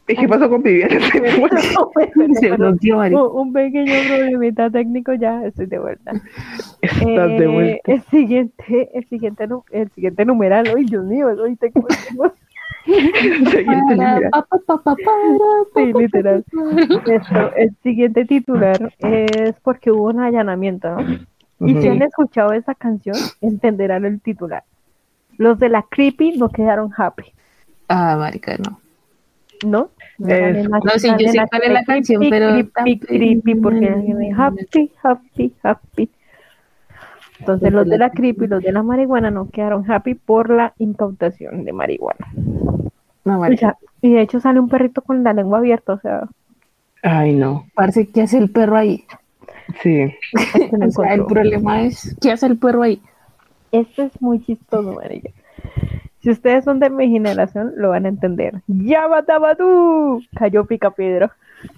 ¿Y 0.06 0.16
qué 0.16 0.28
pasó 0.28 0.50
con 0.50 0.62
Viviana? 0.62 1.00
Se 2.40 2.50
bloqueó, 2.52 2.96
Mari. 2.98 3.14
Un, 3.14 3.20
un 3.48 3.52
pequeño 3.52 3.92
problemita 4.06 4.70
técnico, 4.70 5.14
ya 5.14 5.44
estoy 5.44 5.66
de 5.66 5.78
vuelta. 5.78 6.12
Estás 6.82 7.28
de 7.38 7.44
Eh, 7.44 7.48
vuelta. 7.48 7.92
el 7.92 8.02
siguiente, 8.04 8.90
el 8.94 9.08
siguiente, 9.08 9.48
el 9.72 9.90
siguiente 9.92 10.24
numeral, 10.24 10.66
ay 10.76 10.84
Dios 10.84 11.04
mío, 11.04 11.28
hoy 11.28 11.56
Siguiente 12.84 14.28
pa, 14.30 14.42
pa, 14.42 14.58
pa, 14.66 14.78
para, 14.84 14.96
Sí, 15.74 15.92
literal. 15.94 16.44
Esto, 17.06 17.54
el 17.56 17.74
siguiente 17.82 18.24
titular 18.26 18.92
es 18.98 19.58
porque 19.62 19.90
hubo 19.90 20.08
un 20.08 20.20
allanamiento, 20.20 20.90
¿no? 20.90 21.66
Y 21.66 21.80
si 21.80 21.88
han 21.88 22.02
escuchado 22.02 22.52
esa 22.52 22.74
canción, 22.74 23.16
entenderán 23.40 24.04
el 24.04 24.20
titular. 24.20 24.64
Los 25.38 25.58
de 25.58 25.70
la 25.70 25.82
creepy 25.88 26.36
no 26.36 26.50
quedaron 26.50 26.90
happy, 26.96 27.24
Ah, 27.88 28.16
marica, 28.18 28.56
no. 28.58 28.80
¿No? 29.66 29.90
Es- 30.18 30.68
no, 30.68 30.80
sí, 30.96 31.08
yo 31.18 31.28
sé 31.28 31.36
la 31.36 31.46
cuál 31.46 31.62
es 31.64 31.72
la 31.72 31.84
canción, 31.84 32.20
creepy, 32.20 32.30
pero 32.30 32.70
creepy, 32.72 32.98
creepy, 33.06 33.54
porque 33.56 33.88
happy, 34.36 34.92
happy, 35.02 35.52
happy. 35.62 36.10
Entonces 37.40 37.72
los 37.72 37.88
de 37.88 37.98
la 37.98 38.10
creepy 38.10 38.44
y 38.44 38.48
los 38.48 38.62
de 38.62 38.72
la 38.72 38.82
marihuana 38.82 39.30
no 39.30 39.50
quedaron 39.50 39.90
happy 39.90 40.14
por 40.14 40.50
la 40.50 40.72
incautación 40.78 41.64
de 41.64 41.72
marihuana. 41.72 42.26
No, 43.24 43.40
O 43.40 43.56
sea, 43.56 43.76
y 44.02 44.12
de 44.12 44.20
hecho 44.20 44.40
sale 44.40 44.60
un 44.60 44.68
perrito 44.68 45.02
con 45.02 45.24
la 45.24 45.32
lengua 45.32 45.58
abierta, 45.58 45.94
o 45.94 45.98
sea, 45.98 46.28
Ay, 47.02 47.34
no. 47.34 47.66
Parce, 47.74 48.08
¿qué 48.08 48.22
hace 48.22 48.38
el 48.38 48.50
perro 48.50 48.76
ahí? 48.78 49.04
Sí. 49.82 50.14
este 50.32 50.78
no 50.78 50.86
O 50.86 50.90
sea, 50.90 51.14
el 51.14 51.26
problema 51.26 51.82
es, 51.82 52.16
¿qué 52.20 52.32
hace 52.32 52.46
el 52.46 52.56
perro 52.56 52.82
ahí? 52.82 53.00
Esto 53.72 54.04
es 54.04 54.22
muy 54.22 54.40
chistoso, 54.42 54.94
marica. 54.94 55.30
Si 56.24 56.30
ustedes 56.30 56.64
son 56.64 56.80
de 56.80 56.88
mi 56.88 57.10
generación, 57.10 57.74
lo 57.76 57.90
van 57.90 58.06
a 58.06 58.08
entender. 58.08 58.62
¡Yabatabadú! 58.66 60.22
Cayó 60.34 60.64
pica 60.64 60.90
piedra. 60.90 61.36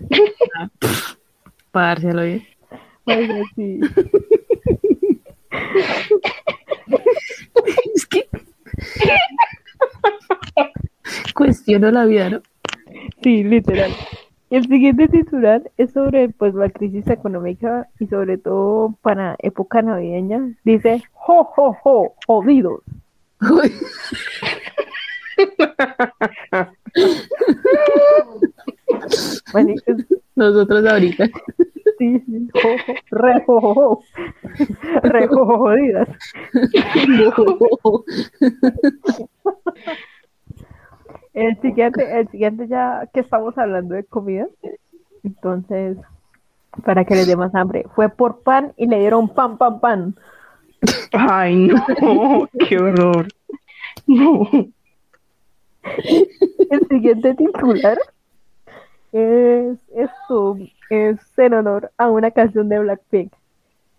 Para 1.73 1.89
dárselo 1.89 2.23
bien. 2.23 2.45
Sí. 3.57 3.81
Es 7.95 8.07
que. 8.07 8.29
Cuestiono 11.35 11.91
la 11.91 12.05
vida, 12.05 12.31
¿no? 12.31 12.41
Sí, 13.25 13.43
literal. 13.43 13.91
El 14.51 14.69
siguiente 14.69 15.09
titular 15.09 15.73
es 15.77 15.91
sobre 15.93 16.29
pues 16.29 16.55
la 16.55 16.71
crisis 16.71 17.09
económica 17.09 17.89
y 17.99 18.07
sobre 18.07 18.39
todo 18.39 18.95
para 19.03 19.35
época 19.41 19.83
navideña. 19.83 20.55
Dice, 20.63 21.03
jo, 21.15 21.43
jo, 21.43 21.73
jo, 21.83 22.15
jodidos. 22.29 22.83
Bueno, 29.53 29.75
es- 29.87 30.07
Nosotros 30.35 30.85
ahorita. 30.87 31.27
sí, 31.99 32.21
sí, 32.27 32.49
jo, 32.53 32.69
jo, 32.87 32.95
re, 33.11 33.45
jo, 33.47 33.61
jo, 33.61 33.75
jo. 33.75 34.03
Re, 35.03 35.27
jo, 35.29 35.47
jo, 35.47 35.59
jodidas. 35.59 36.09
El 41.35 41.61
siguiente, 41.61 42.19
el 42.21 42.29
siguiente 42.31 42.67
ya 42.69 43.09
que 43.13 43.21
estamos 43.21 43.57
hablando 43.59 43.95
de 43.95 44.05
comida, 44.05 44.47
entonces, 45.23 45.99
para 46.85 47.05
que 47.05 47.15
les 47.15 47.27
dé 47.27 47.37
más 47.37 47.55
hambre, 47.55 47.85
fue 47.95 48.09
por 48.09 48.41
pan 48.43 48.73
y 48.77 48.87
le 48.87 48.99
dieron 48.99 49.29
pan, 49.29 49.59
pan, 49.59 49.81
pan. 49.81 50.15
Ay, 51.13 51.57
no, 51.57 52.49
qué 52.69 52.79
horror. 52.79 53.29
No. 54.07 54.49
El 55.83 56.89
siguiente 56.89 57.35
titular 57.35 57.99
es 59.13 59.79
esto, 59.95 60.59
es 60.91 61.19
en 61.39 61.55
honor 61.55 61.91
a 61.97 62.11
una 62.11 62.31
canción 62.31 62.69
de 62.69 62.79
Blackpink. 62.81 63.33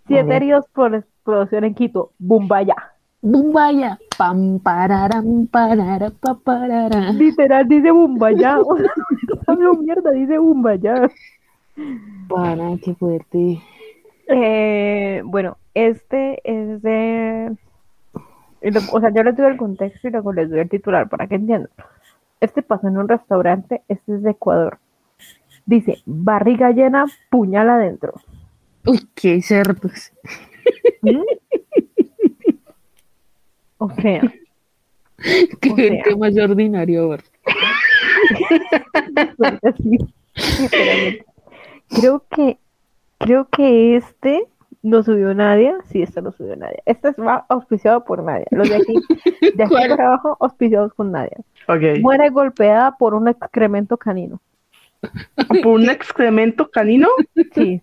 Siete 0.07 0.35
heridos 0.35 0.65
por 0.73 0.95
explosión 0.95 1.63
en 1.63 1.73
Quito, 1.73 2.11
Bumbaya. 2.17 2.75
Bumbaya. 3.21 3.99
Pam, 4.17 4.59
pararam, 4.59 5.47
parara, 5.47 6.11
pa, 6.11 6.35
parara. 6.35 7.11
Literal 7.11 7.67
dice 7.67 7.91
Bumbaya. 7.91 8.57
Mierda 9.79 10.11
dice 10.11 10.37
Bumbaya. 10.37 11.09
Para, 12.29 12.77
qué 12.77 12.95
fuerte. 12.95 13.61
Eh, 14.29 15.21
bueno, 15.25 15.57
este 15.73 16.41
es 16.43 16.81
de. 16.81 17.55
O 18.91 18.99
sea, 18.99 19.13
yo 19.13 19.23
les 19.23 19.35
doy 19.37 19.45
el 19.45 19.57
contexto 19.57 20.07
y 20.07 20.11
luego 20.11 20.33
les 20.33 20.49
doy 20.49 20.59
el 20.59 20.69
titular 20.69 21.07
para 21.09 21.27
que 21.27 21.35
entiendan. 21.35 21.69
Este 22.41 22.61
pasó 22.61 22.87
en 22.87 22.97
un 22.97 23.07
restaurante, 23.07 23.81
este 23.87 24.15
es 24.15 24.23
de 24.23 24.31
Ecuador. 24.31 24.79
Dice, 25.65 25.99
barriga 26.05 26.71
llena, 26.71 27.05
puñal 27.29 27.69
adentro. 27.69 28.13
Uy, 28.85 29.07
qué 29.15 29.41
cerdos. 29.41 30.11
¿Mm? 31.01 31.21
O 33.79 33.91
sea, 33.91 34.21
Qué 35.61 35.69
O 35.71 35.75
sea. 35.75 36.45
ordinario. 36.45 37.17
Creo 41.89 42.23
que, 42.29 42.57
creo 43.17 43.47
que 43.49 43.95
este 43.95 44.47
lo 44.83 45.03
subió 45.03 45.33
Nadia. 45.33 45.75
Sí, 45.85 46.01
este 46.01 46.21
lo 46.21 46.31
subió 46.31 46.55
Nadia. 46.55 46.81
Este 46.85 47.09
es 47.09 47.15
va 47.19 47.45
auspiciado 47.49 48.03
por 48.03 48.23
Nadia. 48.23 48.47
Los 48.51 48.69
de 48.69 48.75
aquí, 48.75 48.95
de 49.55 49.63
aquí 49.63 49.73
¿Cuál? 49.73 49.89
para 49.89 50.07
abajo, 50.07 50.37
auspiciados 50.39 50.93
con 50.93 51.11
Nadia. 51.11 51.37
Ok. 51.67 51.99
Muere 52.01 52.29
golpeada 52.29 52.95
por 52.97 53.13
un 53.13 53.27
excremento 53.27 53.97
canino. 53.97 54.41
¿Por 55.63 55.73
un 55.73 55.89
excremento 55.89 56.69
canino? 56.69 57.07
Sí. 57.53 57.81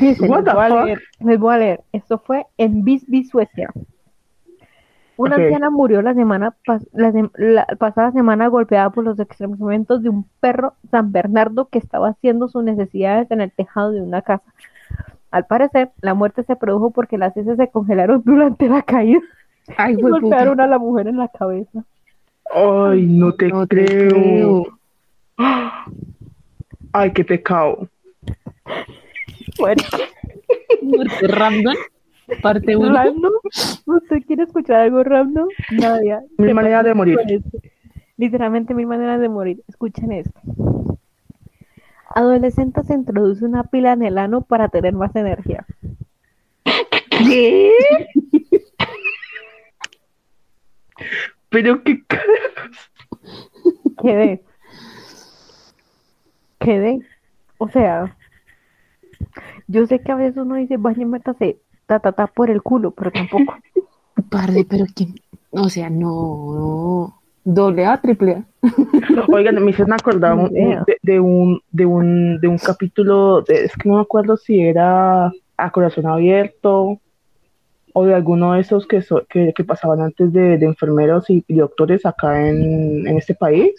Dice, 0.00 0.26
What 0.28 0.44
les 0.44 0.54
voy, 0.54 0.64
a 0.64 0.84
leer, 0.84 1.02
les 1.20 1.38
voy 1.38 1.54
a 1.54 1.58
leer. 1.58 1.80
Esto 1.92 2.18
fue 2.18 2.46
en 2.56 2.84
Visby, 2.84 3.24
Suecia. 3.24 3.70
Una 5.18 5.36
anciana 5.36 5.70
murió 5.70 6.02
la 6.02 6.14
semana 6.14 6.54
pas- 6.66 6.86
la, 6.92 7.66
pasada 7.78 8.12
semana 8.12 8.48
golpeada 8.48 8.90
por 8.90 9.04
los 9.04 9.18
excrementos 9.18 10.02
de 10.02 10.10
un 10.10 10.26
perro 10.40 10.74
San 10.90 11.10
Bernardo 11.12 11.68
que 11.68 11.78
estaba 11.78 12.08
haciendo 12.10 12.48
sus 12.48 12.62
necesidades 12.64 13.30
en 13.30 13.40
el 13.40 13.50
tejado 13.52 13.92
de 13.92 14.02
una 14.02 14.22
casa. 14.22 14.44
Al 15.30 15.46
parecer, 15.46 15.90
la 16.02 16.14
muerte 16.14 16.42
se 16.44 16.56
produjo 16.56 16.90
porque 16.90 17.18
las 17.18 17.36
heces 17.36 17.56
se 17.56 17.68
congelaron 17.68 18.22
durante 18.24 18.68
la 18.68 18.82
caída 18.82 19.20
Ay, 19.76 19.94
y 19.94 19.96
puta. 19.96 20.20
golpearon 20.20 20.60
a 20.60 20.66
la 20.66 20.78
mujer 20.78 21.08
en 21.08 21.16
la 21.16 21.28
cabeza. 21.28 21.84
Ay, 22.54 23.06
no 23.06 23.32
te 23.34 23.48
No 23.48 23.66
te 23.66 23.84
creo. 23.84 24.08
creo. 24.10 24.62
Ay, 26.92 27.12
qué 27.12 27.24
pecado. 27.24 27.88
Bueno, 29.58 29.82
Muerte 30.82 31.26
random. 31.26 31.74
Parte 32.42 32.76
1. 32.76 32.92
random. 32.92 33.32
¿Usted 33.86 34.22
quiere 34.26 34.42
escuchar 34.44 34.80
algo 34.80 35.02
random? 35.04 35.48
Nadia. 35.70 36.22
Mil 36.38 36.48
¿qué 36.48 36.54
maneras 36.54 36.84
de 36.84 36.94
morir. 36.94 37.18
Literalmente 38.16 38.74
mil 38.74 38.86
maneras 38.86 39.20
de 39.20 39.28
morir. 39.28 39.62
Escuchen 39.68 40.12
esto. 40.12 40.40
Adolescente 42.14 42.82
se 42.82 42.94
introduce 42.94 43.44
una 43.44 43.64
pila 43.64 43.92
en 43.92 44.02
el 44.02 44.18
ano 44.18 44.40
para 44.40 44.68
tener 44.68 44.94
más 44.94 45.14
energía. 45.14 45.66
¿Qué? 47.10 47.72
Pero 51.50 51.82
qué 51.82 52.02
carajos. 52.06 52.90
Quedé. 54.02 54.42
Quedé. 56.58 57.00
O 57.58 57.68
sea, 57.68 58.16
yo 59.66 59.86
sé 59.86 60.00
que 60.00 60.12
a 60.12 60.16
veces 60.16 60.36
uno 60.38 60.56
dice, 60.56 60.76
vaya, 60.76 61.06
métase 61.06 61.60
ta, 61.86 62.00
ta, 62.00 62.12
ta 62.12 62.26
por 62.26 62.50
el 62.50 62.62
culo, 62.62 62.90
pero 62.90 63.10
tampoco. 63.10 63.54
Parde, 64.30 64.66
pero 64.68 64.84
que. 64.94 65.06
O 65.50 65.68
sea, 65.68 65.88
no. 65.90 66.06
no. 66.54 67.12
Doble 67.48 67.86
A, 67.86 68.00
triple 68.00 68.32
A. 68.32 68.44
Oigan, 69.28 69.62
me 69.64 69.70
hicieron 69.70 69.92
acordar 69.92 70.34
un- 70.34 70.50
idea. 70.50 70.82
de, 70.84 70.96
de 71.00 71.20
un, 71.20 71.60
de, 71.70 71.86
un, 71.86 72.40
de 72.40 72.48
un 72.48 72.58
capítulo, 72.58 73.42
de- 73.42 73.66
es 73.66 73.72
que 73.76 73.88
no 73.88 73.96
me 73.96 74.00
acuerdo 74.02 74.36
si 74.36 74.60
era 74.60 75.30
A 75.56 75.70
Corazón 75.70 76.06
Abierto 76.08 76.98
o 77.92 78.04
de 78.04 78.14
alguno 78.14 78.54
de 78.54 78.60
esos 78.62 78.86
que, 78.88 79.00
so- 79.00 79.24
que, 79.30 79.52
que 79.54 79.62
pasaban 79.64 80.00
antes 80.00 80.32
de, 80.32 80.58
de 80.58 80.66
enfermeros 80.66 81.30
y, 81.30 81.44
y 81.46 81.54
doctores 81.54 82.04
acá 82.04 82.48
en, 82.48 83.06
en 83.06 83.16
este 83.16 83.34
país, 83.36 83.70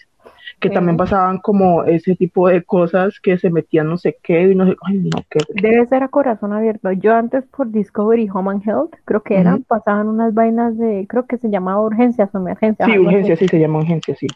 que 0.60 0.70
Sí. 0.70 0.74
también 0.74 0.98
pasaban 0.98 1.38
como 1.38 1.84
ese 1.84 2.16
tipo 2.16 2.48
de 2.48 2.64
cosas 2.64 3.20
que 3.22 3.38
se 3.38 3.50
metían 3.52 3.88
no 3.88 3.98
sé 3.98 4.18
qué 4.24 4.52
y 4.52 4.56
no 4.56 4.66
sé, 4.66 4.76
ay 4.88 4.98
no, 4.98 5.24
qué 5.30 5.40
Debe 5.54 5.86
ser 5.86 6.02
a 6.04 6.08
corazón 6.08 6.52
abierto. 6.54 6.92
Yo 6.94 7.14
antes 7.14 7.46
por 7.46 7.70
Discovery 7.72 8.28
Home 8.34 8.52
and 8.52 8.68
Health, 8.68 8.96
creo 9.06 9.22
que 9.22 9.38
eran, 9.38 9.64
pasaban 9.64 10.08
unas 10.08 10.34
vainas 10.34 10.78
de, 10.78 11.06
creo 11.08 11.26
que 11.28 11.38
se 11.38 11.50
llamaba 11.50 11.82
urgencias 11.82 12.34
o 12.34 12.40
emergencias. 12.40 12.88
Sí, 12.88 12.94
algo 12.94 13.08
así. 13.10 13.16
urgencia, 13.18 13.36
sí, 13.38 13.48
se 13.48 13.60
llama 13.60 13.80
urgencia, 13.80 14.16
sí. 14.16 14.28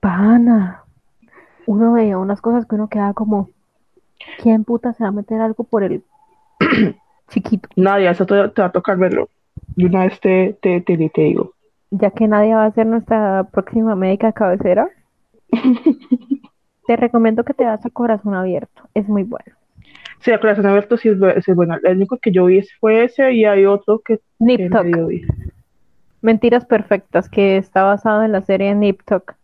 Pana. 0.00 0.82
Uno 1.66 1.92
veía 1.92 2.16
unas 2.18 2.40
cosas 2.40 2.64
que 2.66 2.76
uno 2.76 2.88
quedaba 2.88 3.12
como, 3.12 3.50
¿quién 4.40 4.62
puta 4.62 4.92
se 4.92 5.02
va 5.02 5.08
a 5.08 5.12
meter 5.12 5.40
algo 5.40 5.64
por 5.64 5.82
el 5.82 6.04
chiquito? 7.28 7.68
Nadia, 7.74 8.12
eso 8.12 8.24
te, 8.24 8.48
te 8.50 8.62
va 8.62 8.68
a 8.68 8.72
tocar 8.72 8.96
verlo. 8.98 9.28
Y 9.74 9.84
una 9.86 10.04
vez 10.04 10.20
te, 10.20 10.56
te, 10.62 10.80
te, 10.80 10.96
te 10.96 11.20
digo. 11.22 11.52
Ya 11.90 12.10
que 12.12 12.28
nadie 12.28 12.54
va 12.54 12.66
a 12.66 12.70
ser 12.72 12.86
nuestra 12.86 13.44
próxima 13.50 13.96
médica 13.96 14.32
cabecera, 14.32 14.88
te 16.86 16.96
recomiendo 16.96 17.44
que 17.44 17.54
te 17.54 17.64
vas 17.64 17.84
a 17.84 17.90
corazón 17.90 18.34
abierto. 18.34 18.82
Es 18.94 19.08
muy 19.08 19.22
bueno. 19.24 19.54
Sí, 20.20 20.32
a 20.32 20.40
corazón 20.40 20.66
abierto 20.66 20.96
sí 20.96 21.08
es, 21.08 21.18
bueno. 21.54 21.76
El 21.82 21.96
único 21.96 22.16
que 22.18 22.32
yo 22.32 22.46
vi 22.46 22.62
fue 22.80 23.04
ese 23.04 23.32
y 23.32 23.44
hay 23.44 23.66
otro 23.66 24.00
que, 24.00 24.20
Nip 24.38 24.60
vi. 25.08 25.22
Mentiras 26.22 26.64
perfectas, 26.64 27.28
que 27.28 27.56
está 27.58 27.82
basado 27.84 28.22
en 28.22 28.32
la 28.32 28.40
serie 28.42 28.74
Nip 28.74 29.02
Tuck. 29.04 29.34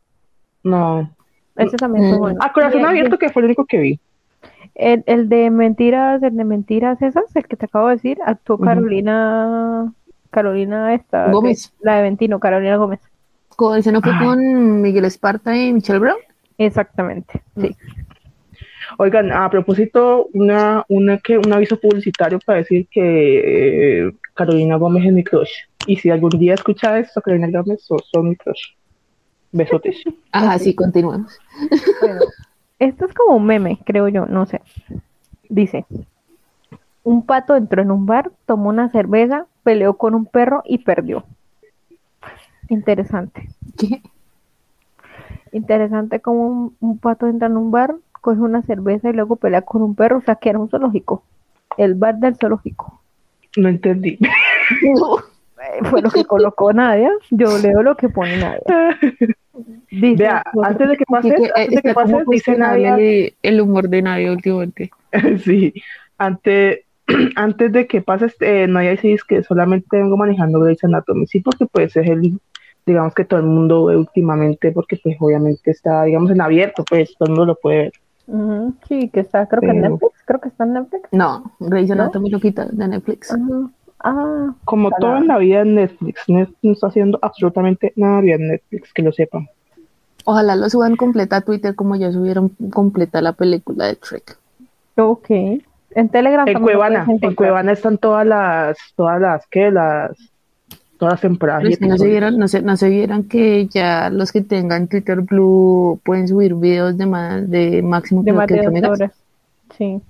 No. 0.64 1.10
Ese 1.56 1.76
también 1.76 2.06
es 2.06 2.14
Mm. 2.16 2.18
bueno. 2.18 2.38
A 2.42 2.52
corazón 2.52 2.80
Y 2.80 2.82
el- 2.84 2.88
abierto 2.88 3.18
que 3.18 3.28
fue 3.28 3.42
el 3.42 3.46
único 3.46 3.66
que 3.66 3.78
vi. 3.78 4.00
El, 4.74 5.04
el 5.06 5.28
de 5.28 5.50
mentiras, 5.50 6.22
el 6.22 6.36
de 6.36 6.44
mentiras 6.44 7.00
esas, 7.02 7.34
el 7.36 7.46
que 7.46 7.56
te 7.56 7.66
acabo 7.66 7.88
de 7.88 7.94
decir, 7.96 8.18
actuó. 8.24 8.58
Carolina, 8.58 9.92
Carolina 10.30 10.94
esta, 10.94 11.30
Gómez. 11.30 11.74
la 11.80 11.96
de 11.96 12.02
Ventino, 12.02 12.40
Carolina 12.40 12.76
Gómez. 12.76 13.00
Con- 13.56 13.78
¿Ese 13.78 13.92
no 13.92 14.00
fue 14.00 14.12
Ay. 14.12 14.26
con 14.26 14.80
Miguel 14.82 15.04
Esparta 15.04 15.56
y 15.56 15.72
Michelle 15.72 15.98
Brown? 15.98 16.16
Exactamente, 16.58 17.42
sí. 17.56 17.76
Oigan, 18.98 19.32
a 19.32 19.48
propósito, 19.48 20.28
una, 20.34 20.84
una 20.88 21.18
que, 21.18 21.38
un 21.38 21.52
aviso 21.52 21.78
publicitario 21.78 22.38
para 22.44 22.58
decir 22.58 22.86
que 22.90 24.02
eh, 24.06 24.12
Carolina 24.34 24.76
Gómez 24.76 25.06
es 25.06 25.12
mi 25.12 25.24
crush. 25.24 25.50
Y 25.86 25.96
si 25.96 26.10
algún 26.10 26.30
día 26.30 26.54
escucha 26.54 26.98
esto, 26.98 27.20
Carolina 27.20 27.60
Gómez, 27.60 27.82
son, 27.82 27.98
son 28.12 28.28
mi 28.28 28.36
crush. 28.36 28.72
Besotes. 29.52 29.96
Ajá, 30.32 30.58
sí, 30.58 30.74
continuamos. 30.74 31.38
Bueno, 32.00 32.20
esto 32.78 33.06
es 33.06 33.14
como 33.14 33.36
un 33.36 33.46
meme, 33.46 33.78
creo 33.84 34.08
yo, 34.08 34.26
no 34.26 34.46
sé. 34.46 34.60
Dice, 35.48 35.86
un 37.02 37.24
pato 37.24 37.56
entró 37.56 37.82
en 37.82 37.90
un 37.90 38.06
bar, 38.06 38.30
tomó 38.46 38.68
una 38.68 38.90
cerveza, 38.90 39.46
peleó 39.62 39.96
con 39.96 40.14
un 40.14 40.26
perro 40.26 40.62
y 40.64 40.78
perdió. 40.78 41.24
Interesante. 42.72 43.50
¿Qué? 43.78 44.00
Interesante 45.52 46.20
como 46.20 46.46
un, 46.46 46.76
un 46.80 46.98
pato 46.98 47.26
entra 47.26 47.48
en 47.48 47.58
un 47.58 47.70
bar, 47.70 47.94
coge 48.22 48.40
una 48.40 48.62
cerveza 48.62 49.10
y 49.10 49.12
luego 49.12 49.36
pelea 49.36 49.60
con 49.60 49.82
un 49.82 49.94
perro, 49.94 50.18
o 50.18 50.22
sea 50.22 50.36
que 50.36 50.48
era 50.48 50.58
un 50.58 50.70
zoológico. 50.70 51.22
El 51.76 51.94
bar 51.94 52.16
del 52.16 52.36
zoológico. 52.36 53.00
No 53.56 53.68
entendí. 53.68 54.18
No. 54.82 55.18
Eh, 55.18 55.84
Fue 55.90 56.00
lo 56.00 56.08
que 56.08 56.24
colocó 56.24 56.72
Nadia. 56.72 57.10
Yo 57.30 57.58
leo 57.58 57.82
lo 57.82 57.94
que 57.94 58.08
pone 58.08 58.38
Nadia. 58.38 58.98
Dice, 59.90 60.22
Vea, 60.22 60.42
antes 60.62 60.88
de 60.88 60.96
que 60.96 61.04
Así 61.06 61.28
pases, 61.28 61.34
que, 61.34 61.46
eh, 61.46 61.52
antes 61.54 61.74
de 61.76 61.82
que 61.82 61.88
está 61.88 62.02
como 62.02 62.18
pases, 62.18 62.28
dice 62.30 62.56
Nadia, 62.56 62.94
el, 62.94 63.34
el 63.42 63.60
humor 63.60 63.90
de 63.90 64.00
nadie 64.00 64.30
últimamente. 64.30 64.90
sí, 65.44 65.74
antes, 66.16 66.80
antes 67.36 67.70
de 67.70 67.86
que 67.86 68.00
pases, 68.00 68.34
eh, 68.40 68.66
Nadia 68.66 68.92
dice 68.92 69.18
que 69.28 69.42
solamente 69.42 69.98
vengo 69.98 70.16
manejando 70.16 70.60
Grey's 70.60 70.82
Anatomy, 70.84 71.26
sí, 71.26 71.40
porque 71.40 71.66
pues 71.66 71.94
es 71.96 72.08
el, 72.08 72.40
digamos 72.86 73.14
que 73.14 73.24
todo 73.24 73.40
el 73.40 73.46
mundo 73.46 73.86
ve 73.86 73.96
últimamente, 73.96 74.72
porque 74.72 74.96
pues 75.02 75.16
obviamente 75.20 75.70
está, 75.70 76.04
digamos, 76.04 76.30
en 76.30 76.40
abierto, 76.40 76.84
pues 76.88 77.16
todo 77.16 77.26
el 77.26 77.30
mundo 77.32 77.46
lo 77.46 77.56
puede 77.56 77.76
ver. 77.78 77.92
ujú, 78.26 78.74
sí, 78.88 79.10
que 79.10 79.20
está, 79.20 79.46
creo 79.46 79.64
que 79.64 79.70
en 79.70 79.80
Netflix, 79.80 80.12
creo 80.24 80.40
que 80.40 80.48
está 80.48 80.64
en 80.64 80.72
Netflix. 80.74 81.08
No, 81.12 81.52
Grey's 81.60 81.90
¿No? 81.94 82.04
Anatomy 82.04 82.30
lo 82.30 82.40
quita 82.40 82.66
de 82.66 82.88
Netflix. 82.88 83.32
Ah, 84.04 84.54
Como 84.64 84.90
todo 84.92 85.16
en 85.16 85.28
la 85.28 85.38
vida 85.38 85.60
en 85.60 85.74
Netflix, 85.76 86.22
Netflix 86.28 86.58
no 86.62 86.72
está 86.72 86.86
haciendo 86.88 87.18
absolutamente 87.22 87.92
nada 87.96 88.20
bien 88.20 88.48
Netflix, 88.48 88.92
que 88.92 89.02
lo 89.02 89.12
sepan. 89.12 89.48
Ojalá 90.24 90.56
lo 90.56 90.68
suban 90.70 90.96
completa 90.96 91.36
a 91.36 91.40
Twitter 91.42 91.74
como 91.74 91.96
ya 91.96 92.12
subieron 92.12 92.50
completa 92.72 93.20
la 93.22 93.32
película 93.32 93.86
de 93.86 93.96
Trek. 93.96 94.38
ok. 94.96 95.30
En 95.94 96.08
Telegram 96.08 96.48
En 96.48 96.60
Cuevana, 96.60 97.06
en. 97.20 97.34
Cuevana 97.34 97.72
están 97.72 97.98
todas 97.98 98.26
las, 98.26 98.78
todas 98.96 99.20
las, 99.20 99.46
¿qué? 99.48 99.70
Las, 99.70 100.16
todas 101.02 101.14
las 101.14 101.20
temporadas. 101.22 101.80
no 101.80 101.98
se 101.98 102.06
vieron, 102.06 102.38
no 102.38 102.46
se, 102.46 102.62
no 102.62 102.76
se 102.76 102.88
vieron 102.88 103.24
que 103.24 103.66
ya 103.66 104.08
los 104.08 104.30
que 104.30 104.40
tengan 104.40 104.86
Twitter 104.86 105.20
Blue 105.20 106.00
pueden 106.04 106.28
subir 106.28 106.54
videos 106.54 106.96
de 106.96 107.06
más 107.06 107.50
de 107.50 107.82
máximo 107.82 108.22
De 108.22 108.32
más 108.32 108.46
que 108.46 108.54
de 108.54 108.60
ocho 108.60 108.70
dos 108.70 108.72
megas. 108.72 108.90
horas. 108.92 109.12
Sí. 109.76 110.00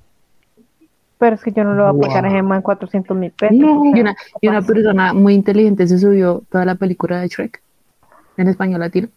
Pero 1.16 1.36
es 1.36 1.42
que 1.42 1.52
yo 1.52 1.64
no 1.64 1.72
lo 1.72 1.94
voy 1.94 2.04
a 2.04 2.08
pagar 2.08 2.28
Wow. 2.30 2.36
en 2.40 2.44
más 2.44 2.62
400 2.62 3.16
mil 3.16 3.30
pesos. 3.30 3.56
No. 3.56 3.82
Y 3.96 4.00
una, 4.02 4.14
y 4.42 4.48
una 4.48 4.60
persona 4.60 5.14
muy 5.14 5.32
inteligente 5.32 5.86
se 5.86 5.98
subió 5.98 6.42
toda 6.50 6.66
la 6.66 6.74
película 6.74 7.22
de 7.22 7.28
Shrek 7.28 7.62
en 8.36 8.48
español 8.48 8.80
latino. 8.80 9.08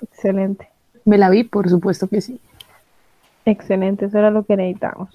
Excelente. 0.00 0.66
Me 1.04 1.18
la 1.18 1.28
vi, 1.28 1.44
por 1.44 1.68
supuesto 1.68 2.08
que 2.08 2.22
sí. 2.22 2.40
Excelente, 3.44 4.06
eso 4.06 4.18
era 4.18 4.30
lo 4.30 4.44
que 4.44 4.56
necesitamos. 4.56 5.10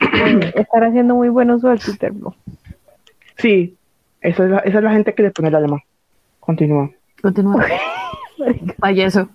Eh, 0.00 0.52
estar 0.56 0.82
haciendo 0.82 1.14
muy 1.14 1.28
buen 1.28 1.48
uso 1.52 1.68
del 1.68 1.78
Twitter 1.78 2.10
Blue. 2.10 2.34
Sí, 3.38 3.76
esa 4.24 4.44
es, 4.44 4.50
la, 4.50 4.58
esa 4.58 4.78
es 4.78 4.84
la 4.84 4.92
gente 4.92 5.14
que 5.14 5.22
le 5.22 5.30
pone 5.30 5.48
el 5.48 5.54
alma. 5.54 5.82
Continúa. 6.40 6.90
Continúa. 7.22 7.64
Payaso. 8.80 9.28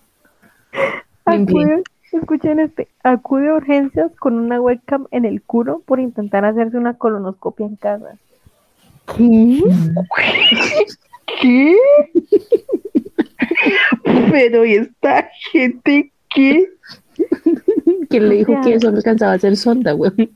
Acude, 1.25 1.83
escuchen 2.11 2.59
este, 2.59 2.87
acude 3.03 3.49
a 3.49 3.55
urgencias 3.55 4.11
con 4.19 4.35
una 4.35 4.59
webcam 4.59 5.07
en 5.11 5.25
el 5.25 5.41
culo 5.41 5.81
por 5.85 5.99
intentar 5.99 6.43
hacerse 6.45 6.77
una 6.77 6.95
colonoscopia 6.95 7.65
en 7.67 7.75
casa. 7.75 8.17
¿Qué? 9.15 9.63
¿Qué? 11.41 11.75
Pero 14.31 14.65
¿y 14.65 14.73
esta 14.73 15.29
gente 15.51 16.11
qué? 16.33 16.67
¿Quién 18.09 18.29
le 18.29 18.35
dijo 18.35 18.53
sea- 18.53 18.61
que 18.61 18.73
eso 18.75 18.91
no 18.91 18.97
alcanzaba 18.97 19.33
a 19.33 19.39
ser 19.39 19.55
sonda, 19.55 19.91
güey? 19.93 20.31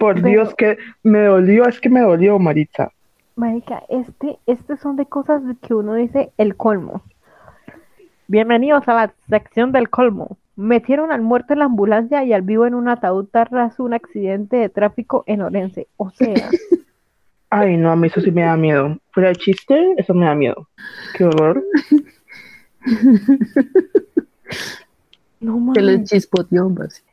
Por 0.00 0.14
Pero- 0.14 0.28
Dios, 0.28 0.54
que 0.56 0.78
me 1.02 1.24
dolió, 1.24 1.68
es 1.68 1.78
que 1.78 1.90
me 1.90 2.00
dolió, 2.00 2.38
Maritza. 2.38 2.90
Marica, 3.36 3.82
este, 3.90 4.38
este 4.46 4.78
son 4.78 4.96
de 4.96 5.04
cosas 5.04 5.42
que 5.60 5.74
uno 5.74 5.92
dice 5.94 6.32
el 6.38 6.56
colmo. 6.56 7.02
Bienvenidos 8.26 8.88
a 8.88 8.94
la 8.94 9.14
sección 9.28 9.72
del 9.72 9.90
colmo. 9.90 10.38
Metieron 10.56 11.12
al 11.12 11.20
muerto 11.20 11.52
en 11.52 11.58
la 11.58 11.66
ambulancia 11.66 12.24
y 12.24 12.32
al 12.32 12.40
vivo 12.42 12.66
en 12.66 12.74
un 12.74 12.88
ataúd 12.88 13.26
tras 13.30 13.78
un 13.78 13.92
accidente 13.92 14.56
de 14.56 14.70
tráfico 14.70 15.22
en 15.26 15.42
Orense. 15.42 15.86
O 15.98 16.08
sea, 16.10 16.34
Ay, 17.50 17.76
no, 17.76 17.90
a 17.90 17.96
mí 17.96 18.06
eso 18.06 18.22
sí 18.22 18.30
me 18.30 18.42
da 18.42 18.56
miedo. 18.56 18.96
Fuera 19.12 19.28
de 19.30 19.36
chiste, 19.36 19.94
eso 19.98 20.14
me 20.14 20.24
da 20.24 20.34
miedo. 20.34 20.66
Qué 21.14 21.24
horror. 21.24 21.62
no 25.40 25.74
Se 25.74 25.82
les 25.82 25.96
mames. 25.96 26.10
chispoteó, 26.10 26.72
pues. 26.74 27.04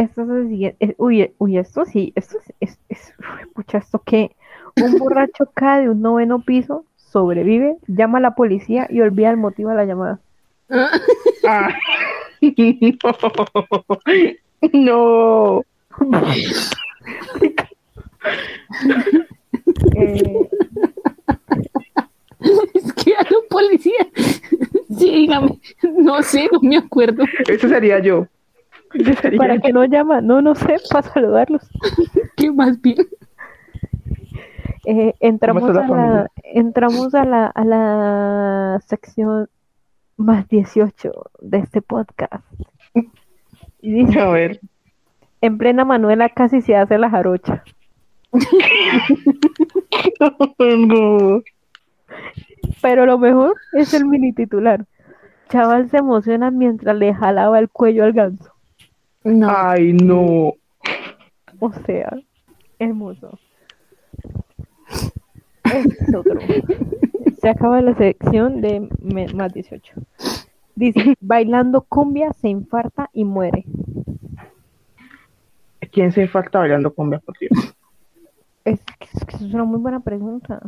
Esto 0.00 0.22
es 0.22 0.28
el 0.28 0.48
siguiente. 0.48 0.76
es- 0.80 0.94
uy, 0.98 1.32
uy, 1.38 1.58
esto 1.58 1.84
sí, 1.84 2.12
esto 2.14 2.38
es, 2.38 2.52
es, 2.60 2.78
es- 2.88 3.14
uy, 3.18 3.50
pucha, 3.54 3.78
esto 3.78 4.00
que 4.04 4.34
un 4.82 4.98
borracho 4.98 5.48
cae 5.54 5.82
de 5.82 5.90
un 5.90 6.02
noveno 6.02 6.40
piso, 6.40 6.84
sobrevive, 6.96 7.76
llama 7.86 8.18
a 8.18 8.20
la 8.20 8.34
policía 8.34 8.86
y 8.90 9.00
olvida 9.00 9.30
el 9.30 9.36
motivo 9.38 9.70
de 9.70 9.76
la 9.76 9.84
llamada. 9.84 10.20
Ah. 11.46 11.70
No. 14.72 15.62
Eh, 19.96 20.48
Es 22.74 22.92
que 22.92 23.14
a 23.14 23.22
la 23.22 23.30
policía. 23.50 24.06
Sí, 24.96 25.10
dígame. 25.12 25.58
No 25.96 26.22
sé, 26.22 26.48
no 26.52 26.60
me 26.60 26.76
acuerdo. 26.76 27.24
Eso 27.48 27.68
sería 27.68 27.98
yo. 27.98 28.26
¿Para 29.38 29.58
qué 29.58 29.72
no 29.72 29.84
llama? 29.84 30.20
No, 30.20 30.42
no 30.42 30.54
sé, 30.54 30.76
para 30.90 31.08
saludarlos. 31.08 31.68
¿Qué 32.36 32.50
más 32.52 32.80
bien? 32.80 33.06
Eh, 34.84 35.14
entramos, 35.20 35.64
a 35.76 35.86
la, 35.86 36.30
entramos 36.44 37.14
a 37.14 37.24
la, 37.24 37.46
a 37.46 37.64
la 37.64 38.80
sección 38.86 39.48
más 40.16 40.48
18 40.48 41.12
de 41.40 41.58
este 41.58 41.82
podcast. 41.82 42.44
Y 43.80 43.92
dice, 43.92 44.20
A 44.20 44.28
ver. 44.30 44.60
en 45.40 45.58
plena 45.58 45.84
Manuela 45.84 46.28
casi 46.30 46.62
se 46.62 46.74
hace 46.74 46.98
la 46.98 47.10
jarocha. 47.10 47.64
No. 50.20 51.42
Pero 52.82 53.06
lo 53.06 53.18
mejor 53.18 53.54
es 53.72 53.94
el 53.94 54.04
mini 54.06 54.32
titular. 54.32 54.84
Chaval 55.48 55.88
se 55.90 55.98
emociona 55.98 56.50
mientras 56.50 56.96
le 56.96 57.14
jalaba 57.14 57.58
el 57.58 57.68
cuello 57.68 58.04
al 58.04 58.12
ganso. 58.12 58.52
No. 59.28 59.48
Ay, 59.50 59.92
no. 59.92 60.54
O 61.60 61.72
sea, 61.84 62.16
hermoso. 62.78 63.38
Es 65.64 66.14
otro. 66.14 66.38
Se 67.40 67.48
acaba 67.48 67.82
la 67.82 67.94
sección 67.94 68.60
de 68.60 68.88
más 69.34 69.52
18. 69.52 69.94
Dice, 70.74 71.14
bailando 71.20 71.82
cumbia 71.82 72.32
se 72.32 72.48
infarta 72.48 73.10
y 73.12 73.24
muere. 73.24 73.64
¿Quién 75.92 76.12
se 76.12 76.26
falta 76.28 76.60
bailando 76.60 76.92
cumbia, 76.94 77.18
por 77.18 77.36
Dios? 77.38 77.74
Es, 78.64 78.80
es 79.00 79.40
una 79.42 79.64
muy 79.64 79.78
buena 79.78 80.00
pregunta. 80.00 80.60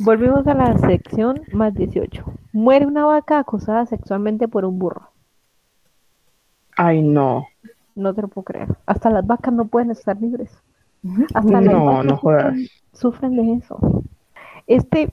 Volvemos 0.00 0.46
a 0.46 0.54
la 0.54 0.78
sección 0.78 1.42
más 1.52 1.74
18. 1.74 2.24
Muere 2.52 2.86
una 2.86 3.04
vaca 3.04 3.38
acosada 3.38 3.86
sexualmente 3.86 4.48
por 4.48 4.64
un 4.64 4.78
burro. 4.78 5.11
Ay, 6.76 7.02
no. 7.02 7.46
No 7.94 8.14
te 8.14 8.22
lo 8.22 8.28
puedo 8.28 8.44
creer. 8.44 8.68
Hasta 8.86 9.10
las 9.10 9.26
vacas 9.26 9.52
no 9.52 9.66
pueden 9.66 9.90
estar 9.90 10.20
libres. 10.20 10.50
Hasta 11.34 11.60
las 11.60 11.64
No, 11.64 11.84
vacas 11.86 12.04
no 12.06 12.16
jodas. 12.16 12.44
sufren, 12.54 12.68
sufren 12.92 13.36
de 13.36 13.52
eso. 13.64 14.02
Este. 14.66 15.10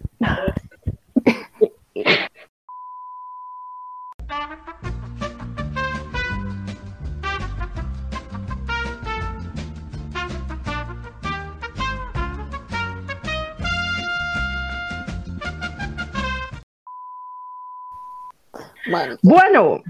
Bueno, 18.89 19.17
Bueno, 19.21 19.83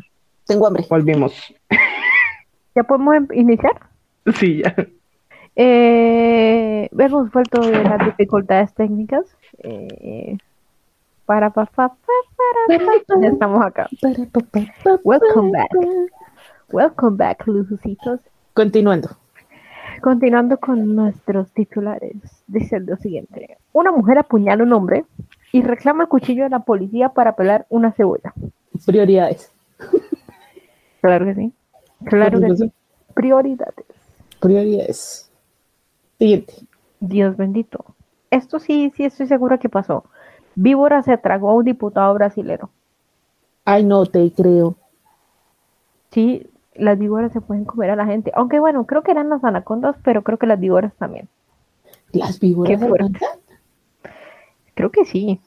tengo 0.50 0.68
hambre. 0.68 0.86
volvimos. 0.90 1.34
¿Ya 2.76 2.84
podemos 2.84 3.16
em- 3.16 3.28
iniciar? 3.34 3.80
Sí, 4.36 4.62
ya. 4.64 4.76
Eh, 5.56 6.90
hemos 6.98 7.32
vuelto 7.32 7.62
de 7.62 7.84
las 7.84 8.06
dificultades 8.06 8.74
técnicas. 8.74 9.26
Eh, 9.60 10.38
para, 11.26 11.50
pa, 11.52 11.66
pa, 11.66 11.90
pa, 11.90 11.96
para, 12.68 12.80
pa. 12.86 13.22
Ya 13.22 13.28
estamos 13.28 13.66
acá. 13.66 13.88
Welcome 15.04 15.52
back. 15.52 15.70
Welcome 16.72 17.18
back, 17.18 17.46
lujusitos. 17.48 18.20
Continuando. 18.54 19.10
Continuando 20.02 20.58
con 20.58 20.96
nuestros 20.96 21.52
titulares, 21.52 22.16
dice 22.48 22.80
lo 22.80 22.96
siguiente. 22.98 23.58
Una 23.74 23.92
mujer 23.92 24.18
apuñala 24.18 24.64
a 24.64 24.66
un 24.66 24.74
hombre 24.74 25.04
y 25.52 25.62
reclama 25.62 26.04
el 26.04 26.10
cuchillo 26.10 26.44
de 26.44 26.50
la 26.50 26.60
policía 26.60 27.10
para 27.10 27.36
pelar 27.36 27.66
una 27.70 27.92
cebolla. 27.92 28.34
Prioridades. 28.86 29.52
Claro 31.02 31.26
que 31.26 31.36
sí. 31.36 31.54
Claro 32.06 32.40
que 32.40 32.56
sí. 32.56 32.72
Prioridades. 33.14 33.86
Prioridades. 34.40 35.32
Siguiente. 36.18 36.54
Dios 37.00 37.38
bendito. 37.38 37.86
Esto 38.32 38.60
sí, 38.60 38.92
sí 38.96 39.06
estoy 39.06 39.28
segura 39.28 39.58
que 39.58 39.70
pasó. 39.70 40.06
Víbora 40.56 41.02
se 41.04 41.18
tragó 41.18 41.50
a 41.52 41.56
un 41.56 41.66
diputado 41.66 42.14
brasilero. 42.14 42.70
Ay, 43.66 43.84
no 43.84 44.06
te 44.06 44.32
creo. 44.32 44.76
Sí, 46.12 46.50
las 46.74 46.98
víboras 46.98 47.32
se 47.32 47.42
pueden 47.42 47.66
comer 47.66 47.92
a 47.92 47.96
la 47.96 48.06
gente. 48.06 48.32
Aunque 48.36 48.60
bueno, 48.60 48.86
creo 48.86 49.04
que 49.04 49.12
eran 49.12 49.30
las 49.30 49.44
anacondas, 49.44 49.96
pero 50.04 50.24
creo 50.24 50.38
que 50.38 50.48
las 50.48 50.60
víboras 50.60 50.94
también. 50.96 51.28
Las 52.12 52.40
víboras. 52.40 52.80
Qué 52.80 52.88
fuerte. 52.88 53.20
Creo 54.74 54.92
que 54.92 55.06
sí. 55.06 55.40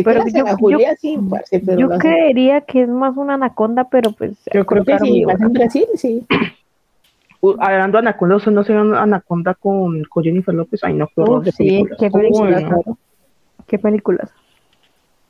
Que 0.00 0.04
Pero 0.04 0.24
yo- 0.26 0.44
yo- 0.46 0.56
Julia 0.56 0.96
sí, 0.96 1.18
parce, 1.30 1.60
pero 1.60 1.78
Yo 1.80 1.88
la- 1.88 1.98
creería 1.98 2.60
que 2.62 2.82
es 2.82 2.88
más 2.88 3.16
una 3.16 3.34
anaconda, 3.34 3.84
pero 3.88 4.12
pues. 4.12 4.32
yo 4.52 4.64
creo 4.66 4.84
que 4.84 4.98
sí, 4.98 5.24
más 5.26 5.40
en 5.40 5.52
Brasil, 5.52 5.84
sí. 5.94 6.26
Uh, 7.40 7.54
hablando 7.60 7.98
de 7.98 8.08
anaconda, 8.08 8.36
¿usted 8.36 8.52
no 8.52 8.64
se 8.64 8.72
ve 8.72 8.80
una 8.80 9.02
anaconda 9.02 9.54
con, 9.54 10.02
con 10.04 10.24
Jennifer 10.24 10.54
López? 10.54 10.82
Ay, 10.82 10.94
no, 10.94 11.06
qué 11.08 11.20
horror 11.20 11.38
Uf, 11.40 11.44
de 11.44 11.52
sí, 11.52 11.84
qué 11.98 12.10
película, 12.10 12.56
claro. 12.58 12.98
¿Qué 13.66 13.78
películas? 13.78 14.30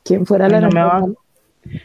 ¿Quién 0.04 0.24
fuera 0.24 0.48
la 0.48 0.60
no 0.60 0.68
me 0.70 0.80
va- 0.82 0.92
anaconda? 0.92 1.18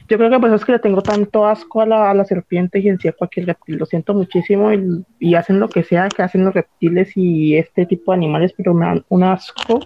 Yo 0.10 0.18
creo 0.18 0.30
que 0.30 0.40
por 0.40 0.50
eso 0.50 0.56
es 0.58 0.66
que 0.66 0.74
le 0.74 0.80
tengo 0.80 1.02
tanto 1.02 1.48
asco 1.48 1.82
a 1.82 1.86
la, 1.86 2.12
a 2.12 2.14
la 2.14 2.26
serpiente 2.26 2.80
y 2.80 2.90
en 2.90 3.00
sí 3.00 3.08
a 3.08 3.14
cualquier 3.14 3.46
reptil. 3.46 3.78
Lo 3.78 3.86
siento 3.86 4.14
muchísimo 4.14 4.74
y, 4.74 5.06
y 5.20 5.36
hacen 5.36 5.60
lo 5.62 5.70
que 5.70 5.84
sea 5.84 6.10
que 6.10 6.22
hacen 6.22 6.44
los 6.44 6.54
reptiles 6.54 7.16
y 7.16 7.56
este 7.56 7.86
tipo 7.86 8.12
de 8.12 8.18
animales, 8.18 8.54
pero 8.58 8.74
me 8.74 8.86
dan 8.86 9.06
un 9.08 9.24
asco. 9.24 9.80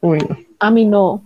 Uy, 0.00 0.18
no. 0.18 0.36
A 0.60 0.70
mí 0.70 0.84
no. 0.86 1.25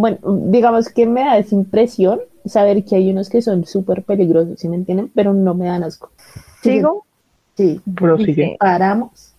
Bueno, 0.00 0.18
digamos 0.22 0.88
que 0.88 1.06
me 1.06 1.22
da 1.22 1.38
esa 1.38 1.54
impresión 1.54 2.20
saber 2.44 2.84
que 2.84 2.96
hay 2.96 3.10
unos 3.10 3.28
que 3.28 3.42
son 3.42 3.64
súper 3.64 4.04
peligrosos, 4.04 4.60
¿sí 4.60 4.68
me 4.68 4.76
entienden? 4.76 5.10
Pero 5.14 5.34
no 5.34 5.54
me 5.54 5.66
dan 5.66 5.82
asco. 5.82 6.10
¿Sigo? 6.62 7.04
Sí. 7.56 7.80
Prosigue. 7.96 8.56
Paramos. 8.60 9.34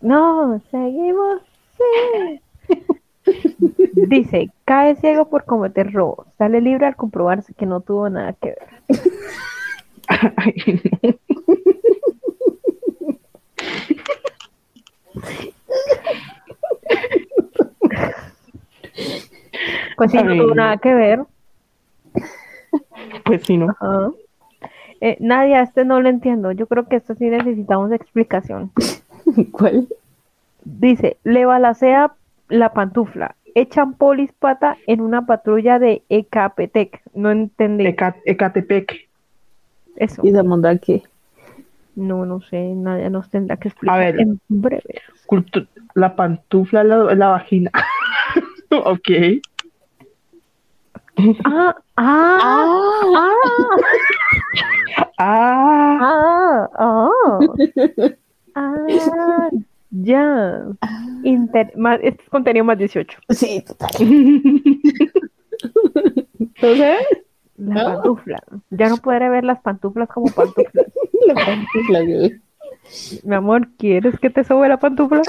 No, 0.00 0.60
seguimos. 0.70 1.42
sí. 1.78 2.40
Dice, 4.08 4.50
cae 4.64 4.96
ciego 4.96 5.28
por 5.28 5.44
cometer 5.44 5.92
robo. 5.92 6.26
Sale 6.36 6.60
libre 6.60 6.86
al 6.86 6.96
comprobarse 6.96 7.54
que 7.54 7.66
no 7.66 7.80
tuvo 7.80 8.08
nada 8.10 8.32
que 8.32 8.48
ver. 8.48 8.68
Ay, 10.36 10.54
no. 10.66 11.12
Pues 19.96 20.10
sí, 20.10 20.18
no 20.22 20.34
tuvo 20.36 20.54
nada 20.54 20.76
que 20.78 20.94
ver. 20.94 21.20
Pues 23.24 23.42
sí, 23.44 23.56
no. 23.56 23.74
Eh, 25.00 25.16
Nadia, 25.20 25.62
este 25.62 25.84
no 25.84 26.00
lo 26.00 26.08
entiendo. 26.08 26.52
Yo 26.52 26.66
creo 26.66 26.86
que 26.88 26.96
esto 26.96 27.14
sí 27.14 27.26
necesitamos 27.26 27.90
explicación. 27.92 28.70
¿Cuál? 29.50 29.88
Dice, 30.64 31.16
le 31.24 31.44
balacea 31.44 32.12
la 32.48 32.72
pantufla. 32.72 33.34
Echan 33.54 33.94
polis 33.94 34.32
pata 34.32 34.76
en 34.86 35.00
una 35.00 35.26
patrulla 35.26 35.78
de 35.78 36.02
Ecapetec. 36.08 37.02
No 37.14 37.30
entendí 37.30 37.84
Eca- 37.86 38.16
Ecatepec. 38.24 39.08
eso. 39.96 40.22
¿Y 40.24 40.32
Zamunda 40.32 40.78
qué? 40.78 41.02
No, 41.96 42.24
no 42.24 42.40
sé. 42.40 42.72
Nadia 42.74 43.10
nos 43.10 43.28
tendrá 43.28 43.56
que 43.56 43.68
explicar 43.68 43.98
ver. 43.98 44.20
en 44.20 44.40
breve. 44.48 45.02
La 45.94 46.16
pantufla, 46.16 46.84
la, 46.84 47.14
la 47.14 47.28
vagina. 47.28 47.70
ok. 48.70 49.10
Ah, 51.44 51.74
ah, 51.96 52.38
ah, 53.16 53.36
Ah, 55.18 55.98
ah, 56.00 56.68
ah. 56.78 57.38
Ah, 58.54 59.48
ya. 59.90 60.62
Este 61.24 61.72
es 62.02 62.28
contenido 62.30 62.64
más 62.64 62.78
18. 62.78 63.18
Sí, 63.30 63.62
total. 63.66 63.90
Entonces, 66.38 66.98
La 67.58 67.80
Ah. 67.82 67.84
pantufla. 67.94 68.42
Ya 68.70 68.88
no 68.88 68.96
podré 68.96 69.28
ver 69.28 69.44
las 69.44 69.60
pantuflas 69.60 70.08
como 70.08 70.26
pantuflas. 70.32 70.86
la 71.26 71.34
pantufla. 71.34 72.00
Mi 73.24 73.34
amor, 73.34 73.68
¿quieres 73.78 74.18
que 74.18 74.30
te 74.30 74.42
sobe 74.44 74.68
la 74.68 74.78
pantufla? 74.78 75.22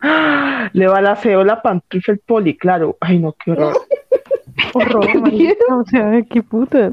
le 0.72 0.86
balaceo 0.86 1.44
la 1.44 1.60
pantufla 1.62 2.14
el 2.14 2.20
poli, 2.20 2.56
claro. 2.56 2.96
Ay, 3.00 3.18
no, 3.18 3.32
qué 3.32 3.52
horror. 3.52 3.76
Horror, 4.74 5.20
marica, 5.20 5.76
O 5.76 5.84
sea, 5.84 6.22
qué 6.22 6.42
putas. 6.42 6.92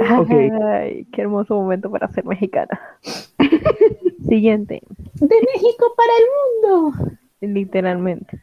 Ay, 0.00 1.06
qué 1.12 1.22
hermoso 1.22 1.54
momento 1.54 1.90
para 1.90 2.08
ser 2.08 2.24
mexicana. 2.24 2.80
Siguiente, 4.28 4.82
De 5.14 5.36
México 5.54 5.94
para 5.96 6.12
el 6.18 6.24
mundo. 6.72 7.18
literalmente. 7.40 8.40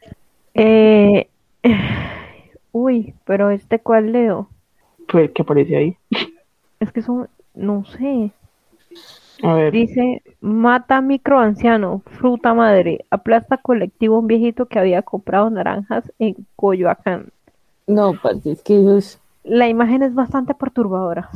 Eh, 0.54 1.28
uy, 2.72 3.14
pero 3.24 3.50
este 3.50 3.78
cuál 3.80 4.12
leo. 4.12 4.48
Pues, 5.08 5.30
¿qué 5.32 5.42
aparece 5.42 5.76
ahí? 5.76 5.96
Es 6.80 6.92
que 6.92 7.02
son, 7.02 7.28
no 7.54 7.84
sé. 7.84 8.30
A 9.42 9.54
ver. 9.54 9.72
Dice, 9.72 10.22
mata 10.40 11.00
microanciano, 11.00 12.02
fruta 12.06 12.54
madre, 12.54 13.04
aplasta 13.10 13.56
colectivo 13.56 14.18
un 14.18 14.26
viejito 14.26 14.66
que 14.66 14.78
había 14.78 15.02
comprado 15.02 15.50
naranjas 15.50 16.12
en 16.18 16.36
Coyoacán. 16.56 17.30
No, 17.86 18.14
parce, 18.22 18.52
es 18.52 18.62
que. 18.62 18.78
La 19.44 19.68
imagen 19.68 20.02
es 20.02 20.14
bastante 20.14 20.54
perturbadora. 20.54 21.28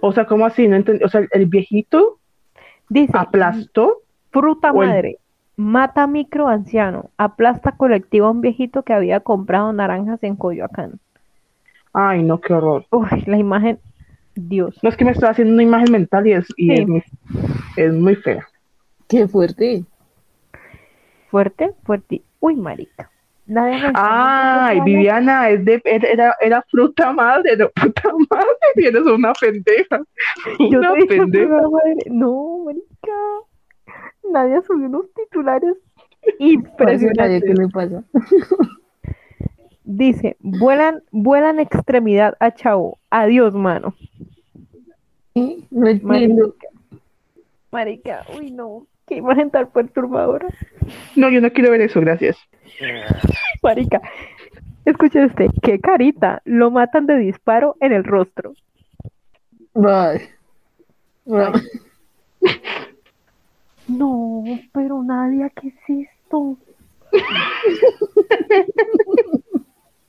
O 0.00 0.12
sea, 0.12 0.26
¿cómo 0.26 0.46
así? 0.46 0.68
No 0.68 0.76
entendí. 0.76 1.04
O 1.04 1.08
sea, 1.08 1.26
el 1.32 1.46
viejito 1.46 2.18
Dice, 2.88 3.12
aplastó. 3.16 3.98
fruta 4.30 4.68
el- 4.68 4.74
madre, 4.76 5.18
mata 5.56 6.06
microanciano, 6.06 7.10
aplasta 7.18 7.72
colectivo 7.72 8.26
a 8.26 8.30
un 8.30 8.40
viejito 8.40 8.82
que 8.82 8.92
había 8.94 9.20
comprado 9.20 9.72
naranjas 9.72 10.22
en 10.22 10.36
Coyoacán. 10.36 11.00
Ay, 11.92 12.22
no, 12.22 12.40
qué 12.40 12.54
horror. 12.54 12.84
Uy, 12.90 13.24
la 13.26 13.36
imagen, 13.36 13.78
Dios. 14.34 14.78
No 14.82 14.88
es 14.88 14.96
que 14.96 15.04
me 15.04 15.10
estoy 15.12 15.28
haciendo 15.28 15.54
una 15.54 15.62
imagen 15.62 15.92
mental 15.92 16.26
y 16.26 16.32
es, 16.32 16.46
y 16.56 16.68
Sí. 16.68 16.82
es, 16.82 16.88
muy, 16.88 17.04
es 17.76 17.92
muy 17.92 18.14
fea. 18.16 18.46
Qué 19.08 19.26
fuerte. 19.28 19.84
Fuerte, 21.30 21.72
fuerte. 21.84 22.22
Uy, 22.40 22.56
marica. 22.56 23.10
Nadie 23.46 23.82
me 23.82 23.92
Ay, 23.94 24.80
Viviana, 24.82 25.48
es 25.50 25.64
de, 25.64 25.82
era, 25.84 26.36
era 26.40 26.62
fruta 26.70 27.12
madre, 27.12 27.56
no 27.56 27.68
puta 27.70 28.10
madre, 28.30 28.46
eres 28.76 29.02
una 29.02 29.32
pendeja. 29.32 30.00
Yo 30.70 30.78
Una 30.78 30.94
te 30.94 31.06
pendeja. 31.06 31.60
No, 32.10 32.58
marica. 32.64 33.12
Nadie 34.30 34.62
subió 34.62 34.86
unos 34.86 35.06
titulares 35.14 35.74
impresionantes. 36.38 37.42
¿Qué 37.42 37.54
le 37.54 37.68
pasa? 37.68 38.04
Dice, 39.92 40.36
vuelan, 40.38 41.02
vuelan 41.10 41.58
extremidad 41.58 42.36
a 42.38 42.52
Chavo. 42.52 43.00
Adiós, 43.10 43.54
mano. 43.54 43.96
¿Eh? 45.34 45.64
No 45.68 45.88
entiendo. 45.88 46.54
Marica, 47.72 48.24
uy 48.38 48.52
no, 48.52 48.86
qué 49.08 49.16
imagen 49.16 49.50
tan 49.50 49.68
perturbadora. 49.70 50.46
No, 51.16 51.28
yo 51.28 51.40
no 51.40 51.50
quiero 51.50 51.72
ver 51.72 51.80
eso, 51.80 52.00
gracias. 52.00 52.36
Marica, 53.64 54.00
escucha 54.84 55.24
este, 55.24 55.48
qué 55.60 55.80
carita, 55.80 56.40
lo 56.44 56.70
matan 56.70 57.06
de 57.06 57.16
disparo 57.16 57.74
en 57.80 57.92
el 57.92 58.04
rostro. 58.04 58.54
Ay. 59.74 60.20
Ay. 61.32 61.52
No, 63.88 64.44
pero 64.72 65.02
Nadia, 65.02 65.50
¿qué 65.50 65.66
es 65.66 65.74
esto? 66.06 66.56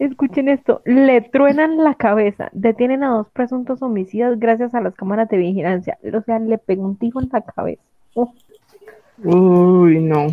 Escuchen 0.02 0.49
esto, 0.49 0.82
le 0.84 1.22
truenan 1.22 1.78
la 1.78 1.93
cabeza, 1.93 2.49
detienen 2.54 3.04
a 3.04 3.10
dos 3.10 3.28
presuntos 3.34 3.84
homicidas 3.84 4.39
gracias 4.39 4.74
a 4.74 4.82
las 4.82 4.95
cámaras 4.95 5.30
de 5.30 5.38
vigilancia. 5.38 5.99
O 6.12 6.22
sea, 6.24 6.39
le 6.39 6.58
pegó 6.58 6.86
un 6.86 6.95
tiro 6.97 7.22
en 7.22 7.30
la 7.32 7.41
cabeza. 7.41 7.84
Uf, 8.16 8.30
Uy, 9.24 9.99
no. 9.99 10.26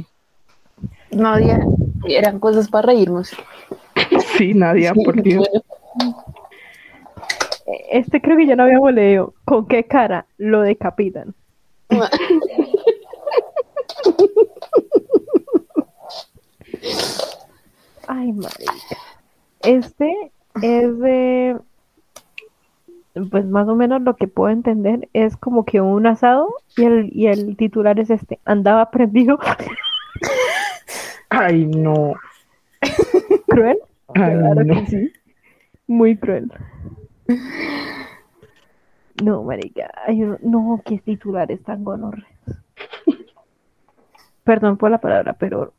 Nadia, 1.10 1.60
eran 2.08 2.38
cosas 2.40 2.68
para 2.70 2.86
reírnos. 2.86 3.30
Sí, 4.38 4.54
Nadia, 4.54 4.94
Sí, 4.94 5.04
por 5.04 5.20
Dios. 5.22 5.46
bueno. 5.50 6.24
Este 7.90 8.22
creo 8.22 8.38
que 8.38 8.46
ya 8.46 8.56
no 8.56 8.62
habíamos 8.62 8.94
leído. 8.94 9.34
¿Con 9.44 9.66
qué 9.68 9.84
cara 9.84 10.24
lo 10.38 10.62
decapitan? 10.62 11.34
Ay, 18.06 18.32
marica. 18.32 18.96
Este 19.62 20.32
es 20.62 20.98
de, 20.98 21.56
pues 23.30 23.44
más 23.46 23.68
o 23.68 23.74
menos 23.74 24.02
lo 24.02 24.16
que 24.16 24.28
puedo 24.28 24.50
entender 24.50 25.08
es 25.12 25.36
como 25.36 25.64
que 25.64 25.80
un 25.80 26.06
asado 26.06 26.48
y 26.76 26.84
el, 26.84 27.10
y 27.12 27.26
el 27.26 27.56
titular 27.56 27.98
es 28.00 28.10
este, 28.10 28.38
andaba 28.44 28.90
prendido, 28.90 29.38
Ay, 31.30 31.66
no. 31.66 32.14
cruel, 33.46 33.78
Ay, 34.14 34.34
Claro 34.38 34.64
no. 34.64 34.74
que 34.74 34.86
sí. 34.86 35.12
muy 35.86 36.16
cruel. 36.16 36.50
No, 39.22 39.42
marica, 39.42 39.90
uno- 40.08 40.38
no, 40.42 40.82
qué 40.84 40.98
titulares 40.98 41.62
tan 41.64 41.82
gonorreos. 41.84 42.26
Perdón 44.44 44.76
por 44.78 44.90
la 44.90 44.98
palabra, 44.98 45.34
pero 45.34 45.74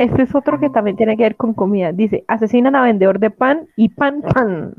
este 0.00 0.22
es 0.22 0.34
otro 0.34 0.58
que 0.58 0.70
también 0.70 0.96
tiene 0.96 1.14
que 1.14 1.24
ver 1.24 1.36
con 1.36 1.52
comida. 1.52 1.92
Dice, 1.92 2.24
asesinan 2.26 2.74
a 2.74 2.82
vendedor 2.82 3.18
de 3.18 3.28
pan 3.28 3.68
y 3.76 3.90
pan 3.90 4.22
pan. 4.22 4.72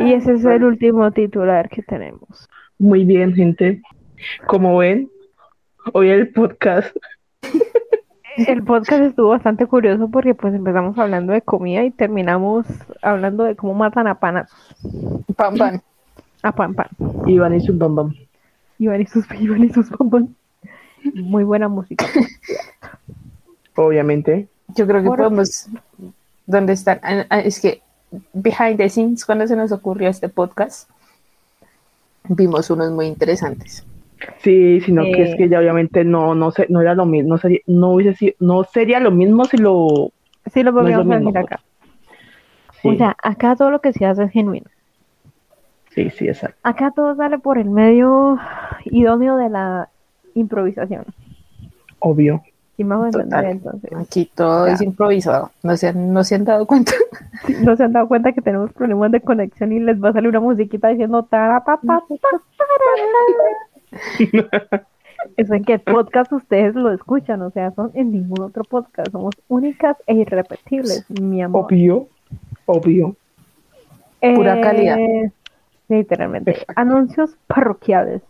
y 0.00 0.14
ese 0.14 0.32
es 0.32 0.44
el 0.46 0.64
último 0.64 1.10
titular 1.10 1.68
que 1.68 1.82
tenemos. 1.82 2.48
Muy 2.78 3.04
bien, 3.04 3.34
gente. 3.34 3.82
Como 4.46 4.78
ven, 4.78 5.10
hoy 5.92 6.08
el 6.08 6.30
podcast. 6.30 6.96
El 8.48 8.64
podcast 8.64 9.02
estuvo 9.02 9.28
bastante 9.28 9.66
curioso 9.66 10.08
porque 10.08 10.34
pues 10.34 10.54
empezamos 10.54 10.98
hablando 10.98 11.34
de 11.34 11.42
comida 11.42 11.84
y 11.84 11.90
terminamos 11.90 12.66
hablando 13.02 13.44
de 13.44 13.54
cómo 13.54 13.74
matan 13.74 14.06
a 14.06 14.18
panas. 14.18 14.50
Pam, 15.36 15.58
pam. 15.58 15.80
A 16.42 16.52
pan 16.52 16.72
pan. 16.72 16.88
Iván 17.26 17.54
y 17.54 17.60
su 17.60 17.76
bam 17.76 17.94
bam. 17.94 18.14
Iván 18.78 19.02
y 19.02 19.06
sus, 19.06 19.30
Iván 19.38 19.64
y 19.64 19.68
sus 19.68 19.90
pan 19.90 20.08
pan. 20.08 20.34
Muy 21.14 21.44
buena 21.44 21.68
música. 21.68 22.06
Obviamente. 23.76 24.48
Yo 24.68 24.86
creo 24.86 25.02
que 25.02 25.08
Por- 25.08 25.18
podemos. 25.18 25.68
¿Dónde 26.46 26.72
están? 26.74 27.00
Ah, 27.02 27.24
ah, 27.30 27.40
Es 27.40 27.60
que 27.60 27.82
behind 28.32 28.76
the 28.76 28.88
scenes, 28.88 29.24
cuando 29.24 29.46
se 29.46 29.56
nos 29.56 29.72
ocurrió 29.72 30.08
este 30.08 30.28
podcast, 30.28 30.88
vimos 32.28 32.68
unos 32.70 32.90
muy 32.92 33.06
interesantes. 33.06 33.86
Sí, 34.38 34.80
sino 34.82 35.02
que 35.02 35.22
Eh. 35.22 35.30
es 35.30 35.36
que 35.36 35.48
ya 35.48 35.58
obviamente 35.58 36.04
no, 36.04 36.34
no 36.34 36.50
sé, 36.50 36.66
no 36.68 36.80
era 36.80 36.94
lo 36.94 37.06
mismo, 37.06 37.30
no 37.30 37.38
sería, 37.38 37.58
no 37.66 37.90
hubiese 37.94 38.14
sido, 38.16 38.34
no 38.40 38.64
sería 38.64 39.00
lo 39.00 39.10
mismo 39.10 39.44
si 39.46 39.56
lo 39.56 40.12
Sí, 40.52 40.62
lo 40.62 40.72
No 40.72 40.78
podríamos 40.78 41.06
mismo, 41.06 41.30
decir 41.32 41.32
pues. 41.32 41.44
acá. 41.44 41.60
sí, 42.82 42.88
O 42.88 42.96
sea, 42.96 43.16
acá 43.22 43.56
todo 43.56 43.70
lo 43.70 43.80
que 43.80 43.92
se 43.92 44.04
hace 44.06 44.24
es 44.24 44.30
genuino. 44.32 44.66
sí, 45.90 46.10
sí, 46.10 46.28
exacto. 46.28 46.56
Acá 46.62 46.90
todo 46.94 47.14
sale 47.16 47.38
por 47.38 47.58
el 47.58 47.70
medio 47.70 48.38
idóneo 48.84 49.36
de 49.36 49.48
la 49.48 49.88
improvisación. 50.34 51.04
Obvio. 52.00 52.42
Aquí 53.96 54.30
todo 54.34 54.66
Ya. 54.66 54.72
es 54.72 54.80
improvisado. 54.82 55.50
No 55.62 55.76
se, 55.76 55.88
han- 55.88 56.12
no 56.12 56.24
se 56.24 56.34
han 56.34 56.44
dado 56.44 56.66
cuenta. 56.66 56.92
Sí, 57.46 57.54
¿No 57.64 57.76
se 57.76 57.84
han 57.84 57.92
dado 57.92 58.06
cuenta 58.08 58.32
que 58.32 58.40
tenemos 58.40 58.72
problemas 58.72 59.10
de 59.10 59.20
conexión 59.20 59.72
y 59.72 59.80
les 59.80 60.02
va 60.02 60.10
a 60.10 60.12
salir 60.12 60.28
una 60.28 60.38
musiquita 60.40 60.88
diciendo 60.88 61.22
tarara? 61.24 61.64
Eso 65.36 65.54
en 65.54 65.64
que 65.64 65.78
podcast 65.78 66.32
ustedes 66.32 66.74
lo 66.74 66.92
escuchan, 66.92 67.42
o 67.42 67.50
sea, 67.50 67.70
son 67.72 67.90
en 67.94 68.12
ningún 68.12 68.40
otro 68.42 68.64
podcast, 68.64 69.10
somos 69.12 69.34
únicas 69.48 69.96
e 70.06 70.14
irrepetibles, 70.14 71.04
mi 71.20 71.42
amor. 71.42 71.64
Obvio. 71.66 72.06
Obvio. 72.66 73.16
Pura 74.20 74.60
calidad. 74.60 74.98
Literalmente. 75.88 76.50
Exacto. 76.52 76.72
Anuncios 76.76 77.36
parroquiales. 77.46 78.22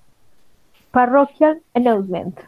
Parroquial 0.93 1.61
announcement. 1.75 2.39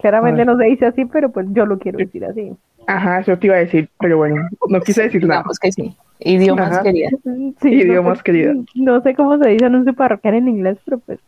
Claramente 0.00 0.44
no 0.44 0.56
se 0.56 0.64
dice 0.64 0.86
así, 0.86 1.04
pero 1.04 1.30
pues 1.30 1.46
yo 1.50 1.66
lo 1.66 1.78
quiero 1.78 1.98
decir 1.98 2.24
así. 2.24 2.52
Ajá, 2.86 3.20
eso 3.20 3.36
te 3.36 3.48
iba 3.48 3.56
a 3.56 3.60
decir, 3.60 3.90
pero 4.00 4.16
bueno, 4.16 4.48
no 4.68 4.80
quise 4.80 5.02
decir 5.02 5.22
nada. 5.26 5.40
Digamos 5.40 5.58
que 5.58 5.72
sí. 5.72 5.96
Idiomas 6.20 6.72
Ajá. 6.72 6.82
querida. 6.82 7.10
Sí, 7.60 7.68
Idiomas 7.68 8.10
no 8.10 8.16
sé, 8.16 8.22
querida. 8.22 8.54
No 8.74 9.02
sé 9.02 9.14
cómo 9.14 9.38
se 9.38 9.48
dice 9.50 9.66
anuncio 9.66 9.92
parroquial 9.94 10.34
en 10.34 10.48
inglés, 10.48 10.78
pero 10.84 10.98
pues 11.00 11.18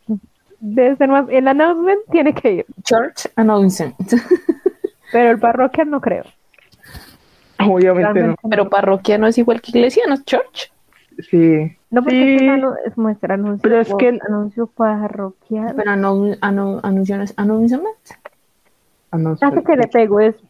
debe 0.59 0.95
ser 0.95 1.09
más. 1.09 1.25
El 1.29 1.47
announcement 1.47 1.99
tiene 2.11 2.33
que 2.33 2.53
ir, 2.53 2.65
Church 2.83 3.27
announcement. 3.35 3.95
pero 5.11 5.31
el 5.31 5.39
parroquial 5.39 5.89
no 5.89 5.99
creo. 5.99 6.23
Obviamente. 7.59 8.13
Realmente 8.13 8.41
no. 8.43 8.49
Pero 8.49 8.69
parroquia 8.69 9.17
no 9.17 9.27
es 9.27 9.37
igual 9.37 9.61
que 9.61 9.71
iglesia, 9.77 10.03
¿no 10.07 10.15
es 10.15 10.23
church? 10.25 10.71
Sí. 11.29 11.77
No, 11.89 12.01
porque 12.03 12.37
Sí. 12.39 12.47
es, 12.85 12.97
muestra 12.97 13.33
anuncio, 13.35 13.59
Pero 13.61 13.79
es 13.81 13.93
que- 13.95 14.19
anuncio 14.27 14.67
parroquial. 14.67 15.73
Pero 15.75 15.95
no, 15.95 16.15
anu- 16.41 16.79
anuncio 16.83 17.17
no 17.17 17.23
es 17.23 17.33
announcement. 17.37 17.95
Ah, 19.11 19.17
no, 19.17 19.31
Hace 19.41 19.63
que 19.63 19.75
le 19.75 19.87
pego 19.87 20.19
es 20.21 20.35
Me 20.41 20.49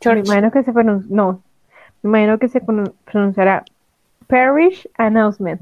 Church. 0.00 0.26
imagino 0.26 0.50
que 0.50 0.62
se 0.62 0.72
pronuncia, 0.72 1.14
no, 1.14 1.42
me 2.02 2.08
imagino 2.10 2.38
que 2.38 2.48
se 2.48 2.62
pronun- 2.62 2.92
pronunciará 3.04 3.64
Parish 4.26 4.88
Announcement. 4.96 5.60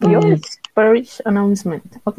Dios. 0.00 0.40
Parish 0.74 1.20
announcement. 1.24 1.84
Ok. 2.04 2.18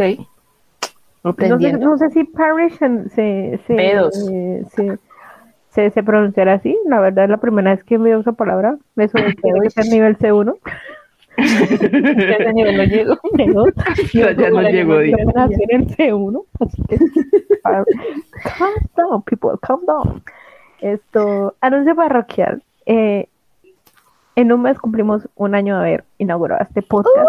No 1.24 1.60
sé, 1.60 1.74
no 1.74 1.98
sé 1.98 2.10
si 2.12 2.24
Parish 2.26 2.78
se, 2.78 3.58
se, 3.66 3.74
Pedos. 3.76 4.14
se, 4.16 5.00
se, 5.76 5.92
se 5.92 6.04
pronunciará 6.04 6.54
así. 6.54 6.78
La 6.88 7.00
verdad 7.02 7.26
es 7.26 7.30
la 7.30 7.38
primera 7.38 7.76
vez 7.76 7.84
que 7.84 7.98
veo 7.98 8.22
esa 8.22 8.32
palabra. 8.32 8.78
Eso 8.96 9.18
tiene 9.42 9.62
que 9.62 9.70
ser 9.70 9.86
nivel 9.88 10.18
C1. 10.18 10.58
A 11.38 11.44
ese 11.44 12.54
nivel 12.54 12.78
no 12.78 12.84
llego. 12.86 13.18
Ya, 14.14 14.32
ya 14.32 14.50
no 14.50 14.62
llego. 14.62 15.02
Yo 15.02 15.18
nací 15.36 15.56
en 15.68 15.82
el 15.82 15.88
C1, 15.88 16.44
así 16.62 16.82
que 16.88 16.98
calm 18.58 18.76
down, 18.96 19.22
people, 19.24 19.52
calm 19.62 19.86
down. 19.86 20.24
Esto, 20.80 21.56
anuncio 21.60 21.94
parroquial. 21.94 22.64
Eh, 22.86 23.28
en 24.38 24.52
un 24.52 24.62
mes 24.62 24.80
cumplimos 24.80 25.28
un 25.36 25.56
año 25.56 25.76
de 25.76 25.82
haber 25.82 26.04
inaugurado 26.18 26.62
este 26.64 26.82
podcast. 26.82 27.28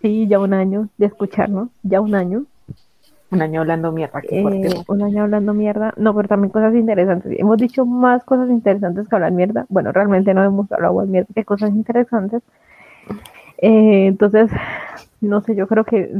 Sí, 0.00 0.26
ya 0.26 0.38
un 0.38 0.54
año 0.54 0.88
de 0.96 1.06
escucharnos, 1.06 1.68
ya 1.82 2.00
un 2.00 2.14
año. 2.14 2.44
Un 3.30 3.42
año 3.42 3.60
hablando 3.60 3.90
mierda, 3.90 4.20
qué 4.20 4.40
fuerte. 4.40 4.68
Eh, 4.68 4.84
un 4.86 5.02
año 5.02 5.24
hablando 5.24 5.52
mierda. 5.52 5.92
No, 5.96 6.14
pero 6.14 6.28
también 6.28 6.50
cosas 6.52 6.74
interesantes. 6.74 7.32
Hemos 7.38 7.58
dicho 7.58 7.84
más 7.84 8.22
cosas 8.24 8.48
interesantes 8.50 9.08
que 9.08 9.16
hablar 9.16 9.32
mierda. 9.32 9.66
Bueno, 9.68 9.90
realmente 9.90 10.32
no 10.32 10.44
hemos 10.44 10.70
hablado 10.70 11.00
de 11.00 11.08
mierda 11.08 11.28
que 11.34 11.44
cosas 11.44 11.70
interesantes. 11.70 12.42
Eh, 13.58 14.06
entonces, 14.06 14.50
no 15.20 15.40
sé, 15.40 15.56
yo 15.56 15.66
creo 15.66 15.84
que 15.84 16.12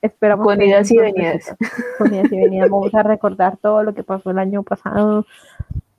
esperamos. 0.00 0.46
Con 0.46 0.62
idas 0.62 0.90
y 0.90 0.96
venidas. 0.96 1.54
Con 1.98 2.14
idas 2.14 2.32
y 2.32 2.36
venidas. 2.36 2.70
Vamos 2.70 2.94
a 2.94 3.02
recordar 3.02 3.58
todo 3.58 3.82
lo 3.82 3.94
que 3.94 4.02
pasó 4.02 4.30
el 4.30 4.38
año 4.38 4.62
pasado 4.62 5.26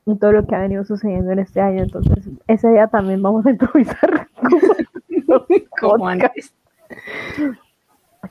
y 0.08 0.16
todo 0.16 0.32
lo 0.32 0.48
que 0.48 0.56
ha 0.56 0.60
venido 0.60 0.84
sucediendo 0.84 1.32
en 1.32 1.40
este 1.40 1.62
año. 1.62 1.84
Entonces, 1.84 2.28
ese 2.48 2.70
día 2.72 2.88
también 2.88 3.22
vamos 3.22 3.46
a 3.46 3.52
improvisar. 3.52 4.28
Como 5.80 6.08
antes. 6.08 6.56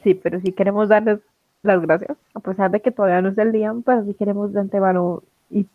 Sí, 0.03 0.15
pero 0.15 0.41
sí 0.41 0.51
queremos 0.51 0.89
darles 0.89 1.21
las 1.65 1.81
gracias, 1.81 2.17
a 2.35 2.41
pesar 2.41 2.71
de 2.71 2.81
que 2.81 2.91
todavía 2.91 3.21
no 3.23 3.31
es 3.31 3.39
el 3.39 3.53
día, 3.53 3.73
pero 3.85 4.05
sí 4.05 4.15
queremos 4.15 4.53
de 4.53 4.61
antemano 4.61 5.23
y 5.51 5.67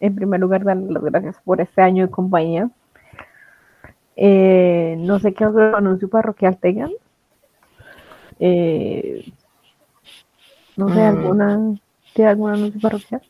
en 0.00 0.14
primer 0.14 0.40
lugar 0.40 0.64
darles 0.64 0.90
las 0.90 1.02
gracias 1.04 1.36
por 1.44 1.60
este 1.60 1.80
año 1.82 2.06
de 2.06 2.10
compañía. 2.10 2.68
Eh, 4.16 4.96
no 4.98 5.18
sé 5.18 5.34
qué 5.34 5.46
otro 5.46 5.76
anuncio 5.76 6.08
parroquial 6.08 6.56
tengan. 6.58 6.90
Eh, 8.38 9.30
no 10.76 10.88
sé, 10.88 10.94
Mm. 11.00 11.16
alguna, 11.18 11.60
¿tiene 12.14 12.30
algún 12.30 12.50
anuncio 12.52 12.80
parroquial? 12.80 13.22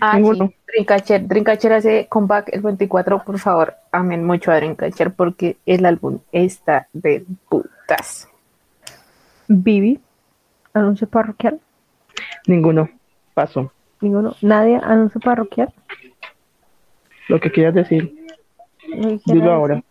Ah, 0.00 0.16
Ninguno. 0.16 0.48
sí. 0.48 0.54
Dreamcatcher. 0.66 1.26
Dreamcatcher 1.26 1.72
hace 1.72 2.06
comeback 2.08 2.50
el 2.52 2.60
24. 2.60 3.22
Por 3.24 3.38
favor, 3.38 3.74
amen 3.92 4.24
mucho 4.24 4.50
a 4.50 4.56
Dreamcatcher 4.56 5.12
porque 5.14 5.56
el 5.64 5.86
álbum 5.86 6.18
está 6.32 6.88
de 6.92 7.24
putas. 7.48 8.28
Vivi, 9.48 10.00
anuncio 10.76 11.08
parroquial. 11.08 11.60
Ninguno. 12.46 12.88
Paso. 13.34 13.72
Ninguno. 14.00 14.34
Nadie, 14.42 14.80
anuncio 14.82 15.20
parroquial. 15.20 15.72
Lo 17.28 17.40
que 17.40 17.50
quieras 17.50 17.74
decir, 17.74 18.14
¿No 18.88 19.18
dilo 19.26 19.52
ahora. 19.52 19.82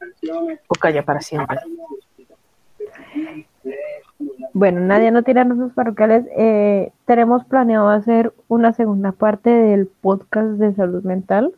O 0.68 0.76
calla 0.76 1.04
para 1.04 1.22
siempre. 1.22 1.58
Bueno, 4.54 4.80
nadie 4.80 5.12
no 5.12 5.24
tiene 5.24 5.42
anuncios 5.42 5.74
parroquiales. 5.74 6.26
Eh, 6.38 6.92
tenemos 7.06 7.44
planeado 7.46 7.90
hacer 7.90 8.34
una 8.48 8.72
segunda 8.72 9.12
parte 9.12 9.50
del 9.50 9.88
podcast 9.88 10.52
de 10.52 10.74
salud 10.74 11.04
mental. 11.04 11.54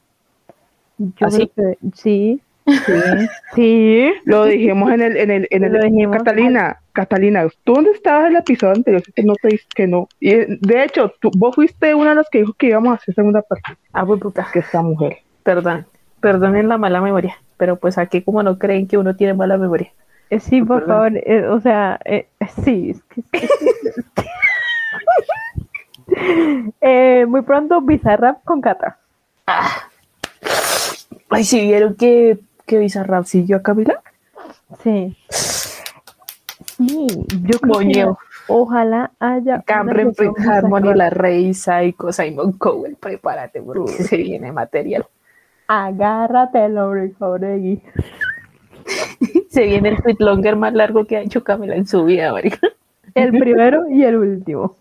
Yo 0.98 1.28
¿Ah, 1.28 1.30
sí? 1.32 1.52
creo 1.54 1.76
que 1.76 1.90
sí, 1.94 2.42
sí, 2.68 3.28
sí. 3.56 4.14
Lo 4.26 4.46
dijimos 4.46 4.92
en 4.92 5.02
el, 5.02 5.18
en 5.18 5.32
el, 5.32 5.48
en 5.52 5.64
el 5.76 5.82
dijimos. 5.82 6.18
Catalina, 6.18 6.78
Catalina, 6.94 7.48
¿tú 7.64 7.74
dónde 7.76 7.92
estabas 7.92 8.26
en 8.30 8.36
el 8.36 8.42
episodio 8.42 8.74
anterior? 8.76 9.04
Que 9.16 9.24
no 9.24 9.34
te 9.42 9.60
que 9.76 9.88
no. 9.88 10.08
Y 10.20 10.32
eh, 10.32 10.48
de 10.62 10.84
hecho, 10.84 11.14
tú- 11.20 11.32
vos 11.38 11.56
fuiste 11.56 11.94
una 11.96 12.10
de 12.12 12.16
las 12.18 12.30
que 12.30 12.40
dijo 12.40 12.54
que 12.54 12.68
íbamos 12.68 12.92
a 12.92 12.96
hacer 12.96 13.16
segunda 13.16 13.42
parte, 13.42 13.78
Ah, 13.94 14.06
pues 14.06 14.20
puta. 14.22 14.48
que 14.52 14.60
esta 14.60 14.82
mujer. 14.82 15.18
Perdón. 15.44 15.86
Perdonen 16.20 16.68
la 16.68 16.78
mala 16.78 17.00
memoria. 17.02 17.38
Pero 17.58 17.76
pues 17.78 17.98
aquí 17.98 18.22
como 18.22 18.44
no 18.44 18.58
creen 18.60 18.88
que 18.88 18.98
uno 18.98 19.16
tiene 19.16 19.34
mala 19.34 19.58
memoria. 19.58 19.92
Eh, 20.30 20.40
sí, 20.40 20.62
por 20.62 20.82
Perdón. 20.86 21.14
favor. 21.14 21.24
eh, 21.26 21.48
o 21.48 21.60
sea, 21.62 22.00
eh, 22.06 22.28
sí. 22.64 22.92
es 22.92 23.02
que- 23.04 23.48
Eh, 26.82 27.26
muy 27.28 27.42
pronto 27.42 27.82
Bizarrap 27.82 28.44
con 28.44 28.62
Cata. 28.62 28.98
Ay, 31.30 31.44
si 31.44 31.62
vieron 31.62 31.96
que, 31.96 32.38
que 32.68 32.78
Bizarrap 32.78 33.26
siguió 33.26 33.58
a 33.58 33.62
Camila. 33.64 34.02
Sí. 34.84 35.18
Sí, 35.30 37.08
yo 37.42 37.60
creo 37.60 37.80
que 37.80 38.06
ojalá 38.48 39.12
haya. 39.20 39.64
Cameron, 39.64 40.14
Prince 40.14 40.48
Harmony. 40.48 40.94
La 40.94 41.10
Rey, 41.10 41.54
Psycho, 41.54 42.12
Simon 42.12 42.52
Cowell. 42.54 42.96
Prepárate 42.96 43.62
porque 43.62 43.94
se 43.94 44.18
viene 44.18 44.52
material. 44.52 45.08
Agárratelo, 45.68 46.94
Rick. 46.94 47.16
Se 49.50 49.66
viene 49.66 49.90
el 49.90 50.02
tweet 50.02 50.18
longer 50.20 50.56
más 50.56 50.74
largo 50.74 51.06
que 51.06 51.18
ha 51.18 51.22
hecho 51.22 51.44
Camila 51.44 51.76
en 51.76 51.88
su 51.88 52.06
vida, 52.06 52.32
marica. 52.32 52.60
El 53.16 53.32
primero 53.32 53.90
y 53.90 54.04
el 54.04 54.16
último 54.16 54.76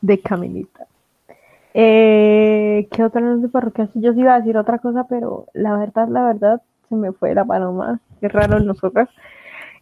de 0.00 0.20
Camilita. 0.20 0.85
Eh, 1.78 2.88
¿Qué 2.90 3.04
otro 3.04 3.20
anuncio 3.20 3.50
parroquial? 3.50 3.90
Yo 3.92 4.14
sí 4.14 4.20
iba 4.20 4.34
a 4.34 4.38
decir 4.38 4.56
otra 4.56 4.78
cosa, 4.78 5.04
pero 5.10 5.44
la 5.52 5.76
verdad, 5.76 6.08
la 6.08 6.24
verdad, 6.24 6.62
se 6.88 6.94
me 6.94 7.12
fue 7.12 7.34
la 7.34 7.44
paloma. 7.44 8.00
Qué 8.18 8.28
raro 8.28 8.56
en 8.56 8.64
nosotras. 8.64 9.10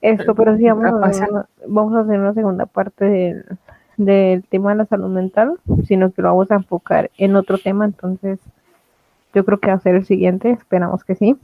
Esto, 0.01 0.35
pero 0.35 0.57
sí, 0.57 0.65
vamos 0.65 0.87
a, 0.87 1.07
hacer 1.07 1.31
una, 1.31 1.47
vamos 1.69 1.95
a 1.95 2.01
hacer 2.01 2.19
una 2.19 2.35
segunda 2.35 2.67
parte 2.67 3.05
del, 3.05 3.45
del 3.97 4.43
tema 4.43 4.73
de 4.73 4.79
la 4.79 4.87
salud 4.87 5.09
mental, 5.09 5.61
sino 5.87 6.11
que 6.11 6.21
lo 6.21 6.31
vamos 6.31 6.51
a 6.51 6.57
enfocar 6.57 7.13
en 7.17 7.37
otro 7.37 7.59
tema. 7.59 7.85
Entonces, 7.85 8.41
yo 9.33 9.45
creo 9.45 9.61
que 9.61 9.69
va 9.69 9.75
a 9.75 9.81
ser 9.81 9.95
el 9.95 10.05
siguiente. 10.05 10.51
Esperamos 10.51 11.05
que 11.05 11.15
sí. 11.15 11.37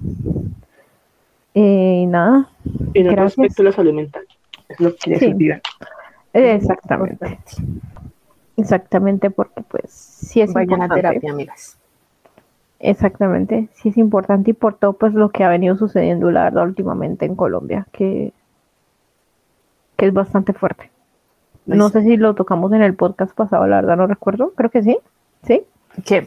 Eh, 1.55 2.07
nada. 2.09 2.49
En 2.95 3.07
el 3.07 3.17
respecto 3.17 3.63
a 3.63 3.67
la 3.67 3.73
salud 3.73 3.93
mental. 3.93 4.25
Es 4.69 4.81
lo 4.81 4.97
que 4.97 5.17
quería 5.17 5.61
Sí. 6.33 6.41
Exactamente. 6.41 7.39
Exactamente, 8.57 9.31
porque 9.31 9.63
pues 9.63 9.91
sí 9.91 10.41
es 10.41 10.53
Vayan 10.53 10.83
a 10.83 10.85
importante. 10.85 11.09
terapia, 11.09 11.33
amigas. 11.33 11.79
Exactamente, 12.79 13.69
sí 13.75 13.91
es 13.91 13.99
importante 13.99 14.53
y 14.53 14.55
por 14.55 14.75
todo 14.75 14.95
pues 14.95 15.13
lo 15.13 15.29
que 15.29 15.45
ha 15.45 15.51
venido 15.51 15.77
sucediendo 15.77 16.31
la 16.31 16.45
verdad 16.45 16.65
últimamente 16.65 17.27
en 17.27 17.37
Colombia, 17.37 17.87
que, 17.93 18.33
que 19.97 20.07
es 20.07 20.13
bastante 20.15 20.55
fuerte. 20.55 20.91
No 21.67 21.91
sé 21.91 22.03
si 22.03 22.17
lo 22.17 22.35
tocamos 22.35 22.73
en 22.73 22.83
el 22.83 22.95
podcast 22.95 23.35
pasado, 23.35 23.67
la 23.67 23.77
verdad 23.77 23.97
no 23.99 24.07
recuerdo, 24.07 24.53
creo 24.57 24.71
que 24.71 24.83
sí, 24.83 24.99
sí. 25.43 25.63
¿Qué? 26.05 26.27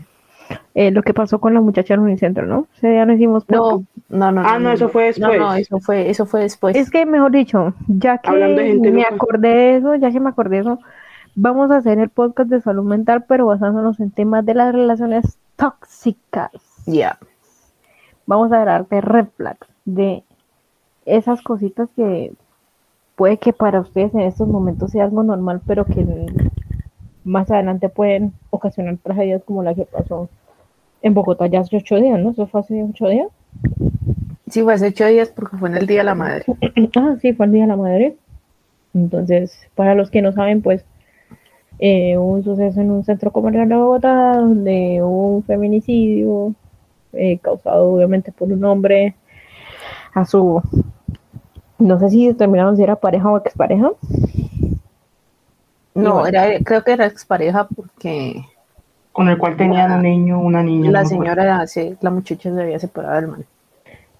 Eh, 0.75 0.91
lo 0.91 1.01
que 1.03 1.13
pasó 1.13 1.39
con 1.39 1.53
la 1.53 1.61
muchacha 1.61 1.95
en 1.95 2.01
Unicentro, 2.01 2.45
¿no? 2.45 2.67
Ese 2.77 2.89
día 2.89 3.05
no 3.05 3.13
hicimos 3.13 3.45
podcast. 3.45 3.87
No, 4.09 4.31
no, 4.31 4.43
no. 4.43 4.47
Ah, 4.47 4.59
no, 4.59 4.71
eso 4.71 4.89
fue 4.89 5.05
después. 5.05 5.39
No, 5.39 5.45
no, 5.45 5.55
eso 5.55 5.79
fue, 5.79 6.09
eso 6.09 6.25
fue 6.25 6.41
después. 6.41 6.75
Es 6.75 6.91
que 6.91 7.05
mejor 7.05 7.31
dicho, 7.31 7.73
ya 7.87 8.19
que 8.19 8.29
Hablando 8.29 8.61
de 8.61 8.67
gente 8.67 8.91
me 8.91 9.03
acordé 9.03 9.47
de 9.47 9.75
eso, 9.77 9.95
ya 9.95 10.11
que 10.11 10.19
me 10.19 10.29
acordé 10.29 10.57
de 10.57 10.61
eso, 10.61 10.79
vamos 11.35 11.71
a 11.71 11.77
hacer 11.77 11.99
el 11.99 12.09
podcast 12.09 12.49
de 12.49 12.61
salud 12.61 12.83
mental, 12.83 13.25
pero 13.27 13.45
basándonos 13.45 13.99
en 13.99 14.11
temas 14.11 14.45
de 14.45 14.53
las 14.53 14.73
relaciones 14.73 15.37
tóxicas. 15.55 16.51
Ya. 16.85 17.17
vamos 18.25 18.51
a 18.51 18.59
hablar 18.59 18.87
de 18.89 19.01
red 19.01 19.27
flags, 19.37 19.67
de 19.85 20.23
esas 21.05 21.41
cositas 21.41 21.89
que 21.95 22.33
puede 23.15 23.37
que 23.37 23.53
para 23.53 23.81
ustedes 23.81 24.13
en 24.13 24.21
estos 24.21 24.47
momentos 24.47 24.91
sea 24.91 25.05
algo 25.05 25.23
normal, 25.23 25.61
pero 25.65 25.85
que 25.85 26.05
más 27.23 27.49
adelante 27.51 27.89
pueden 27.89 28.33
ocasionar 28.49 28.97
tragedias 28.97 29.43
como 29.43 29.63
la 29.63 29.73
que 29.73 29.85
pasó 29.85 30.29
en 31.01 31.13
Bogotá 31.13 31.47
ya 31.47 31.61
hace 31.61 31.77
ocho 31.77 31.95
días, 31.97 32.19
¿no? 32.19 32.31
Eso 32.31 32.47
fue 32.47 32.61
hace 32.61 32.83
ocho 32.83 33.07
días. 33.07 33.27
Sí, 34.49 34.61
fue 34.61 34.73
hace 34.73 34.87
ocho 34.87 35.05
días 35.05 35.29
porque 35.29 35.57
fue 35.57 35.69
en 35.69 35.77
el 35.77 35.87
Día 35.87 35.99
de 35.99 36.03
la 36.05 36.15
Madre. 36.15 36.45
Ah, 36.95 37.15
sí, 37.21 37.33
fue 37.33 37.45
el 37.45 37.51
Día 37.51 37.63
de 37.63 37.67
la 37.67 37.75
Madre. 37.75 38.17
Entonces, 38.93 39.57
para 39.75 39.95
los 39.95 40.11
que 40.11 40.21
no 40.21 40.31
saben, 40.31 40.61
pues 40.61 40.85
eh, 41.79 42.17
hubo 42.17 42.33
un 42.33 42.43
suceso 42.43 42.81
en 42.81 42.91
un 42.91 43.03
centro 43.03 43.31
comercial 43.31 43.69
de 43.69 43.75
Bogotá 43.75 44.37
donde 44.37 44.99
hubo 45.01 45.37
un 45.37 45.43
feminicidio 45.43 46.53
eh, 47.13 47.39
causado 47.39 47.93
obviamente 47.93 48.31
por 48.31 48.51
un 48.51 48.63
hombre 48.65 49.15
a 50.13 50.25
su, 50.25 50.61
no 51.77 51.99
sé 51.99 52.09
si 52.09 52.25
determinaron 52.27 52.75
si 52.75 52.81
era 52.83 52.95
pareja 52.95 53.29
o 53.31 53.37
expareja. 53.37 53.91
No, 55.95 56.25
era, 56.27 56.59
creo 56.63 56.83
que 56.83 56.91
era 56.93 57.05
expareja 57.05 57.67
porque 57.67 58.45
Con 59.13 59.29
el 59.29 59.37
cual 59.37 59.57
tenían 59.57 59.91
un 59.93 60.03
niño, 60.03 60.39
una 60.39 60.63
niña. 60.63 60.91
la 60.91 61.01
no 61.01 61.09
señora, 61.09 61.67
sí, 61.67 61.97
la 62.01 62.11
muchacha 62.11 62.53
se 62.53 62.61
había 62.61 62.79
separado 62.79 63.15
del 63.15 63.27
man. 63.29 63.45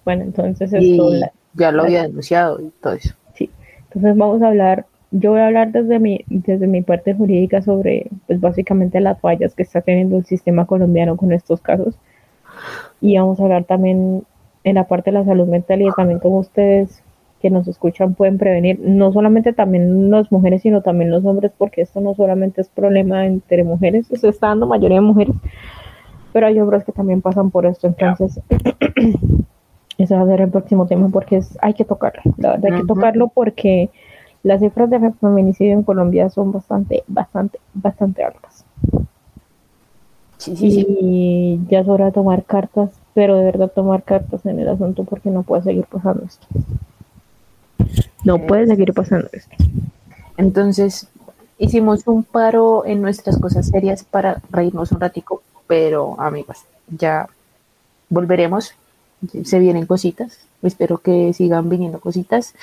Bueno, 0.04 0.22
entonces 0.22 0.72
Y 0.72 1.00
esto, 1.00 1.10
la- 1.10 1.32
ya 1.54 1.72
lo 1.72 1.82
había 1.84 2.02
denunciado 2.02 2.60
y 2.60 2.70
todo 2.80 2.94
eso. 2.94 3.14
Entonces 3.88 4.16
vamos 4.16 4.42
a 4.42 4.48
hablar, 4.48 4.86
yo 5.16 5.30
voy 5.30 5.40
a 5.40 5.46
hablar 5.46 5.70
desde 5.70 6.00
mi, 6.00 6.24
desde 6.26 6.66
mi 6.66 6.82
parte 6.82 7.14
jurídica 7.14 7.62
sobre, 7.62 8.10
pues 8.26 8.40
básicamente 8.40 9.00
las 9.00 9.20
fallas 9.20 9.54
que 9.54 9.62
está 9.62 9.80
teniendo 9.80 10.16
el 10.16 10.24
sistema 10.24 10.66
colombiano 10.66 11.16
con 11.16 11.32
estos 11.32 11.60
casos. 11.60 11.94
Y 13.00 13.16
vamos 13.16 13.38
a 13.38 13.44
hablar 13.44 13.62
también 13.62 14.24
en 14.64 14.74
la 14.74 14.88
parte 14.88 15.12
de 15.12 15.18
la 15.18 15.24
salud 15.24 15.46
mental 15.46 15.82
y 15.82 15.88
también 15.96 16.18
cómo 16.18 16.38
ustedes 16.38 17.00
que 17.40 17.48
nos 17.48 17.68
escuchan 17.68 18.14
pueden 18.14 18.38
prevenir, 18.38 18.80
no 18.80 19.12
solamente 19.12 19.52
también 19.52 20.10
las 20.10 20.32
mujeres, 20.32 20.62
sino 20.62 20.80
también 20.80 21.10
los 21.10 21.24
hombres, 21.26 21.52
porque 21.56 21.82
esto 21.82 22.00
no 22.00 22.14
solamente 22.14 22.62
es 22.62 22.68
problema 22.68 23.26
entre 23.26 23.62
mujeres, 23.62 24.06
se 24.06 24.28
está 24.28 24.48
dando 24.48 24.66
mayoría 24.66 24.96
de 24.96 25.02
mujeres, 25.02 25.36
pero 26.32 26.46
hay 26.46 26.58
hombres 26.58 26.84
que 26.84 26.92
también 26.92 27.20
pasan 27.20 27.50
por 27.50 27.66
esto, 27.66 27.86
entonces 27.86 28.40
ese 29.98 30.14
va 30.16 30.22
a 30.22 30.26
ser 30.26 30.40
el 30.40 30.48
próximo 30.48 30.86
tema 30.86 31.10
porque 31.10 31.36
es, 31.36 31.58
hay 31.60 31.74
que 31.74 31.84
tocarlo, 31.84 32.22
la 32.38 32.52
verdad 32.52 32.72
hay 32.72 32.80
que 32.80 32.86
tocarlo 32.86 33.28
porque 33.28 33.90
las 34.44 34.60
cifras 34.60 34.90
de 34.90 35.12
feminicidio 35.12 35.72
en 35.72 35.82
Colombia 35.82 36.28
son 36.28 36.52
bastante, 36.52 37.02
bastante, 37.08 37.58
bastante 37.72 38.22
altas. 38.22 38.64
Sí, 40.36 40.54
sí, 40.54 40.70
sí. 40.70 40.86
Y 41.00 41.60
ya 41.70 41.80
es 41.80 41.88
hora 41.88 42.04
de 42.06 42.12
tomar 42.12 42.44
cartas, 42.44 42.90
pero 43.14 43.38
de 43.38 43.44
verdad 43.44 43.72
tomar 43.74 44.02
cartas 44.02 44.44
en 44.44 44.60
el 44.60 44.68
asunto 44.68 45.04
porque 45.04 45.30
no 45.30 45.42
puede 45.42 45.62
seguir 45.62 45.86
pasando 45.86 46.24
esto. 46.24 46.46
No 48.22 48.38
puede 48.46 48.66
seguir 48.66 48.92
pasando 48.92 49.28
esto. 49.32 49.56
Entonces, 50.36 51.08
hicimos 51.58 52.06
un 52.06 52.22
paro 52.22 52.84
en 52.84 53.00
nuestras 53.00 53.38
cosas 53.38 53.68
serias 53.68 54.04
para 54.04 54.42
reírnos 54.50 54.92
un 54.92 55.00
ratico, 55.00 55.42
pero 55.66 56.20
amigas, 56.20 56.64
ya 56.88 57.28
volveremos. 58.10 58.74
Se 59.44 59.58
vienen 59.58 59.86
cositas. 59.86 60.40
Espero 60.62 60.98
que 60.98 61.32
sigan 61.32 61.70
viniendo 61.70 61.98
cositas. 61.98 62.54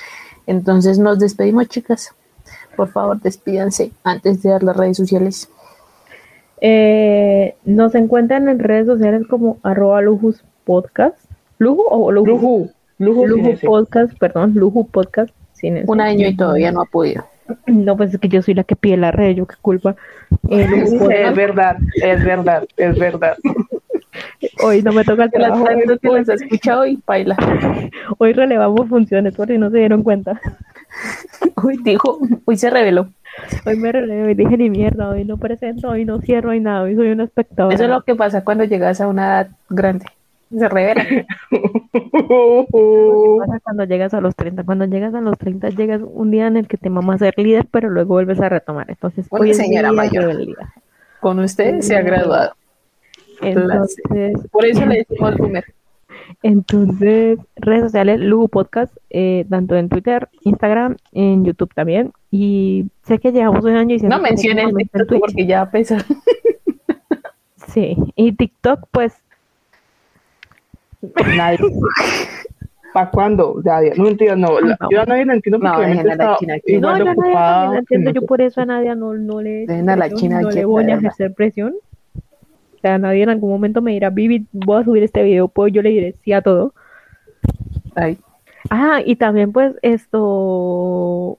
Entonces 0.46 0.98
nos 0.98 1.18
despedimos, 1.18 1.68
chicas. 1.68 2.14
Por 2.76 2.88
favor, 2.88 3.20
despídanse 3.20 3.92
antes 4.02 4.42
de 4.42 4.50
dar 4.50 4.62
las 4.62 4.76
redes 4.76 4.96
sociales. 4.96 5.48
Eh, 6.60 7.56
nos 7.64 7.94
encuentran 7.94 8.48
en 8.48 8.58
redes 8.58 8.86
sociales 8.86 9.22
como 9.28 9.58
arroba 9.62 10.00
lujus 10.00 10.44
podcast. 10.64 11.18
¿Lujo 11.58 11.82
o 11.88 12.12
lujo? 12.12 12.26
Lujo. 12.26 12.70
Lujo. 12.98 13.26
Lujo 13.26 13.50
podcast, 13.64 14.16
perdón, 14.18 14.54
Lujo 14.54 14.84
podcast. 14.84 15.34
Sin 15.52 15.76
ese. 15.76 15.90
Un 15.90 16.00
año 16.00 16.28
y 16.28 16.36
todavía 16.36 16.72
no 16.72 16.82
ha 16.82 16.86
podido. 16.86 17.24
No, 17.66 17.96
pues 17.96 18.14
es 18.14 18.20
que 18.20 18.28
yo 18.28 18.40
soy 18.40 18.54
la 18.54 18.64
que 18.64 18.76
pide 18.76 18.96
la 18.96 19.10
red, 19.10 19.34
yo 19.34 19.46
qué 19.46 19.56
culpa. 19.60 19.96
Eh, 20.48 20.66
Lujo 20.90 21.10
Es 21.10 21.34
verdad, 21.34 21.76
es 21.96 22.24
verdad, 22.24 22.64
es 22.76 22.98
verdad. 22.98 23.36
Hoy 24.62 24.82
no 24.82 24.92
me 24.92 25.04
toca 25.04 25.24
el 25.24 25.30
De 25.30 25.38
las 25.40 25.48
trabajo. 25.48 25.64
tantas 25.64 25.98
que 26.00 26.08
Hoy, 26.08 26.18
las 26.20 26.28
ha 26.28 26.34
escuchado 26.34 26.86
y 26.86 26.98
baila. 27.06 27.36
hoy 28.18 28.32
relevamos 28.32 28.88
funciones 28.88 29.34
por 29.34 29.48
si 29.48 29.58
no 29.58 29.70
se 29.70 29.78
dieron 29.78 30.02
cuenta. 30.02 30.40
Hoy 31.64 31.78
dijo, 31.82 32.18
hoy 32.44 32.56
se 32.56 32.68
reveló. 32.70 33.08
Hoy 33.64 33.76
me 33.76 33.92
relevo 33.92 34.28
y 34.28 34.34
dije 34.34 34.58
ni 34.58 34.68
mierda, 34.68 35.08
hoy 35.08 35.24
no 35.24 35.38
presento, 35.38 35.88
hoy 35.88 36.04
no 36.04 36.20
cierro, 36.20 36.50
hoy 36.50 36.60
nada, 36.60 36.82
hoy 36.82 36.94
soy 36.94 37.08
un 37.12 37.22
espectador. 37.22 37.72
Eso 37.72 37.84
es 37.84 37.90
lo 37.90 38.02
que 38.02 38.14
pasa 38.14 38.44
cuando 38.44 38.64
llegas 38.64 39.00
a 39.00 39.08
una 39.08 39.24
edad 39.24 39.48
grande. 39.70 40.04
Se 40.54 40.68
revela. 40.68 41.06
pasa 43.38 43.60
cuando 43.62 43.84
llegas 43.84 44.12
a 44.12 44.20
los 44.20 44.36
30. 44.36 44.64
Cuando 44.64 44.84
llegas 44.84 45.14
a 45.14 45.20
los 45.22 45.38
30 45.38 45.70
llegas 45.70 46.02
un 46.04 46.30
día 46.30 46.46
en 46.46 46.58
el 46.58 46.68
que 46.68 46.76
te 46.76 46.90
mamas 46.90 47.20
ser 47.20 47.34
líder, 47.38 47.66
pero 47.70 47.88
luego 47.88 48.14
vuelves 48.14 48.40
a 48.40 48.50
retomar. 48.50 48.90
Entonces, 48.90 49.26
Una 49.30 49.40
hoy 49.40 49.54
señora 49.54 49.92
mayor. 49.92 50.36
Con 51.20 51.38
usted 51.38 51.80
se 51.80 51.96
ha 51.96 52.02
graduado. 52.02 52.52
Entonces, 53.42 54.32
Por 54.50 54.64
eso 54.66 54.84
le 54.86 54.98
decimos 54.98 55.36
boomer. 55.38 55.64
entonces, 56.42 57.38
redes 57.56 57.82
sociales, 57.82 58.20
Lugo 58.20 58.48
Podcast, 58.48 58.96
eh, 59.10 59.44
tanto 59.50 59.76
en 59.76 59.88
Twitter, 59.88 60.28
Instagram, 60.42 60.96
en 61.12 61.44
YouTube 61.44 61.72
también. 61.74 62.12
Y 62.30 62.86
sé 63.02 63.18
que 63.18 63.32
llevamos 63.32 63.64
un 63.64 63.76
año 63.76 63.96
y 63.96 63.98
No 64.00 64.18
menciones 64.20 64.66
el 64.68 64.74
TikTok 64.76 65.20
porque 65.20 65.46
ya 65.46 65.70
pesa. 65.70 65.98
Sí, 67.68 67.96
y 68.16 68.32
TikTok, 68.32 68.80
pues, 68.90 69.14
Nadie. 71.36 71.58
¿Para 72.92 73.10
cuándo? 73.10 73.62
Ya, 73.64 73.80
no 73.96 74.08
entiendo, 74.08 74.36
no. 74.50 74.60
la- 74.60 74.76
No. 74.78 74.88
yo 74.90 75.00
a 75.00 75.06
nadie 75.06 75.24
la 75.24 75.32
entiendo 75.34 75.58
porque 75.58 75.94
No, 75.94 76.02
la 76.02 76.12
está 76.12 76.36
China 76.38 76.56
igual 76.66 76.98
no, 76.98 77.14
la 77.72 77.78
entiendo. 77.78 78.10
Yo 78.10 78.22
por 78.26 78.42
eso 78.42 78.60
a 78.60 78.66
Nadia 78.66 78.94
no, 78.94 79.14
no 79.14 79.40
le, 79.40 79.64
Dejen 79.66 79.88
a 79.88 79.96
la 79.96 80.10
China 80.10 80.42
no 80.42 80.50
le 80.50 80.64
voy 80.66 80.84
a 80.90 80.96
ejercer 80.96 81.32
presión. 81.32 81.72
O 82.82 82.86
sea, 82.88 82.98
nadie 82.98 83.22
en 83.22 83.28
algún 83.28 83.50
momento 83.50 83.80
me 83.80 83.92
dirá, 83.92 84.10
Vivi, 84.10 84.44
voy 84.50 84.80
a 84.80 84.84
subir 84.84 85.04
este 85.04 85.22
video, 85.22 85.46
pues 85.46 85.72
yo 85.72 85.82
le 85.82 85.90
diré 85.90 86.16
sí 86.24 86.32
a 86.32 86.42
todo. 86.42 86.74
Ay, 87.94 88.18
Ah, 88.70 89.00
y 89.04 89.14
también 89.14 89.52
pues 89.52 89.74
esto, 89.82 91.38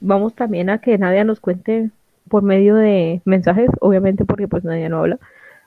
vamos 0.00 0.34
también 0.34 0.70
a 0.70 0.80
que 0.80 0.98
Nadia 0.98 1.22
nos 1.22 1.38
cuente 1.38 1.90
por 2.28 2.42
medio 2.42 2.74
de 2.74 3.20
mensajes, 3.24 3.70
obviamente 3.80 4.24
porque 4.24 4.48
pues 4.48 4.64
Nadia 4.64 4.88
no 4.88 4.98
habla. 4.98 5.20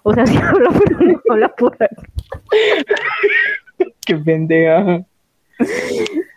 O 0.03 0.13
sea, 0.13 0.25
sí 0.27 0.35
habla, 0.37 0.71
pero 0.85 0.99
no 0.99 1.21
habla 1.29 1.47
por 1.55 1.77
ahí. 1.79 1.87
Qué 4.05 4.15
pendeja. 4.17 5.05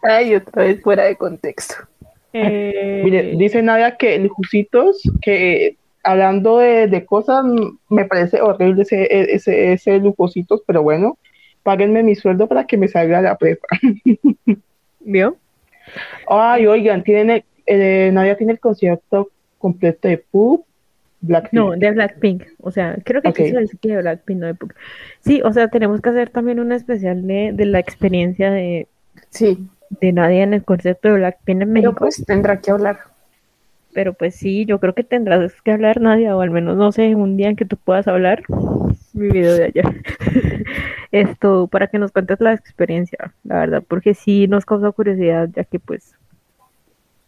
ay, 0.04 0.36
otra 0.36 0.62
vez 0.62 0.80
fuera 0.82 1.02
de 1.04 1.16
contexto. 1.16 1.74
Eh, 2.32 3.02
Mire, 3.04 3.34
dice 3.36 3.60
Nadia 3.60 3.96
que 3.96 4.20
Lujusitos, 4.20 5.02
que 5.20 5.76
hablando 6.04 6.58
de, 6.58 6.86
de 6.88 7.04
cosas, 7.06 7.44
me 7.88 8.04
parece 8.06 8.40
horrible 8.40 8.82
ese, 8.82 9.34
ese, 9.34 9.72
ese 9.72 9.98
Lujositos, 9.98 10.62
pero 10.66 10.82
bueno, 10.82 11.18
páguenme 11.62 12.02
mi 12.02 12.14
sueldo 12.14 12.48
para 12.48 12.66
que 12.66 12.76
me 12.76 12.88
salga 12.88 13.20
la 13.22 13.36
prepa. 13.36 13.66
¿Vio? 15.00 15.36
Ay, 16.28 16.66
oigan, 16.66 17.02
tienen 17.02 17.30
el- 17.30 17.44
eh, 17.66 18.10
Nadia 18.12 18.36
tiene 18.36 18.52
el 18.54 18.60
concierto 18.60 19.30
completo 19.58 20.08
de 20.08 20.18
Pooh 20.18 20.64
Blackpink. 21.20 21.52
No, 21.52 21.70
de 21.72 21.90
Blackpink. 21.92 22.42
O 22.60 22.70
sea, 22.72 22.96
creo 23.04 23.22
que 23.22 23.28
Ok. 23.28 23.36
quiso 23.36 23.56
decir 23.58 23.78
que 23.80 23.90
de 23.90 23.98
Blackpink, 24.02 24.38
no 24.40 24.46
de 24.48 24.54
Pink. 24.54 24.74
Sí, 25.20 25.40
o 25.44 25.52
sea, 25.52 25.68
tenemos 25.68 26.00
que 26.00 26.10
hacer 26.10 26.30
también 26.30 26.58
un 26.58 26.72
especial 26.72 27.24
de, 27.26 27.52
de 27.54 27.64
la 27.66 27.78
experiencia 27.78 28.50
de, 28.50 28.88
Sí, 29.30 29.68
de 30.00 30.12
Nadia 30.12 30.42
en 30.42 30.54
el 30.54 30.64
concierto 30.64 31.08
de 31.08 31.14
Blackpink 31.14 31.62
en 31.62 31.72
pero 31.72 31.92
México. 31.92 31.94
pues 32.00 32.24
tendrá 32.26 32.60
que 32.60 32.70
hablar. 32.72 32.98
Pero 33.92 34.14
pues 34.14 34.34
sí, 34.34 34.64
yo 34.64 34.80
creo 34.80 34.94
que 34.94 35.04
tendrás 35.04 35.60
que 35.62 35.72
hablar, 35.72 36.00
Nadia, 36.00 36.36
o 36.36 36.40
al 36.40 36.50
menos 36.50 36.76
no 36.76 36.92
sé, 36.92 37.14
un 37.14 37.36
día 37.36 37.48
en 37.48 37.56
que 37.56 37.64
tú 37.64 37.76
puedas 37.76 38.08
hablar. 38.08 38.42
Mi 39.12 39.28
video 39.28 39.54
de 39.54 39.64
ayer. 39.64 39.84
Esto, 41.12 41.66
para 41.66 41.88
que 41.88 41.98
nos 41.98 42.12
cuentes 42.12 42.40
la 42.40 42.54
experiencia, 42.54 43.34
la 43.44 43.60
verdad, 43.60 43.82
porque 43.86 44.14
sí 44.14 44.46
nos 44.48 44.64
causó 44.64 44.92
curiosidad, 44.92 45.50
ya 45.54 45.64
que 45.64 45.78
pues 45.78 46.14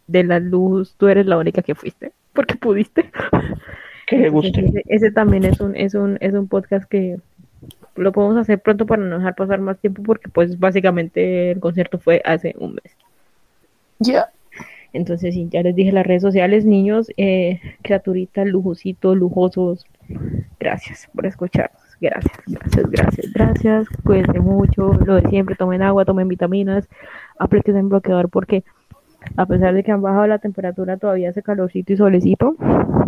de 0.07 0.23
la 0.23 0.39
luz 0.39 0.95
tú 0.97 1.07
eres 1.07 1.25
la 1.25 1.37
única 1.37 1.61
que 1.61 1.75
fuiste, 1.75 2.11
porque 2.33 2.55
pudiste. 2.55 3.11
Que 4.07 4.17
le 4.19 4.29
guste. 4.29 4.63
Ese, 4.63 4.83
ese 4.85 5.11
también 5.11 5.45
es 5.45 5.59
un, 5.59 5.75
es 5.75 5.95
un, 5.95 6.19
es 6.21 6.31
un 6.35 6.47
podcast 6.47 6.87
que 6.87 7.17
lo 7.95 8.11
podemos 8.11 8.37
hacer 8.37 8.59
pronto 8.59 8.85
para 8.85 9.01
no 9.01 9.17
dejar 9.17 9.33
pasar 9.33 9.59
más 9.59 9.79
tiempo, 9.79 10.03
porque 10.03 10.29
pues 10.29 10.59
básicamente 10.59 11.49
el 11.51 11.59
concierto 11.59 11.97
fue 11.97 12.21
hace 12.23 12.53
un 12.59 12.75
mes. 12.75 12.95
Ya. 13.99 14.29
Entonces, 14.95 15.33
sí, 15.33 15.47
ya 15.51 15.61
les 15.61 15.75
dije 15.75 15.91
las 15.91 16.05
redes 16.05 16.21
sociales, 16.21 16.65
niños, 16.65 17.11
eh, 17.17 17.59
criaturitas, 17.81 18.47
lujositos, 18.47 19.17
lujosos. 19.17 19.85
Gracias 20.59 21.09
por 21.13 21.25
escucharnos. 21.25 21.81
Gracias, 21.99 22.37
gracias, 22.47 22.89
gracias, 22.89 23.33
gracias. 23.33 23.87
Cuídense 24.03 24.39
mucho. 24.39 24.93
Lo 25.05 25.15
de 25.15 25.29
siempre, 25.29 25.55
tomen 25.55 25.81
agua, 25.81 26.05
tomen 26.05 26.27
vitaminas, 26.27 26.87
apliquen 27.37 27.77
en 27.77 27.89
bloqueador 27.89 28.29
porque 28.29 28.63
a 29.37 29.45
pesar 29.45 29.73
de 29.73 29.83
que 29.83 29.91
han 29.91 30.01
bajado 30.01 30.27
la 30.27 30.39
temperatura, 30.39 30.97
todavía 30.97 31.29
hace 31.29 31.41
calorcito 31.41 31.93
y 31.93 31.97
solecito. 31.97 32.55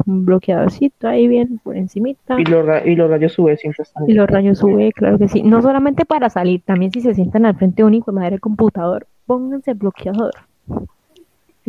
Un 0.06 0.26
bloqueadorcito 0.26 1.08
ahí 1.08 1.28
bien 1.28 1.60
por 1.64 1.78
encimita. 1.78 2.40
Y 2.40 2.46
los, 2.46 2.66
y 2.86 2.96
los 2.96 3.10
rayos 3.10 3.38
UV 3.38 3.58
siempre 3.58 3.84
están. 3.84 4.10
Y 4.10 4.14
los 4.14 4.28
rayos 4.28 4.64
UV, 4.64 4.92
claro 4.94 5.20
que 5.20 5.28
sí. 5.28 5.44
No 5.44 5.62
solamente 5.62 6.06
para 6.06 6.30
salir, 6.30 6.64
también 6.64 6.92
si 6.92 7.02
se 7.02 7.14
sientan 7.14 7.46
al 7.46 7.56
frente 7.56 7.84
de 7.84 8.02
madre 8.12 8.40
computador, 8.40 9.08
pónganse 9.26 9.74
bloqueador. 9.74 10.34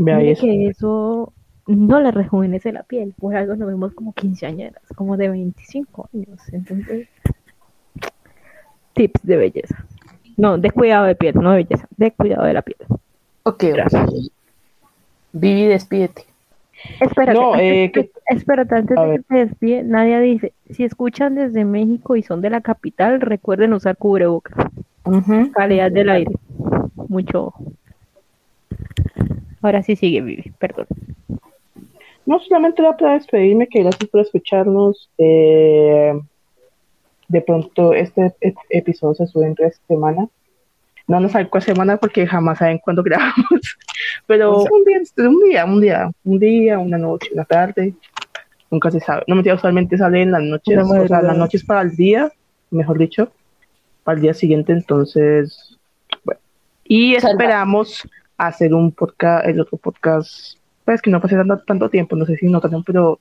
Vea 0.01 0.17
Mire 0.19 0.31
eso. 0.33 0.43
que 0.43 0.67
eso 0.69 1.33
no 1.67 2.01
le 2.01 2.11
rejuvenece 2.13 2.73
la 2.73 2.83
piel, 2.85 3.13
por 3.19 3.35
algo 3.37 3.57
nos 3.57 3.69
vemos 3.69 3.93
como 3.95 4.13
quinceañeras, 4.13 4.83
como 4.97 5.17
de 5.17 5.29
25 5.29 6.09
años. 6.15 6.41
Entonces, 6.53 7.09
tips 8.95 9.21
de 9.25 9.37
belleza. 9.37 9.85
No, 10.37 10.57
de 10.57 10.71
cuidado 10.71 11.05
de 11.07 11.15
piel, 11.17 11.35
no 11.35 11.51
de 11.51 11.65
belleza, 11.65 11.87
de 11.97 12.13
cuidado 12.13 12.45
de 12.45 12.53
la 12.53 12.63
piel. 12.63 12.79
Ok, 13.43 13.65
Gracias. 13.73 14.09
Vivi, 15.33 15.67
despídete. 15.67 16.25
Espérate, 17.01 17.39
No, 17.39 17.53
antes, 17.55 17.63
eh, 17.73 17.91
que- 17.93 18.11
espérate, 18.29 18.75
antes 18.77 18.97
A 18.97 19.03
de 19.03 19.09
ver. 19.11 19.25
que 19.25 19.27
se 19.35 19.47
despide, 19.47 19.83
Nadia 19.83 20.21
dice, 20.21 20.53
si 20.71 20.85
escuchan 20.85 21.35
desde 21.35 21.65
México 21.65 22.15
y 22.17 22.23
son 22.23 22.41
de 22.41 22.51
la 22.51 22.61
capital, 22.61 23.21
recuerden 23.21 23.73
usar 23.73 23.97
cubrebocas. 23.97 24.55
Calidad 25.53 25.91
del 25.91 26.09
aire. 26.11 26.31
Mucho 27.09 27.47
ojo. 27.47 27.65
Ahora 29.63 29.83
sí 29.83 29.97
sigue, 29.97 30.21
Vivi, 30.21 30.53
perdón. 30.59 30.87
No, 32.27 32.39
solamente 32.41 32.83
era 32.83 32.97
para 32.97 33.15
despedirme, 33.15 33.67
que 33.69 33.83
gracias 33.83 34.09
por 34.11 34.21
escucharnos. 34.21 35.09
Eh, 35.19 36.13
de 37.29 37.41
pronto 37.43 37.93
este 37.93 38.33
ep- 38.41 38.57
episodio 38.71 39.15
se 39.15 39.27
sube 39.27 39.47
entre 39.47 39.67
esta 39.67 39.87
semana. 39.87 40.29
No 41.07 41.21
nos 41.21 41.33
sabe 41.33 41.49
cuál 41.49 41.63
semana 41.63 41.97
porque 41.97 42.27
jamás 42.27 42.59
saben 42.59 42.79
cuándo 42.79 43.03
grabamos. 43.05 43.77
Pero 44.27 44.63
un 44.65 44.85
día, 44.85 45.01
un 45.27 45.41
día, 45.41 45.65
un 45.65 45.81
día, 45.81 46.11
un 46.25 46.39
día, 46.39 46.79
una 46.79 46.99
noche, 46.99 47.29
una 47.33 47.45
tarde. 47.45 47.95
Nunca 48.71 48.91
se 48.91 49.01
sabe. 49.01 49.25
No 49.27 49.35
me 49.35 49.53
usualmente 49.53 49.97
sale 49.97 50.21
en 50.23 50.31
las 50.33 50.43
noches, 50.43 50.79
o 50.79 51.07
sea, 51.07 51.23
las 51.23 51.37
noches 51.39 51.65
para 51.65 51.81
el 51.81 51.97
día, 51.97 52.31
mejor 52.71 52.99
dicho, 52.99 53.33
para 54.05 54.17
el 54.17 54.23
día 54.23 54.35
siguiente. 54.35 54.73
Entonces, 54.73 55.79
bueno. 56.25 56.41
Y 56.85 57.15
esperamos 57.15 58.07
hacer 58.39 58.73
un 58.75 58.93
podcast, 58.93 59.47
el 59.47 59.61
otro 59.61 59.77
podcast 59.79 60.57
pues 60.85 61.03
que 61.03 61.11
no 61.11 61.21
pasé 61.21 61.37
tanto, 61.37 61.59
tanto 61.59 61.91
tiempo, 61.91 62.17
no 62.17 62.25
sé 62.25 62.37
si 62.37 62.47
notaron, 62.47 62.83
pero 62.83 63.19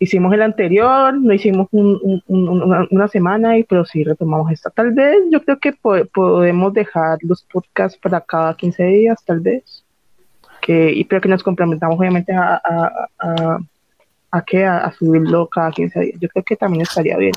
hicimos 0.00 0.34
el 0.34 0.42
anterior, 0.42 1.14
no 1.14 1.32
hicimos 1.32 1.68
un- 1.70 2.00
un- 2.02 2.22
un- 2.26 2.48
una, 2.62 2.88
una 2.90 3.06
semana, 3.06 3.56
y 3.56 3.62
pero 3.62 3.84
sí 3.84 4.02
retomamos 4.02 4.50
esta. 4.50 4.68
Tal 4.70 4.90
vez 4.92 5.18
yo 5.30 5.40
creo 5.44 5.58
que 5.60 5.72
po- 5.74 6.04
podemos 6.12 6.72
dejar 6.74 7.18
los 7.22 7.44
podcasts 7.44 7.96
para 8.02 8.20
cada 8.20 8.56
15 8.56 8.82
días, 8.82 9.22
tal 9.24 9.38
vez. 9.38 9.84
Que, 10.60 10.92
y 10.92 11.04
pero 11.04 11.20
que 11.20 11.28
nos 11.28 11.42
complementamos 11.44 11.98
obviamente 11.98 12.32
a, 12.32 12.54
a, 12.64 13.08
a, 13.20 13.58
a, 14.32 14.42
qué, 14.44 14.64
a, 14.64 14.78
a 14.78 14.92
subirlo 14.92 15.46
cada 15.48 15.70
15 15.70 16.00
días. 16.00 16.20
Yo 16.20 16.28
creo 16.30 16.42
que 16.44 16.56
también 16.56 16.82
estaría 16.82 17.16
bien. 17.16 17.32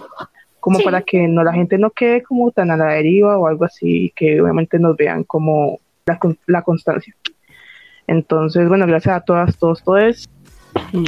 Como 0.60 0.80
Sí. 0.80 0.84
para 0.86 1.02
que 1.04 1.28
no 1.28 1.44
la 1.44 1.54
gente 1.54 1.78
no 1.78 1.92
quede 1.92 2.24
como 2.24 2.50
tan 2.52 2.72
a 2.72 2.78
la 2.78 2.86
deriva 2.94 3.38
o 3.38 3.46
algo 3.46 3.66
así, 3.66 4.12
que 4.16 4.42
obviamente 4.42 4.80
nos 4.80 4.98
vean 4.98 5.24
como 5.24 5.80
la, 6.06 6.20
la 6.46 6.62
constancia. 6.62 7.16
Entonces, 8.08 8.68
bueno, 8.68 8.86
gracias 8.86 9.18
a 9.18 9.22
todas, 9.22 9.58
todos, 9.58 9.84
todos. 9.84 10.30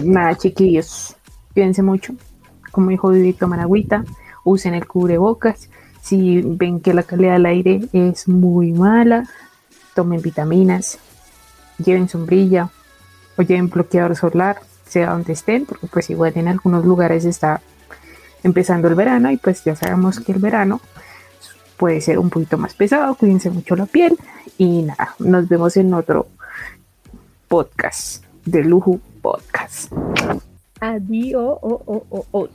Nada, 0.03 0.35
chiquillos, 0.35 1.15
cuídense 1.53 1.83
mucho. 1.83 2.15
Como 2.71 2.89
dijo 2.89 3.09
Vivi, 3.09 3.33
toman 3.33 3.59
agüita, 3.59 4.03
usen 4.43 4.73
el 4.73 4.87
cubrebocas. 4.87 5.69
Si 6.01 6.41
ven 6.41 6.79
que 6.79 6.93
la 6.93 7.03
calidad 7.03 7.33
del 7.33 7.45
aire 7.45 7.81
es 7.93 8.27
muy 8.27 8.71
mala, 8.71 9.29
tomen 9.93 10.21
vitaminas, 10.21 10.99
lleven 11.83 12.07
sombrilla 12.07 12.69
o 13.37 13.41
lleven 13.41 13.69
bloqueador 13.69 14.15
solar, 14.15 14.57
sea 14.85 15.11
donde 15.11 15.33
estén, 15.33 15.65
porque 15.65 15.87
pues 15.87 16.09
igual 16.09 16.31
en 16.35 16.47
algunos 16.47 16.85
lugares 16.85 17.25
está 17.25 17.61
empezando 18.43 18.87
el 18.87 18.95
verano 18.95 19.29
y 19.31 19.37
pues 19.37 19.63
ya 19.63 19.75
sabemos 19.75 20.21
que 20.21 20.31
el 20.31 20.39
verano 20.39 20.79
puede 21.77 22.01
ser 22.01 22.19
un 22.19 22.29
poquito 22.29 22.57
más 22.57 22.73
pesado, 22.73 23.15
cuídense 23.15 23.49
mucho 23.49 23.75
la 23.75 23.85
piel 23.85 24.17
y 24.57 24.81
nada, 24.81 25.15
nos 25.19 25.47
vemos 25.47 25.77
en 25.77 25.93
otro 25.93 26.27
podcast 27.47 28.23
de 28.45 28.63
Lujo 28.63 28.99
Podcast. 29.21 29.91
Adiós. 30.79 31.57
Oh, 31.61 31.81
oh, 31.85 32.25
oh. 32.31 32.49